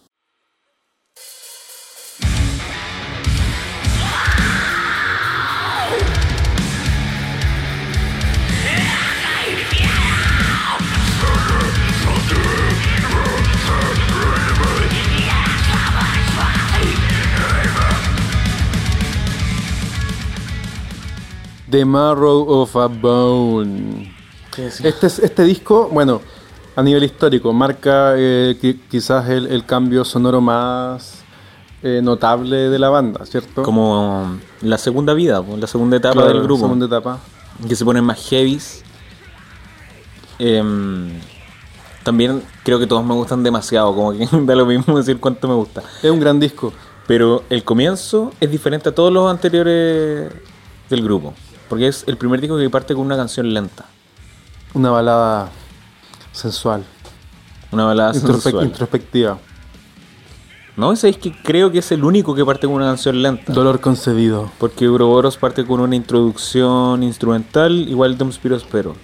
[21.69, 24.14] The Marrow of a Bone.
[24.57, 26.22] Este, es- este disco, bueno,
[26.76, 31.23] a nivel histórico, marca eh, qui- quizás el, el cambio sonoro más
[31.84, 33.64] eh, notable de la banda, ¿cierto?
[33.64, 36.61] Como la segunda vida, la segunda etapa Claro, del grupo.
[36.64, 37.19] Segunda etapa.
[37.68, 38.84] Que se ponen más heavies.
[40.39, 41.10] Em,
[42.03, 45.53] también creo que todos me gustan demasiado, como que da lo mismo decir cuánto me
[45.56, 45.81] gusta.
[46.02, 46.73] Es un gran disco.
[47.07, 50.30] Pero el comienzo es diferente a todos los anteriores
[50.89, 51.34] del grupo.
[51.69, 53.85] Porque es el primer disco que parte con una canción lenta.
[54.73, 55.49] Una balada
[56.31, 56.84] sensual,
[57.72, 58.65] Una balada introspe- sensual.
[58.65, 59.39] introspectiva.
[60.76, 63.52] No, sabéis que creo que es el único que parte con una canción lenta.
[63.52, 64.52] Dolor concebido.
[64.60, 68.95] Porque Ouroboros parte con una introducción instrumental, igual Dom Spiro Espero.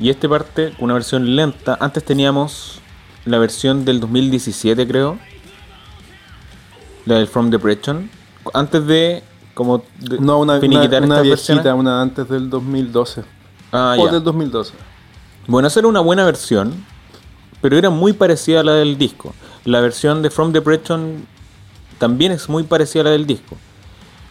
[0.00, 1.76] Y este parte con una versión lenta.
[1.80, 2.80] Antes teníamos
[3.26, 5.18] la versión del 2017, creo.
[7.04, 8.08] La del From Depression.
[8.54, 9.22] Antes de
[9.54, 13.24] como de No, una, una, una viejita, una antes del 2012.
[13.72, 14.12] Ah, o ya.
[14.12, 14.72] del 2012.
[15.46, 16.84] Bueno, esa era una buena versión,
[17.60, 19.34] pero era muy parecida a la del disco.
[19.64, 21.26] La versión de From Depression
[21.98, 23.56] también es muy parecida a la del disco.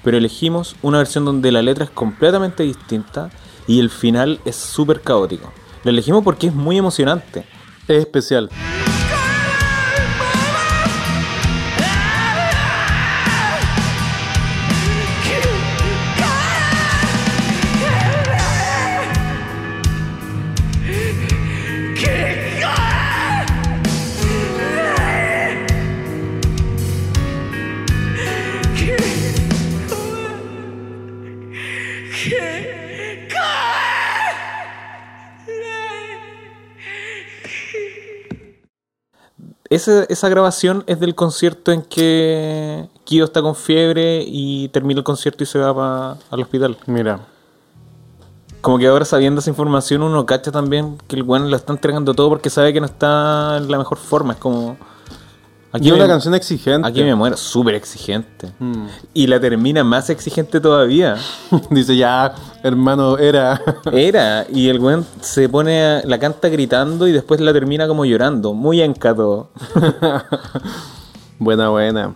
[0.03, 3.29] Pero elegimos una versión donde la letra es completamente distinta
[3.67, 5.51] y el final es súper caótico.
[5.83, 7.45] La elegimos porque es muy emocionante.
[7.87, 8.49] Es especial.
[39.71, 45.03] Esa, esa grabación es del concierto en que Kido está con fiebre y termina el
[45.05, 46.77] concierto y se va pa- al hospital.
[46.87, 47.21] Mira.
[48.59, 52.13] Como que ahora sabiendo esa información uno cacha también que el weón lo está entregando
[52.13, 54.33] todo porque sabe que no está en la mejor forma.
[54.33, 54.75] Es como...
[55.73, 56.85] Aquí es me- una canción exigente.
[56.87, 58.51] Aquí me muero, súper exigente.
[58.59, 58.87] Mm.
[59.13, 61.15] Y la termina más exigente todavía.
[61.69, 63.61] Dice ya, hermano, era.
[63.91, 68.03] Era, y el weón se pone, a- la canta gritando y después la termina como
[68.03, 68.53] llorando.
[68.53, 69.49] Muy enca todo.
[71.39, 72.15] buena, buena.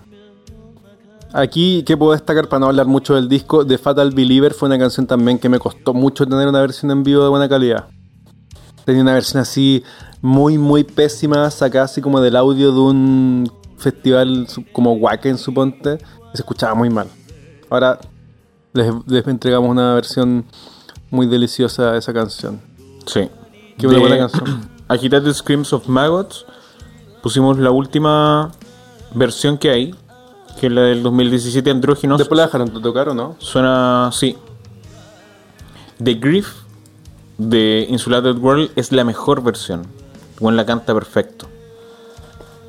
[1.33, 3.65] Aquí, ¿qué puedo destacar para no hablar mucho del disco?
[3.65, 7.03] The Fatal Believer fue una canción también que me costó mucho tener una versión en
[7.03, 7.85] vivo de buena calidad.
[8.85, 9.83] Tenía una versión así
[10.21, 15.97] muy, muy pésima, sacada así como del audio de un festival como Wacken, suponte,
[16.33, 17.07] y se escuchaba muy mal.
[17.69, 17.99] Ahora
[18.73, 20.45] les, les entregamos una versión
[21.09, 22.61] muy deliciosa de esa canción.
[23.05, 23.29] Sí.
[23.77, 24.69] Qué una buena canción.
[24.87, 26.45] Agitated Screams of Maggots.
[27.21, 28.51] Pusimos la última
[29.13, 29.95] versión que hay,
[30.59, 32.17] que es la del 2017 Andróginos.
[32.19, 33.35] Después la dejaron de tocar o no?
[33.39, 34.37] Suena así.
[36.03, 36.64] The Grief
[37.37, 39.87] de Insulated World es la mejor versión.
[40.39, 41.47] Juan la canta perfecto.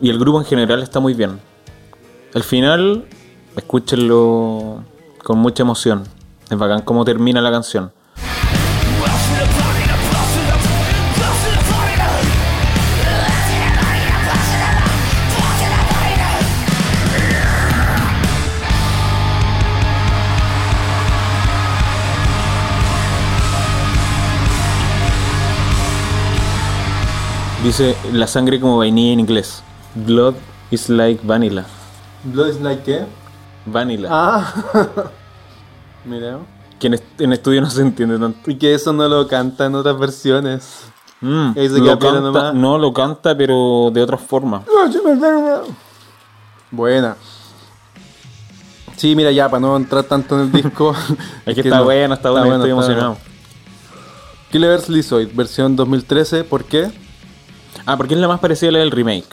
[0.00, 1.40] Y el grupo en general está muy bien.
[2.34, 3.06] El final,
[3.56, 4.84] escúchenlo
[5.22, 6.04] con mucha emoción.
[6.50, 7.92] Es bacán cómo termina la canción.
[27.62, 29.62] Dice la sangre como vainilla en inglés.
[29.94, 30.34] Blood
[30.70, 31.64] is like vanilla.
[32.24, 33.04] Blood is like qué?
[33.64, 34.08] Vanilla.
[34.10, 34.54] Ah.
[36.04, 36.38] Mira.
[36.78, 38.50] Que en, est- en estudio no se entiende tanto.
[38.50, 40.84] Y que eso no lo canta en otras versiones.
[41.22, 42.54] Mm, lo canta- nomás.
[42.54, 44.62] no lo canta, pero de otra forma.
[46.70, 47.16] Buena.
[48.96, 50.94] Sí, mira, ya, para no entrar tanto en el disco.
[51.46, 53.16] Es que está no- bueno, está bueno, estoy está emocionado.
[54.52, 56.44] Killer's Lizoid, versión 2013.
[56.44, 56.90] ¿Por qué?
[57.84, 59.26] Ah, porque es la más parecida a la del remake.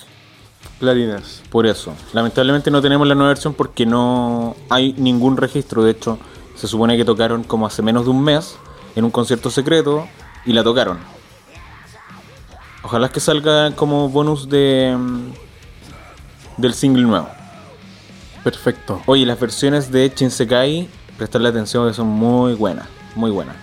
[0.80, 1.42] Clarines.
[1.50, 1.94] Por eso.
[2.14, 5.84] Lamentablemente no tenemos la nueva versión porque no hay ningún registro.
[5.84, 6.18] De hecho,
[6.56, 8.56] se supone que tocaron como hace menos de un mes
[8.96, 10.08] en un concierto secreto
[10.46, 10.98] y la tocaron.
[12.84, 15.32] Ojalá que salga como bonus de mm,
[16.58, 17.30] del single nuevo.
[18.44, 19.02] Perfecto.
[19.06, 23.56] Oye, las versiones de Shinsekai, prestarle atención que son muy buenas, muy buenas.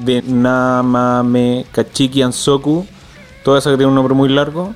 [0.00, 2.86] De Namame Kachiki Ansoku,
[3.44, 4.74] toda esa que tiene un nombre muy largo.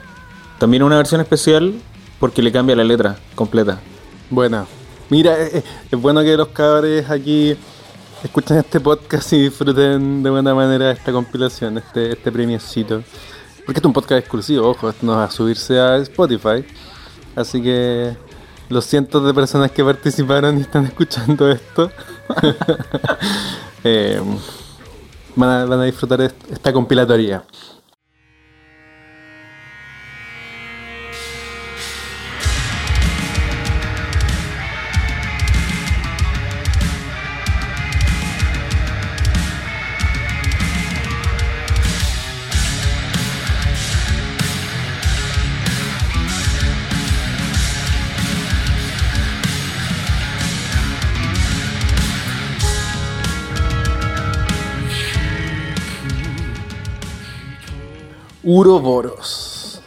[0.58, 1.74] También una versión especial
[2.20, 3.80] porque le cambia la letra completa.
[4.30, 4.66] Buena.
[5.10, 7.56] Mira, eh, eh, es bueno que los cabres aquí
[8.22, 13.02] escuchen este podcast y disfruten de buena manera esta compilación, este, este premiocito.
[13.64, 16.64] Porque este es un podcast exclusivo, ojo, esto no va a subirse a Spotify.
[17.36, 18.16] Así que
[18.68, 21.90] los cientos de personas que participaron y están escuchando esto
[23.84, 24.20] eh,
[25.36, 27.44] van, a, van a disfrutar est- esta compilatoria.
[58.50, 59.82] Uroboros.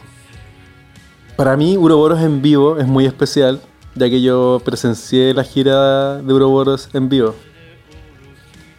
[1.34, 3.60] Para mí, Uroboros en vivo es muy especial,
[3.96, 7.34] ya que yo presencié la gira de Uroboros en vivo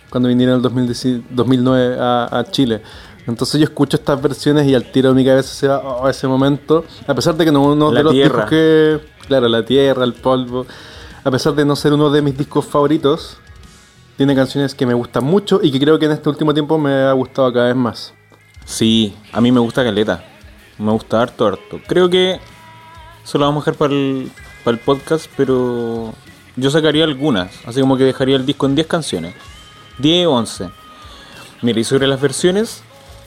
[0.10, 2.82] cuando vinieron en el 2010 2009 a, a Chile.
[3.28, 6.30] Entonces yo escucho estas versiones y al tiro de mi cabeza se va oh, ese
[6.30, 8.46] momento, a pesar de que no uno La de los tierra.
[8.46, 10.66] discos que, claro, la tierra, el polvo,
[11.26, 13.38] a pesar de no ser uno de mis discos favoritos,
[14.16, 16.94] tiene canciones que me gustan mucho y que creo que en este último tiempo me
[16.94, 18.14] ha gustado cada vez más.
[18.66, 20.24] Sí, a mí me gusta Caleta.
[20.78, 21.80] Me gusta harto, harto.
[21.88, 22.40] Creo que
[23.24, 24.32] eso lo vamos a dejar para el,
[24.64, 26.14] para el podcast, pero
[26.56, 27.52] yo sacaría algunas.
[27.66, 29.34] Así como que dejaría el disco en 10 canciones.
[30.00, 30.70] 10 o 11.
[31.62, 32.84] Mira, y sobre las versiones,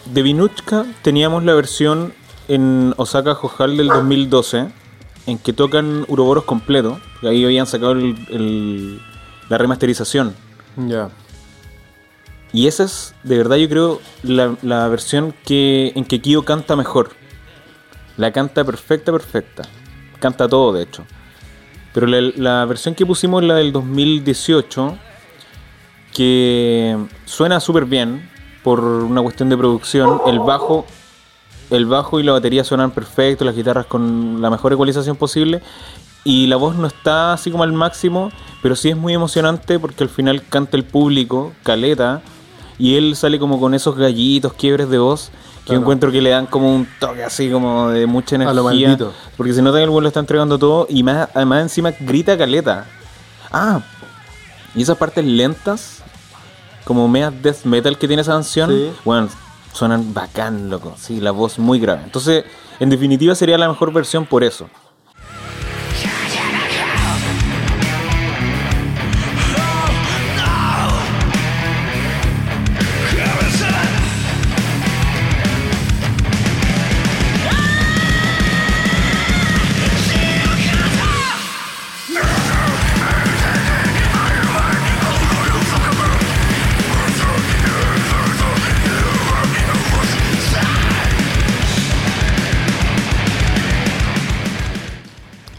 [0.07, 2.13] de Vinuchka teníamos la versión
[2.49, 4.69] en Osaka Jojal del 2012,
[5.27, 7.01] en que tocan Uroboros completo.
[7.23, 9.01] Ahí habían sacado el-
[9.49, 10.35] la remasterización.
[10.77, 11.09] Ya.
[12.53, 16.77] Y esa es, de verdad, yo creo, la, la versión que, en que Kyo canta
[16.77, 17.11] mejor.
[18.17, 19.63] La canta perfecta, perfecta.
[20.21, 21.05] Canta todo, de hecho.
[21.93, 24.97] Pero la, la versión que pusimos, la del 2018,
[26.15, 26.97] que
[27.27, 28.31] suena súper bien
[28.63, 30.21] por una cuestión de producción.
[30.27, 30.87] El bajo,
[31.71, 35.63] el bajo y la batería suenan perfecto, las guitarras con la mejor ecualización posible.
[36.25, 38.33] Y la voz no está así como al máximo,
[38.63, 42.23] pero sí es muy emocionante porque al final canta el público, caleta,
[42.79, 45.31] y él sale como con esos gallitos, quiebres de voz,
[45.61, 45.81] que Claro.
[45.81, 48.89] encuentro que le dan como un toque así como de mucha A lo energía.
[48.89, 49.13] maldito.
[49.37, 52.37] Porque se nota que el güey lo está entregando todo y más, además encima grita
[52.39, 52.87] caleta.
[53.51, 53.81] Ah,
[54.75, 56.03] y esas partes lentas,
[56.85, 58.91] como mea death metal que tiene esa canción, Sí.
[59.05, 59.29] bueno,
[59.73, 60.95] suenan bacán, loco.
[60.99, 62.03] Sí, la voz muy grave.
[62.05, 62.45] Entonces,
[62.79, 64.69] en definitiva sería la mejor versión por eso.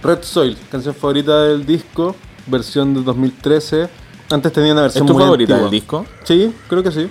[0.07, 2.15] Red Soil, canción favorita del disco,
[2.47, 3.89] versión de 2013.
[4.29, 5.69] Antes tenía una ¿Es versión tu muy favorita antigua.
[5.69, 6.05] del disco?
[6.23, 7.09] Sí, creo que sí.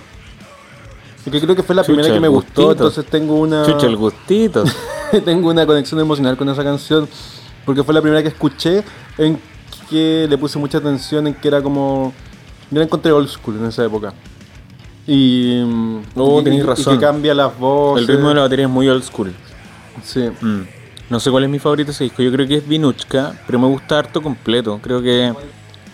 [1.23, 2.71] Porque creo que fue la Chucha, primera que me gustó, gustito.
[2.71, 4.63] entonces tengo una Chucha, el gustito.
[5.25, 7.07] tengo una conexión emocional con esa canción
[7.65, 8.83] porque fue la primera que escuché
[9.17, 9.39] en
[9.89, 12.13] que le puse mucha atención en que era como
[12.71, 14.13] yo la encontré old school en esa época.
[15.05, 15.61] Y,
[16.15, 16.95] Oh, y- tenés y- y razón.
[16.95, 18.01] que cambia las voces.
[18.07, 19.33] El ritmo de la batería es muy old school.
[20.03, 20.29] Sí.
[20.41, 20.61] Mm.
[21.09, 22.21] No sé cuál es mi favorito de ese disco.
[22.21, 24.79] Yo creo que es Vinuchka, pero me gusta harto completo.
[24.81, 25.33] Creo que.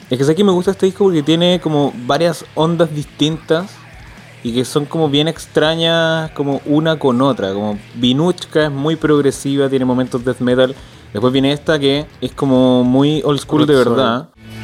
[0.10, 3.72] Es que sé que me gusta este disco porque tiene como varias ondas distintas
[4.44, 7.53] y que son como bien extrañas, como una con otra.
[7.53, 10.76] Como Vinuchka es muy progresiva, tiene momentos death metal.
[11.14, 14.62] Después viene esta que es como muy old school de Soil.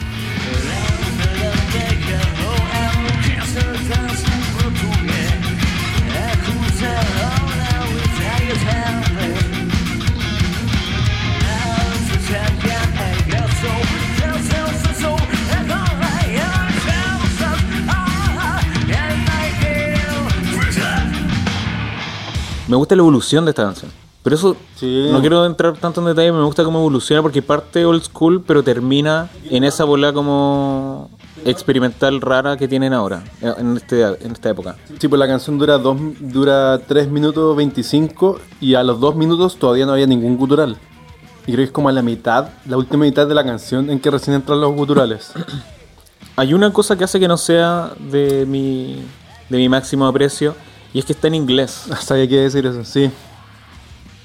[22.70, 23.92] Me gusta la evolución de esta canción.
[24.22, 25.08] Pero eso Sí.
[25.12, 28.62] no quiero entrar tanto en detalle, me gusta cómo evoluciona porque parte old school, pero
[28.64, 31.10] termina en esa bola como
[31.46, 34.76] experimental rara que tienen ahora, en, este, en esta época.
[35.00, 39.56] Sí, pues la canción dura, dos, dura 3 minutos 25 y a los 2 minutos
[39.58, 40.78] todavía no había ningún gutural.
[41.48, 44.00] Y creo que es como a la mitad, la última mitad de la canción en
[44.00, 45.32] que recién entran los guturales.
[46.36, 49.02] Hay una cosa que hace que no sea de mi,
[49.50, 50.56] de mi máximo aprecio
[50.94, 51.86] y es que está en inglés.
[52.02, 53.12] Sabía que decir eso, sí.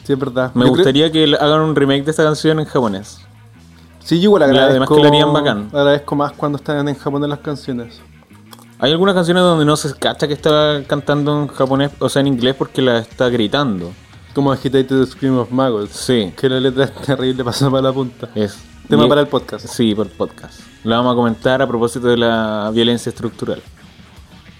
[0.04, 0.50] Sí, es verdad.
[0.54, 3.20] Me Yo creo- gustaría que hagan un remake de esta canción en japonés.
[4.00, 4.70] Sí, yo igual agradezco.
[4.70, 5.68] además que lo harían bacán.
[5.72, 8.00] Agradezco más cuando están en japonés las canciones.
[8.78, 12.26] Hay algunas canciones donde no se cacha que está cantando en japonés, o sea, en
[12.26, 13.92] inglés porque la está gritando.
[14.34, 15.92] Como Agitated Scream of Maggots.
[15.96, 18.28] Sí, Que la letra es terrible, pasa para la punta.
[18.34, 18.58] es.
[18.88, 19.66] Tema y- para el podcast.
[19.68, 20.60] Sí, por podcast.
[20.82, 23.62] Lo vamos a comentar a propósito de la violencia estructural.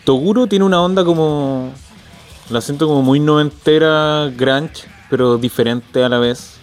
[0.05, 1.71] Toguro tiene una onda como.
[2.51, 6.59] La siento como muy noventera, grunge, pero diferente a la vez.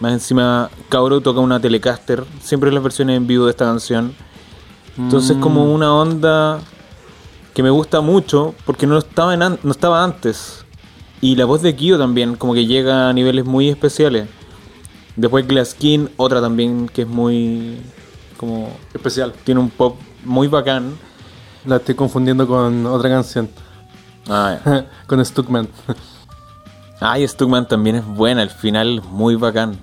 [0.00, 4.14] Más encima, Kauro toca una Telecaster, siempre las versiones en vivo de esta canción.
[4.98, 6.60] Entonces, como una onda
[7.54, 10.64] que me gusta mucho porque no estaba, en no estaba antes.
[11.22, 14.28] Y la voz de Kyo también, como que llega a niveles muy especiales.
[15.16, 17.78] Después Glaskin, otra también que es muy.
[18.36, 18.70] como.
[18.92, 19.32] Especial.
[19.44, 20.96] tiene un pop muy bacán.
[21.64, 23.48] La estoy confundiendo con otra canción.
[24.28, 24.58] Ah,
[25.06, 25.68] con Stuckman.
[27.00, 29.76] Ay, Stuckman también es buena, el final muy bacán.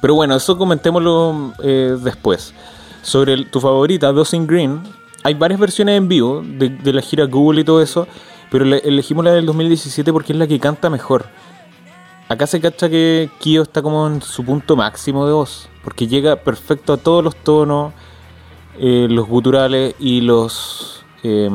[0.00, 2.54] Pero bueno, eso comentémoslo eh, después.
[3.02, 4.82] Sobre el- tu favorita, Dosing Green,
[5.24, 8.06] hay varias versiones en vivo de, de la gira Google y todo eso,
[8.50, 11.26] pero le- elegimos la del 2017 porque es la que canta mejor.
[12.28, 16.36] Acá se cacha que Kyo está como en su punto máximo de voz, porque llega
[16.36, 17.92] perfecto a todos los tonos,
[18.78, 21.48] eh, los guturales y los eh,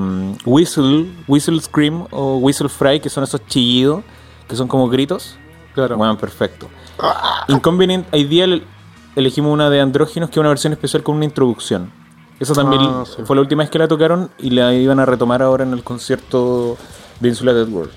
[0.45, 4.03] whistle, whistle scream o whistle fry, que son esos chillidos,
[4.47, 5.37] que son como gritos.
[5.73, 5.97] Claro.
[5.97, 6.67] Bueno, perfecto.
[7.47, 8.63] Inconvenient Ideal
[9.15, 11.91] elegimos una de Andróginos, que es una versión especial con una introducción.
[12.39, 13.21] Esa también Ah, sí.
[13.25, 15.83] fue la última vez que la tocaron y la iban a retomar ahora en el
[15.83, 16.77] concierto
[17.19, 17.91] de Insulated World.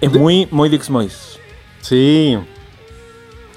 [0.00, 1.38] Es muy muy Dix Mois.
[1.80, 2.36] Sí.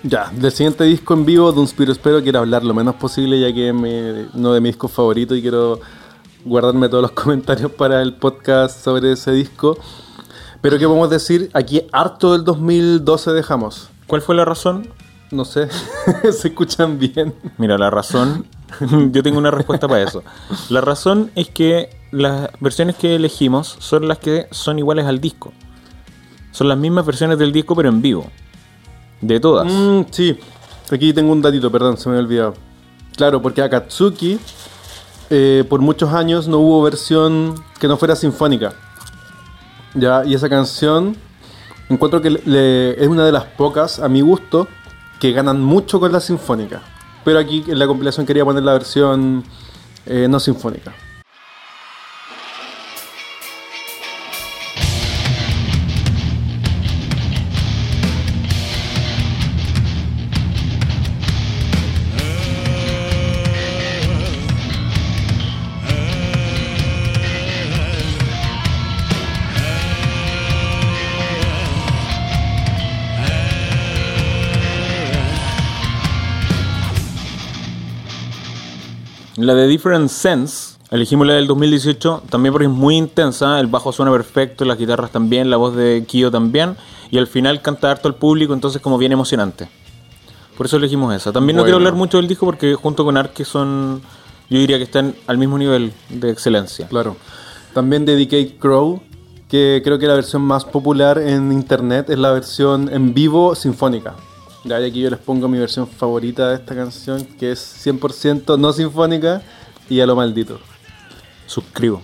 [0.03, 3.37] Ya, del siguiente disco en vivo, de un Spiro Espero, quiero hablar lo menos posible,
[3.39, 5.81] ya que es mi- uno de mis discos favoritos y quiero
[6.45, 9.77] guardarme todos los comentarios para el podcast sobre ese disco.
[10.61, 11.49] Pero ¿qué podemos decir?
[11.53, 13.89] Aquí harto del 2012 dejamos.
[14.07, 14.87] ¿Cuál fue la razón?
[15.31, 15.67] No sé,
[16.31, 17.35] se escuchan bien.
[17.57, 18.45] Mira, la razón,
[19.11, 20.23] yo tengo una respuesta para eso.
[20.69, 25.51] La razón es que las versiones que elegimos son las que son iguales al disco.
[26.51, 28.25] Son las mismas versiones del disco, pero en vivo.
[29.21, 29.71] De todas.
[29.71, 30.37] Mm, sí,
[30.91, 32.53] aquí tengo un datito, perdón, se me había olvidado.
[33.15, 34.39] Claro, porque Akatsuki
[35.29, 38.73] eh, por muchos años no hubo versión que no fuera sinfónica.
[39.93, 41.15] Ya, y esa canción
[41.89, 44.67] encuentro que le- es una de las pocas, a mi gusto,
[45.19, 46.81] que ganan mucho con la sinfónica.
[47.25, 49.43] Pero aquí en la compilación quería poner la versión
[50.05, 50.93] eh, no sinfónica.
[79.49, 83.91] La de Different Sense, elegimos la del 2018 también porque es muy intensa, el bajo
[83.91, 86.77] suena perfecto, las guitarras también, la voz de Kyo también,
[87.09, 89.67] y al final canta harto al público, entonces como bien emocionante.
[90.55, 91.31] Por eso elegimos esa.
[91.31, 91.65] También no Bueno.
[91.65, 94.03] quiero hablar mucho del disco porque junto con Ark son,
[94.51, 96.87] yo diría que están al mismo nivel de excelencia.
[96.87, 97.15] Claro.
[97.73, 99.01] También de Decade Crow,
[99.49, 104.13] que creo que la versión más popular en internet es la versión en vivo sinfónica.
[104.71, 109.41] Aquí yo les pongo mi versión favorita de esta canción, que es 100% no sinfónica
[109.89, 110.59] y a lo maldito.
[111.47, 112.03] Suscribo.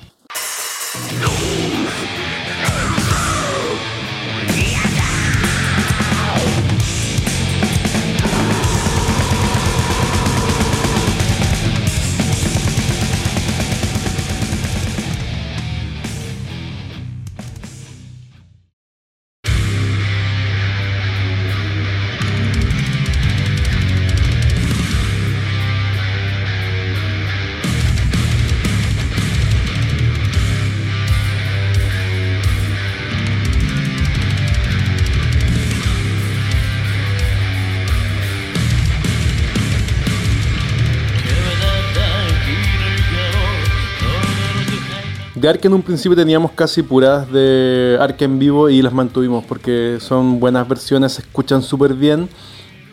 [45.46, 49.46] De Ark en un principio teníamos casi puras de Ark en vivo y las mantuvimos
[49.46, 52.28] porque son buenas versiones, se escuchan súper bien.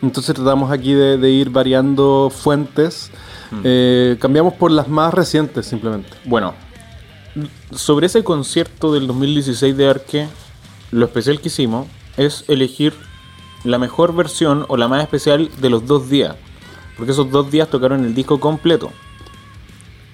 [0.03, 3.11] Entonces tratamos aquí de, de ir variando fuentes.
[3.65, 6.11] Eh, cambiamos por las más recientes simplemente.
[6.27, 6.53] Bueno,
[7.75, 10.29] sobre ese concierto del 2016 de Arque,
[10.91, 11.87] lo especial que hicimos
[12.19, 12.93] es elegir
[13.65, 16.37] la mejor versión o la más especial de los dos días.
[16.99, 18.91] Porque esos dos días tocaron el disco completo.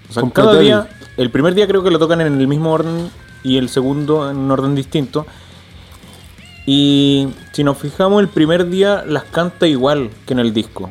[0.08, 0.88] O sea, cada día,
[1.18, 3.10] el primer día creo que lo tocan en el mismo orden
[3.42, 5.26] y el segundo en un orden distinto.
[6.64, 10.90] Y si nos fijamos, el primer día las canta igual que en el disco.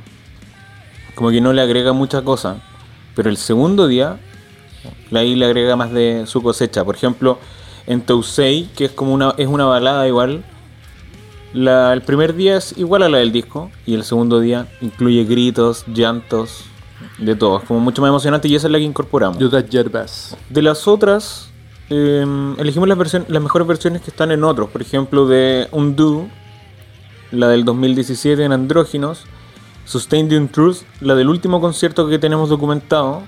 [1.16, 2.58] Como que no le agrega mucha cosa.
[3.16, 4.20] Pero el segundo día,
[5.14, 6.84] ahí le agrega más de su cosecha.
[6.84, 7.40] Por ejemplo,
[7.86, 10.44] en Tousei, que es como una, es una balada igual.
[11.54, 13.72] La, el primer día es igual a la del disco.
[13.86, 16.66] Y el segundo día incluye gritos, llantos,
[17.18, 17.60] de todo.
[17.60, 19.38] Es como mucho más emocionante y esa es la que incorporamos.
[19.38, 20.38] Judas Yerbas.
[20.50, 21.50] De las otras,
[21.90, 22.26] eh,
[22.58, 24.70] elegimos las, versiones, las mejores versiones que están en otros.
[24.70, 26.28] Por ejemplo, de Undo,
[27.32, 29.26] la del 2017 en Andróginos.
[29.86, 33.24] Sustained in Truth, la del último concierto que tenemos documentado,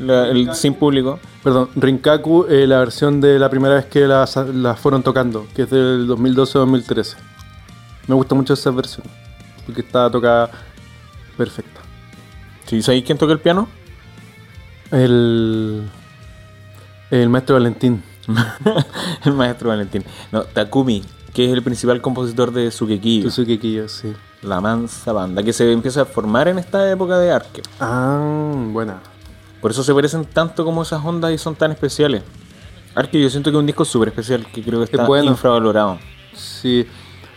[0.00, 1.18] la- el sin público.
[1.44, 5.62] Perdón, Rinkaku, eh, la versión de la primera vez que la, la fueron tocando, que
[5.62, 7.16] es del 2012-2013.
[8.06, 9.06] Me gusta mucho esa versión,
[9.66, 10.50] porque está tocada
[11.36, 11.82] perfecta.
[12.68, 13.66] ¿Sí, ¿Sabéis quién toca el piano?
[14.90, 15.88] El,
[17.10, 18.02] el maestro Valentín.
[19.24, 20.04] el maestro Valentín.
[20.30, 24.12] No, Takumi, que es el principal compositor de Sukekiyo, Suzuki Kiyo, sí.
[24.42, 27.62] la mansa banda, que se empieza a formar en esta época de Arque.
[27.80, 29.00] Ah, buena.
[29.62, 32.22] Por eso se parecen tanto como esas ondas y son tan especiales.
[32.94, 35.30] Arque yo siento que es un disco súper especial, que creo que está bueno.
[35.30, 35.98] infravalorado.
[36.34, 36.86] Sí,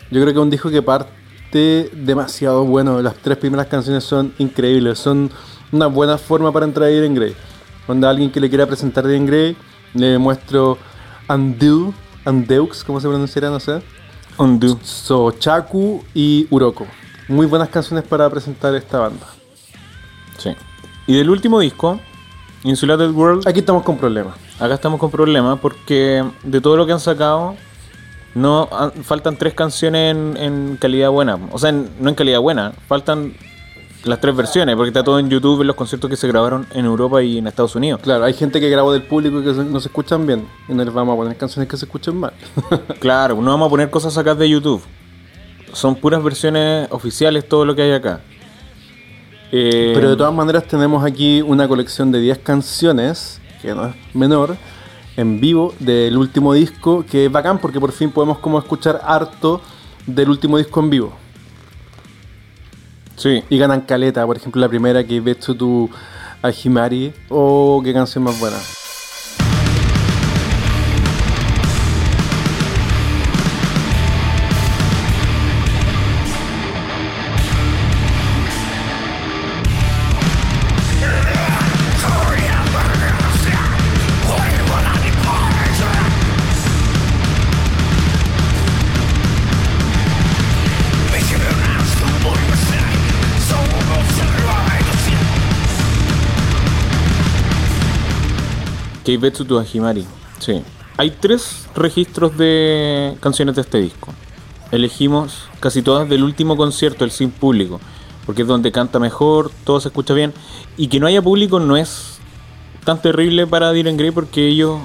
[0.10, 1.21] yo creo que es un disco que parte
[1.60, 3.02] demasiado bueno.
[3.02, 5.30] Las tres primeras canciones son increíbles, son
[5.72, 7.36] una buena forma para entrar a Iron Grey.
[7.86, 9.56] Cuando alguien que le quiera presentar Iron Grey,
[9.94, 10.78] le muestro
[11.28, 11.94] Undo,
[12.26, 13.50] Andeux, ¿cómo se pronunciará?
[13.50, 13.82] No sé.
[14.38, 14.80] Undo.
[14.82, 16.88] Sochaku y Uroko.
[17.28, 19.28] Muy buenas canciones para presentar esta banda.
[20.38, 20.56] Sí.
[21.08, 22.00] Y del último disco,
[22.64, 24.36] Insulated World, Aquí estamos con problemas.
[24.60, 27.56] acá estamos con problemas porque de todo lo que han sacado,
[28.36, 31.38] no han- faltan tres canciones en, en calidad buena.
[31.52, 33.34] O sea, en- no en calidad buena, faltan
[34.04, 36.86] las tres versiones, porque está todo en YouTube en los conciertos que se grabaron en
[36.86, 38.02] Europa y en Estados Unidos.
[38.02, 40.48] Claro, hay gente que grabó del público y que no se escuchan bien.
[40.68, 42.34] Y no les vamos a poner canciones que se escuchen mal.
[43.00, 44.82] Claro, no vamos a poner cosas acá de YouTube.
[45.74, 48.22] Son puras versiones oficiales todo lo que hay acá.
[49.52, 53.96] Eh, Pero de todas maneras tenemos aquí una colección de 10 canciones, que no es
[54.14, 54.56] menor,
[55.22, 59.62] en vivo del último disco, que es bacán porque por fin podemos como escuchar harto
[60.06, 61.14] del último disco en vivo.
[63.16, 65.90] Sí, Y ganan caleta, por ejemplo la primera que ves tu
[66.64, 68.58] Himari, oh, qué canción más buena.
[99.12, 100.06] Keibetsu to Himari.
[100.40, 100.62] Sí.
[100.98, 104.14] Hay tres registros de canciones de este disco.
[104.72, 107.80] Elegimos casi todas del último concierto, el sin público.
[108.26, 110.32] porque es donde canta mejor, todo se escucha bien.
[110.78, 112.20] Y que no haya público no es
[112.86, 114.80] tan terrible para Diren Grey porque ellos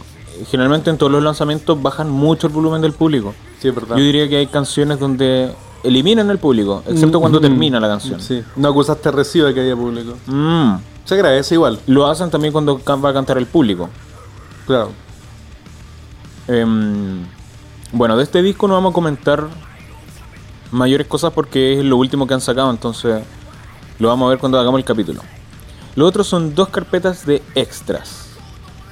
[0.51, 3.35] generalmente en todos los lanzamientos bajan mucho el volumen del público.
[3.61, 3.71] Sí.
[3.71, 5.53] Yo diría que hay canciones donde
[5.85, 8.21] eliminan el público, excepto cuando Mm, termina la canción.
[8.21, 10.15] Sí, no acusaste recibo de que haya público.
[10.27, 10.75] Mm.
[11.05, 13.89] Se agradece igual, Lo hacen también cuando va a cantar el público.
[14.67, 14.91] Claro.
[16.49, 17.25] Em,
[17.93, 19.49] bueno, de este disco no vamos a comentar
[20.71, 23.23] mayores cosas porque es lo último que han sacado, entonces
[23.99, 25.23] lo vamos a ver cuando hagamos el capítulo.
[25.95, 28.29] Lo otro son dos carpetas de extras.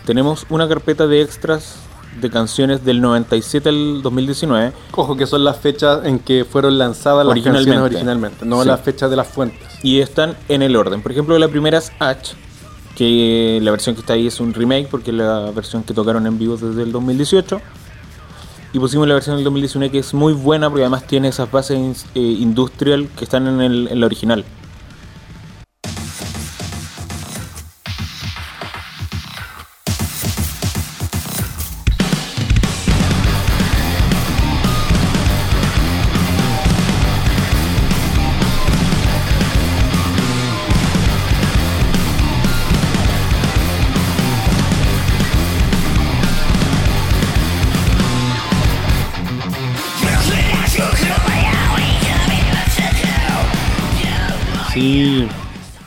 [0.06, 1.76] Tenemos una carpeta de extras
[2.20, 7.26] de canciones del 97 al 2019 Ojo que son las fechas en que fueron lanzadas
[7.26, 8.68] las canciones originalmente, no Sí.
[8.68, 9.60] las fechas de las fuentes.
[9.82, 11.02] y están en el orden.
[11.02, 12.36] Por ejemplo, la primera es H,
[12.96, 16.26] que la versión que está ahí es un remake porque es la versión que tocaron
[16.26, 17.60] en vivo desde el 2018.
[18.72, 22.06] Y pusimos la versión del 2019 que es muy buena porque además tiene esas bases
[22.14, 24.44] eh, industrial que están en, el, en la original.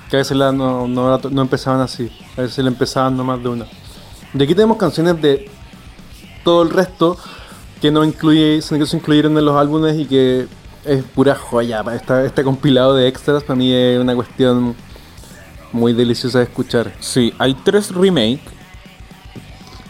[0.10, 3.66] Que a veces la- no, no, empezaban así, a veces le empezaban nomás de una.
[4.34, 5.50] Y aquí tenemos canciones de
[6.44, 7.18] todo el resto
[7.82, 10.48] que no incluye, que se incluyeron en los álbumes y que
[10.86, 11.84] es pura joya.
[11.94, 14.76] Esta, este compilado de extras para mí es una cuestión
[15.72, 16.94] muy deliciosa de escuchar.
[17.00, 18.42] Sí, hay tres remakes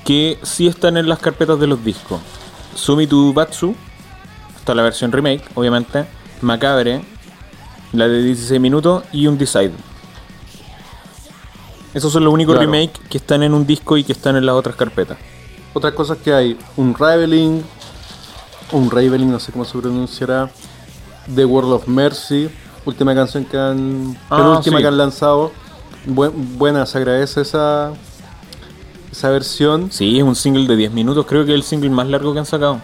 [0.03, 2.19] que sí están en las carpetas de los discos.
[2.75, 3.75] Sumi to Batsu,
[4.57, 6.05] está la versión remake, obviamente.
[6.41, 7.01] Macabre,
[7.93, 9.73] la de 16 minutos y un Decide.
[11.93, 12.69] Esos son los únicos Claro.
[12.71, 15.17] remakes que están en un disco y que están en las otras carpetas.
[15.73, 17.63] Otras cosas que hay, un Raveling,
[18.71, 20.49] un Raveling, no sé cómo se pronunciará,
[21.33, 22.49] The World of Mercy,
[22.85, 24.83] última canción que han, Ah, penúltima sí.
[24.83, 25.51] que han lanzado.
[26.05, 27.91] Buen- buena, se agradece esa,
[29.11, 29.91] esa versión.
[29.91, 32.39] Sí, es un single de 10 minutos, creo que es el single más largo que
[32.39, 32.79] han sacado.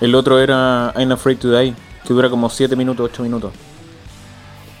[0.00, 1.74] El otro era I'm Afraid to Die,
[2.06, 3.52] que dura como 7 minutos, 8 minutos.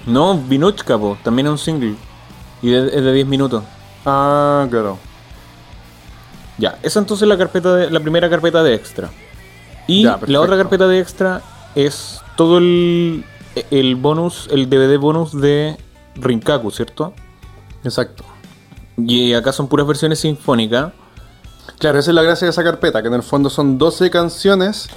[0.06, 1.94] No, Vinuchka, po, también es un single.
[2.62, 3.64] Y es de 10 minutos.
[4.04, 4.98] Ah, claro.
[6.58, 9.10] Ya, esa entonces es la carpeta de, la primera carpeta de extra.
[9.86, 11.42] Y Ya, la otra carpeta de extra
[11.74, 13.24] es todo el,
[13.70, 15.76] el bonus, el DVD bonus de
[16.16, 17.14] Rinkaku, ¿cierto?
[17.82, 18.24] Exacto.
[18.98, 20.92] Y acá son puras versiones sinfónicas.
[21.78, 24.90] Claro, esa es la gracia de esa carpeta, que en el fondo son 12 canciones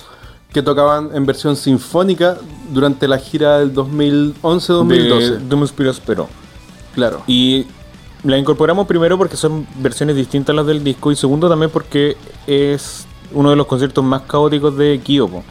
[0.52, 2.38] que tocaban en versión sinfónica
[2.72, 5.38] durante la gira del 2011-2012.
[5.40, 6.28] de Spirits Pero.
[6.94, 7.24] Claro.
[7.28, 7.66] Y
[8.24, 12.16] la incorporamos primero porque son versiones distintas a las del disco y segundo también porque
[12.48, 15.28] es uno de los conciertos más caóticos de Kyo.
[15.28, 15.44] po.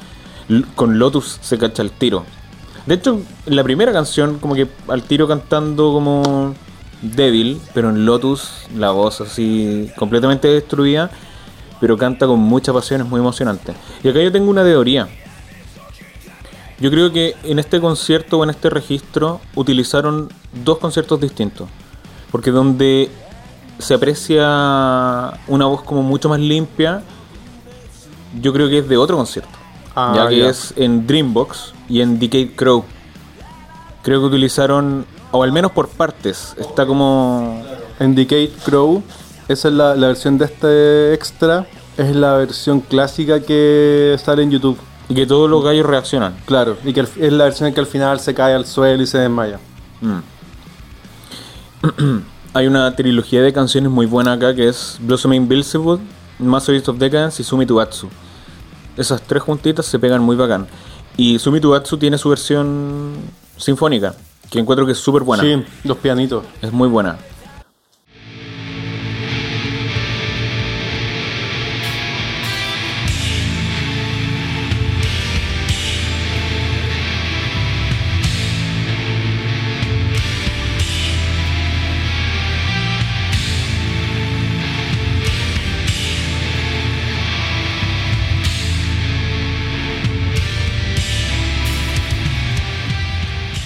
[0.49, 2.25] L- Con Lotus se cacha el tiro.
[2.87, 6.55] De hecho, en la primera canción como que al tiro cantando como
[7.01, 11.11] débil, pero en Lotus la voz así completamente destruida,
[11.81, 13.75] pero canta con mucha pasión, es muy emocionante.
[14.03, 15.09] Y acá yo tengo una teoría.
[16.83, 20.29] Yo creo que en este concierto o en este registro utilizaron
[20.65, 21.69] dos conciertos distintos.
[22.33, 23.09] Porque donde
[23.79, 27.05] se aprecia una voz como mucho más limpia,
[28.41, 29.57] yo creo que es de otro concierto.
[29.95, 32.85] Ah, ya que es en Dreambox y en Decade Crow.
[34.03, 37.63] Creo que utilizaron, o al menos por partes, está como...
[38.01, 39.05] En Decade Crow,
[39.47, 41.65] esa es la, la versión de este extra,
[41.97, 44.79] es la versión clásica que sale en YouTube.
[45.09, 46.35] Y que todos los gallos reaccionan.
[46.47, 49.03] Claro, y que al- es la versión en que al final se cae al suelo
[49.03, 49.59] y se desmaya.
[50.01, 50.19] Mm.
[52.55, 56.01] Hay una trilogía de canciones muy buena acá que es Blossoming Beelzebub,
[56.39, 58.09] Masterpiece of Decadence y Sumi to Atsu.
[58.97, 60.67] Esas tres juntitas se pegan muy bacán.
[61.17, 63.13] Y Sumi to Atsu tiene su versión
[63.57, 64.15] sinfónica,
[64.51, 65.43] que encuentro que es súper buena.
[65.43, 66.45] Sí, los pianitos.
[66.61, 67.17] Es muy buena.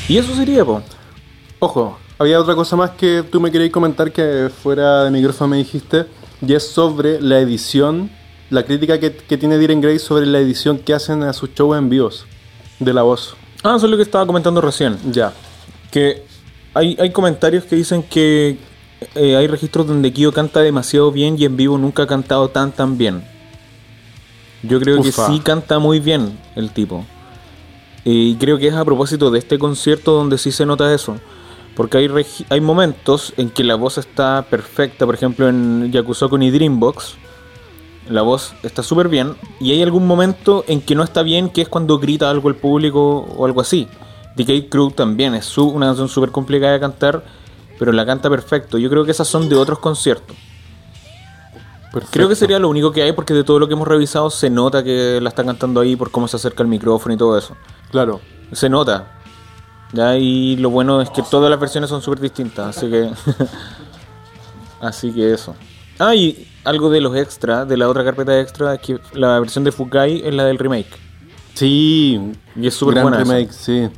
[0.08, 0.82] Y eso sería, po.
[1.58, 5.56] Ojo, había otra cosa más que tú me querías comentar que fuera de micrófono me
[5.58, 6.06] dijiste,
[6.46, 8.10] y es sobre la edición,
[8.50, 11.76] la crítica que, que tiene Diren Gray sobre la edición que hacen a sus shows
[11.76, 12.26] en vivos
[12.78, 13.36] de la voz.
[13.62, 14.96] Ah, eso es lo que estaba comentando recién.
[15.10, 15.32] Ya.
[15.90, 16.22] Que
[16.74, 18.58] hay, hay comentarios que dicen que
[19.14, 22.72] eh, hay registros donde Kyo canta demasiado bien y en vivo nunca ha cantado tan
[22.72, 23.24] tan bien.
[24.62, 25.26] Yo creo Ufa.
[25.26, 27.04] que sí canta muy bien el tipo.
[28.08, 31.16] Y creo que es a propósito de este concierto donde sí se nota eso.
[31.74, 32.08] Porque hay,
[32.50, 35.04] hay momentos en que la voz está perfecta.
[35.06, 37.16] Por ejemplo, en Yakusoku ni Dreambox.
[38.08, 39.34] La voz está súper bien.
[39.58, 42.54] Y hay algún momento en que no está bien, que es cuando grita algo el
[42.54, 43.88] público o algo así.
[44.36, 47.24] Decay Crew también es una canción súper complicada de cantar.
[47.76, 48.78] Pero la canta perfecto.
[48.78, 50.36] Yo creo que esas son de otros conciertos.
[51.96, 52.12] Perfecto.
[52.12, 54.50] Creo que sería lo único que hay porque de todo lo que hemos revisado se
[54.50, 57.56] nota que la está cantando ahí por cómo se acerca el micrófono y todo eso.
[57.90, 58.20] Claro.
[58.52, 59.18] Se nota.
[59.94, 63.10] Ya, y lo bueno es que todas las versiones son súper distintas, así que.
[64.82, 65.56] así que eso.
[65.98, 69.64] Ah, y algo de los extras, de la otra carpeta extra, es que la versión
[69.64, 70.98] de Fukai es la del remake.
[71.54, 72.20] Sí.
[72.56, 73.16] Y es súper buena.
[73.16, 73.88] remake, sí.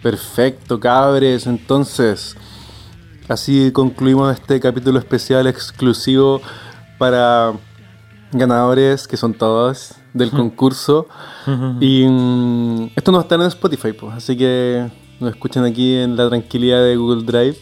[0.00, 1.48] Perfecto, cabres.
[1.48, 2.36] Entonces,
[3.26, 6.40] así concluimos este capítulo especial exclusivo
[6.98, 7.52] para
[8.32, 11.06] ganadores, que son todos, del concurso.
[11.80, 14.90] Y mm, esto no está en Spotify, pues, así que
[15.22, 17.56] nos escuchan aquí en la tranquilidad de Google Drive.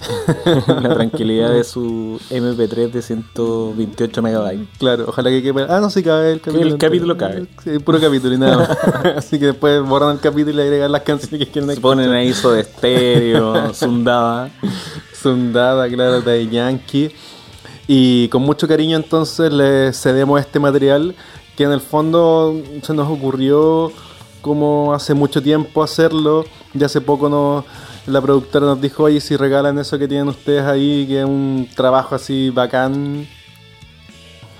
[0.82, 4.66] la tranquilidad de su MP3 de 128 megabytes.
[4.78, 5.66] Claro, ojalá que quepa.
[5.68, 6.68] Ah, no, sí cabe el capítulo.
[6.68, 7.46] el capítulo cabe.
[7.62, 8.70] Sí, puro capítulo y nada más.
[9.16, 12.32] Así que después borran el capítulo y agregan las canciones que quieren Se ponen ahí
[12.32, 14.48] de estéreo, Sundaba.
[15.12, 17.12] Sundada, claro, de Yankee.
[17.92, 21.12] Y con mucho cariño entonces le cedemos este material
[21.56, 23.90] que en el fondo se nos ocurrió
[24.42, 26.44] como hace mucho tiempo hacerlo.
[26.72, 27.64] Y hace poco nos,
[28.06, 31.68] la productora nos dijo, oye, si regalan eso que tienen ustedes ahí, que es un
[31.74, 33.26] trabajo así bacán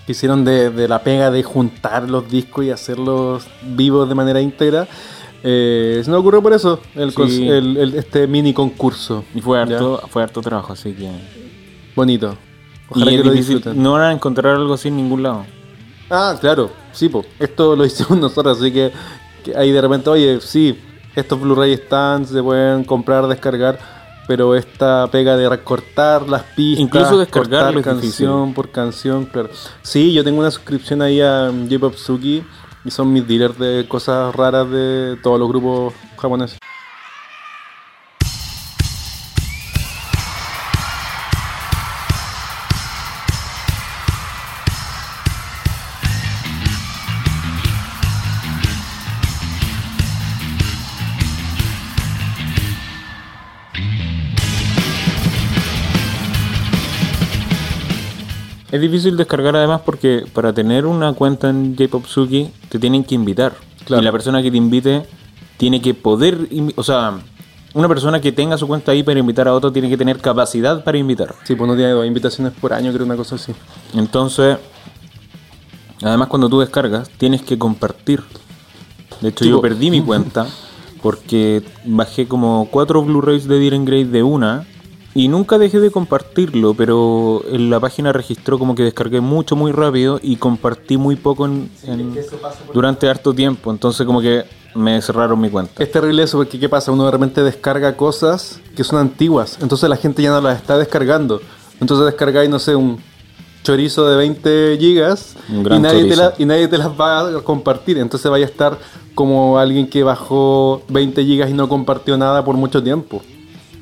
[0.07, 4.41] que hicieron de, de la pega de juntar los discos y hacerlos vivos de manera
[4.41, 4.89] íntegra.
[5.45, 7.47] Eh, se nos ocurrió por eso el, Sí.
[7.49, 9.23] el- el- este mini concurso.
[9.37, 9.63] Y fue ¿Ya?
[9.77, 11.09] harto, fue harto trabajo, así que.
[11.95, 12.37] Bonito.
[12.91, 13.83] Ojalá y que lo disfruten.
[13.83, 15.47] no van a encontrar algo así en ningún lado.
[16.11, 17.25] Ah, claro, sí, po.
[17.39, 18.93] Esto lo hicimos nosotros, así que,
[19.45, 20.79] que ahí de repente, oye, sí,
[21.15, 23.79] estos Blu-ray están, se pueden comprar, descargar,
[24.27, 29.51] pero esta pega de recortar las pistas, Incluso descargarlo cortar canción por canción, claro.
[29.83, 32.45] Sí, yo tengo una suscripción ahí a J-Pop Suki
[32.85, 36.59] y son mis dealers de cosas raras de todos los grupos japoneses.
[58.71, 63.15] Es difícil descargar además porque para tener una cuenta en J-Pop Suki te tienen que
[63.15, 63.55] invitar.
[63.85, 64.03] Claro.
[64.03, 65.07] Y la persona que te invite
[65.57, 67.19] tiene que poder, o sea,
[67.75, 70.85] una persona que tenga su cuenta ahí para invitar a otro tiene que tener capacidad
[70.85, 71.35] para invitar.
[71.45, 73.53] Sí, pues no tiene dos invitaciones por año, creo, una cosa así.
[73.95, 74.59] Entonces,
[76.03, 78.23] además cuando tú descargas, tienes que compartir.
[79.21, 80.47] De hecho, yo perdí mi cuenta
[81.03, 84.67] porque bajé como cuatro Blu-rays de Diren Grey de una
[85.15, 89.73] y nunca dejé de compartirlo, pero en la página registró como que descargué mucho muy
[89.73, 92.15] rápido y compartí muy poco en, en-
[92.73, 93.71] durante harto tiempo.
[93.73, 95.83] Entonces como que me cerraron mi cuenta.
[95.83, 96.93] Es terrible eso porque ¿qué pasa?
[96.93, 100.79] Uno de repente descarga cosas que son antiguas, entonces la gente ya no las está
[100.79, 101.41] descargando.
[101.81, 102.99] Entonces descargáis, no sé, un
[103.65, 105.35] chorizo de 20 gigas
[105.77, 107.99] y nadie, te la- y nadie te las va a compartir.
[107.99, 108.79] Entonces vaya a estar
[109.17, 113.21] como alguien que bajó 20 gigas y no compartió nada por mucho tiempo.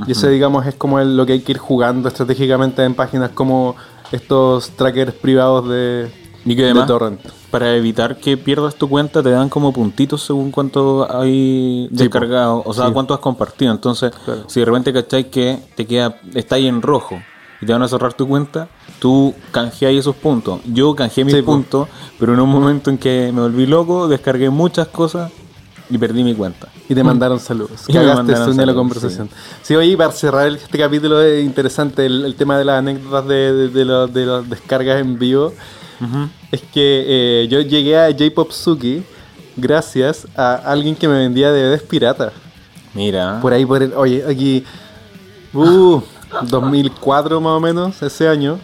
[0.07, 3.31] Y ese, digamos, es como el- lo que hay que ir jugando estratégicamente en páginas
[3.35, 3.75] como
[4.13, 6.11] estos trackers privados de,
[6.45, 7.21] Y que de además, torrent.
[7.51, 12.73] para evitar que pierdas tu cuenta, te dan como puntitos según cuánto hay descargado, o
[12.73, 12.93] sea, Sí.
[12.93, 13.73] cuánto has compartido.
[13.73, 14.45] Entonces, Claro.
[14.49, 17.19] si de repente cacháis que te queda, está ahí en rojo
[17.61, 18.69] y te van a cerrar tu cuenta,
[19.01, 20.61] tú canjeáis esos puntos.
[20.67, 21.89] Yo canjeé mis Sí, puntos,
[22.19, 25.33] pero en un momento en que me volví loco, descargué muchas cosas
[25.91, 26.69] y perdí mi cuenta.
[26.89, 27.85] Y te mandaron saludos.
[27.89, 29.31] Y Cagaste mandaron unió la saludos, conversación.
[29.63, 29.75] Sí.
[29.77, 33.69] oye, para cerrar este capítulo es interesante el, el tema de las anécdotas de, de,
[33.69, 35.53] de los- de las descargas en vivo.
[36.53, 37.05] Es que
[37.45, 39.03] eh, yo llegué a J-Pop Suki
[39.57, 42.33] gracias a alguien que me vendía DVDs pirata.
[42.95, 44.65] Mira, Por ahí, por el, oye, aquí,
[45.55, 46.01] uh,
[46.43, 48.59] 2004 más o menos, ese año,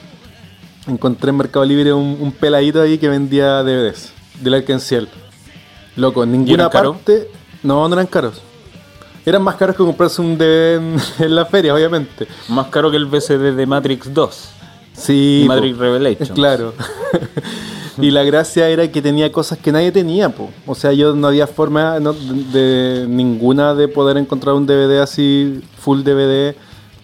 [0.87, 5.09] encontré en Mercado Libre un, un peladito ahí que vendía DVDs del Arkenciel.
[5.97, 7.31] Loco, en ninguna parte.
[7.63, 8.41] No, no eran caros.
[9.27, 12.27] Eran más caros que comprarse un DVD en, en la feria, obviamente.
[12.49, 14.49] más caro que el VCD de Matrix 2
[14.93, 15.43] Sí.
[15.45, 15.49] y.
[15.49, 16.31] Matrix Revelations.
[16.35, 16.75] Claro.
[17.99, 20.51] y la gracia era que tenía cosas que nadie tenía, po.
[20.67, 25.01] O sea, yo no había forma no, de, de ninguna de poder encontrar un DVD
[25.01, 26.55] así, full DVD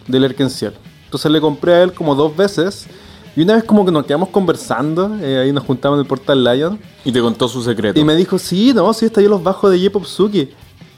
[0.09, 0.75] del Erkenciel.
[1.05, 2.87] Entonces le compré a él como dos veces.
[3.36, 6.43] Y una vez como que nos quedamos conversando, eh, ahí nos juntamos en el portal
[6.43, 6.78] Lion.
[7.05, 7.98] Y te contó su secreto.
[7.98, 10.48] Y me dijo, sí, no, sí, está yo los bajo de J-Pop Suki.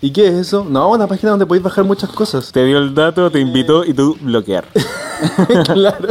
[0.00, 0.66] ¿Y qué es eso?
[0.68, 2.50] No, una página donde podéis bajar muchas cosas.
[2.50, 4.64] Te dio el dato, te invitó y tú bloquear.
[5.64, 6.08] claro.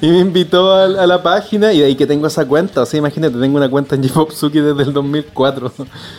[0.00, 2.82] Y me invitó a, a la página y de ahí que tengo esa cuenta.
[2.82, 5.72] O sea, imagínate, tengo una cuenta en J-Pop Suki desde el 2004.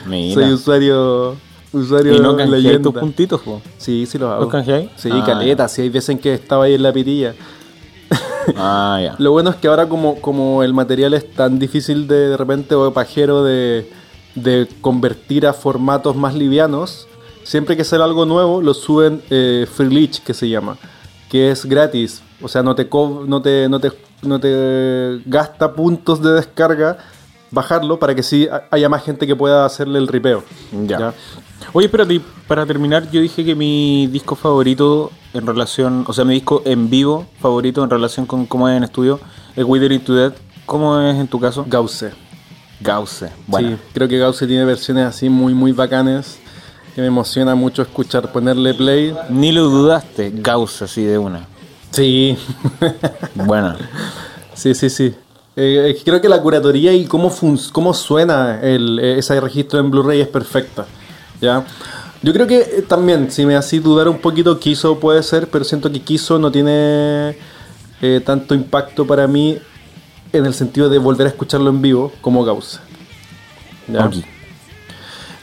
[0.07, 0.33] Mira.
[0.33, 1.35] Soy usuario,
[1.71, 3.61] usuario y no canjeáis tus puntitos, po.
[3.77, 4.41] Sí, sí los hago.
[4.41, 4.89] ¿Los canjeáis?
[4.97, 5.67] Sí, Ah, caleta.
[5.69, 7.33] Sí, hay veces en que estaba ahí en la pitilla.
[8.57, 9.15] Ah.
[9.19, 12.75] Lo bueno es que ahora como, como el material es tan difícil de, de repente
[12.75, 13.89] o pajero de,
[14.35, 17.07] de convertir a formatos más livianos,
[17.43, 20.77] siempre que sale algo nuevo lo suben eh, Free Leech, que se llama,
[21.29, 22.21] que es gratis.
[22.41, 23.91] O sea, no te, no te, no te,
[24.23, 26.97] no te gasta puntos de descarga
[27.53, 30.43] bajarlo para que sí ha- haya más gente que pueda hacerle el ripeo.
[30.87, 31.13] Ya.
[31.71, 36.33] Oye, espérate, para terminar, yo dije que mi disco favorito en relación, o sea, mi
[36.33, 39.19] disco en vivo favorito en relación con cómo es en estudio
[39.55, 40.33] es Withering to Death.
[40.65, 41.65] ¿Cómo es en tu caso?
[41.67, 42.11] Gauze.
[42.81, 43.31] Gauze.
[43.47, 46.39] Bueno, Sí, creo que Gauze tiene versiones así muy, muy bacanes
[46.95, 49.15] que me emociona mucho escuchar, ponerle play.
[49.29, 51.47] ni lo dudaste, Gauze así de una.
[51.91, 52.37] Sí,
[53.35, 53.75] Bueno,
[54.53, 55.15] sí, sí, sí.
[55.55, 59.91] Eh, creo que la curatoría y cómo, fun- cómo suena el, eh, ese registro en
[59.91, 60.85] Blu-ray es perfecta.
[61.39, 61.63] ¿ya?
[62.23, 65.63] Yo creo que eh, también, si me haces dudar un poquito, Kiso puede ser, pero
[65.63, 67.37] siento que Kiso no tiene
[68.01, 69.59] eh, tanto impacto para mí
[70.31, 72.79] en el sentido de volver a escucharlo en vivo como Gauss.
[73.87, 74.09] ¿Ya?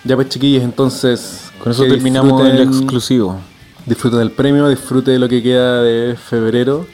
[0.02, 1.52] Ya pues chiquillos, entonces...
[1.62, 3.38] Con eso terminamos el exclusivo.
[3.84, 6.86] Disfruten del premio, disfruten de lo que queda de febrero.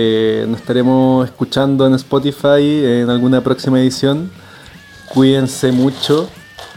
[0.00, 4.30] Eh, nos estaremos escuchando en Spotify en alguna próxima edición.
[5.12, 6.28] Cuídense mucho.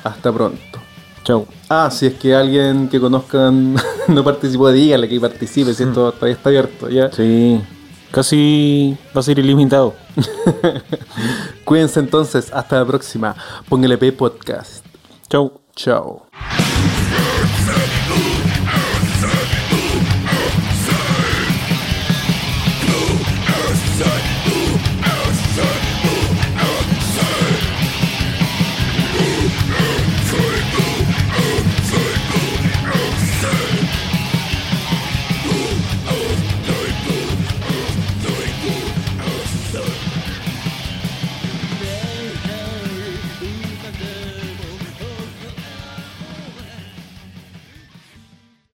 [0.04, 0.80] Hasta pronto.
[1.24, 1.46] Chau.
[1.70, 3.76] Ah, si es que alguien que conozcan
[4.08, 6.90] no participó, dígale que participe, si esto todavía está abierto.
[6.90, 7.12] ¿ya?
[7.12, 7.62] Sí,
[8.10, 9.94] casi va a ser ilimitado.
[11.64, 13.36] Cuídense entonces, hasta la próxima.
[13.70, 14.84] Póngale P Podcast.
[15.30, 15.62] Chau.
[15.76, 16.71] Seven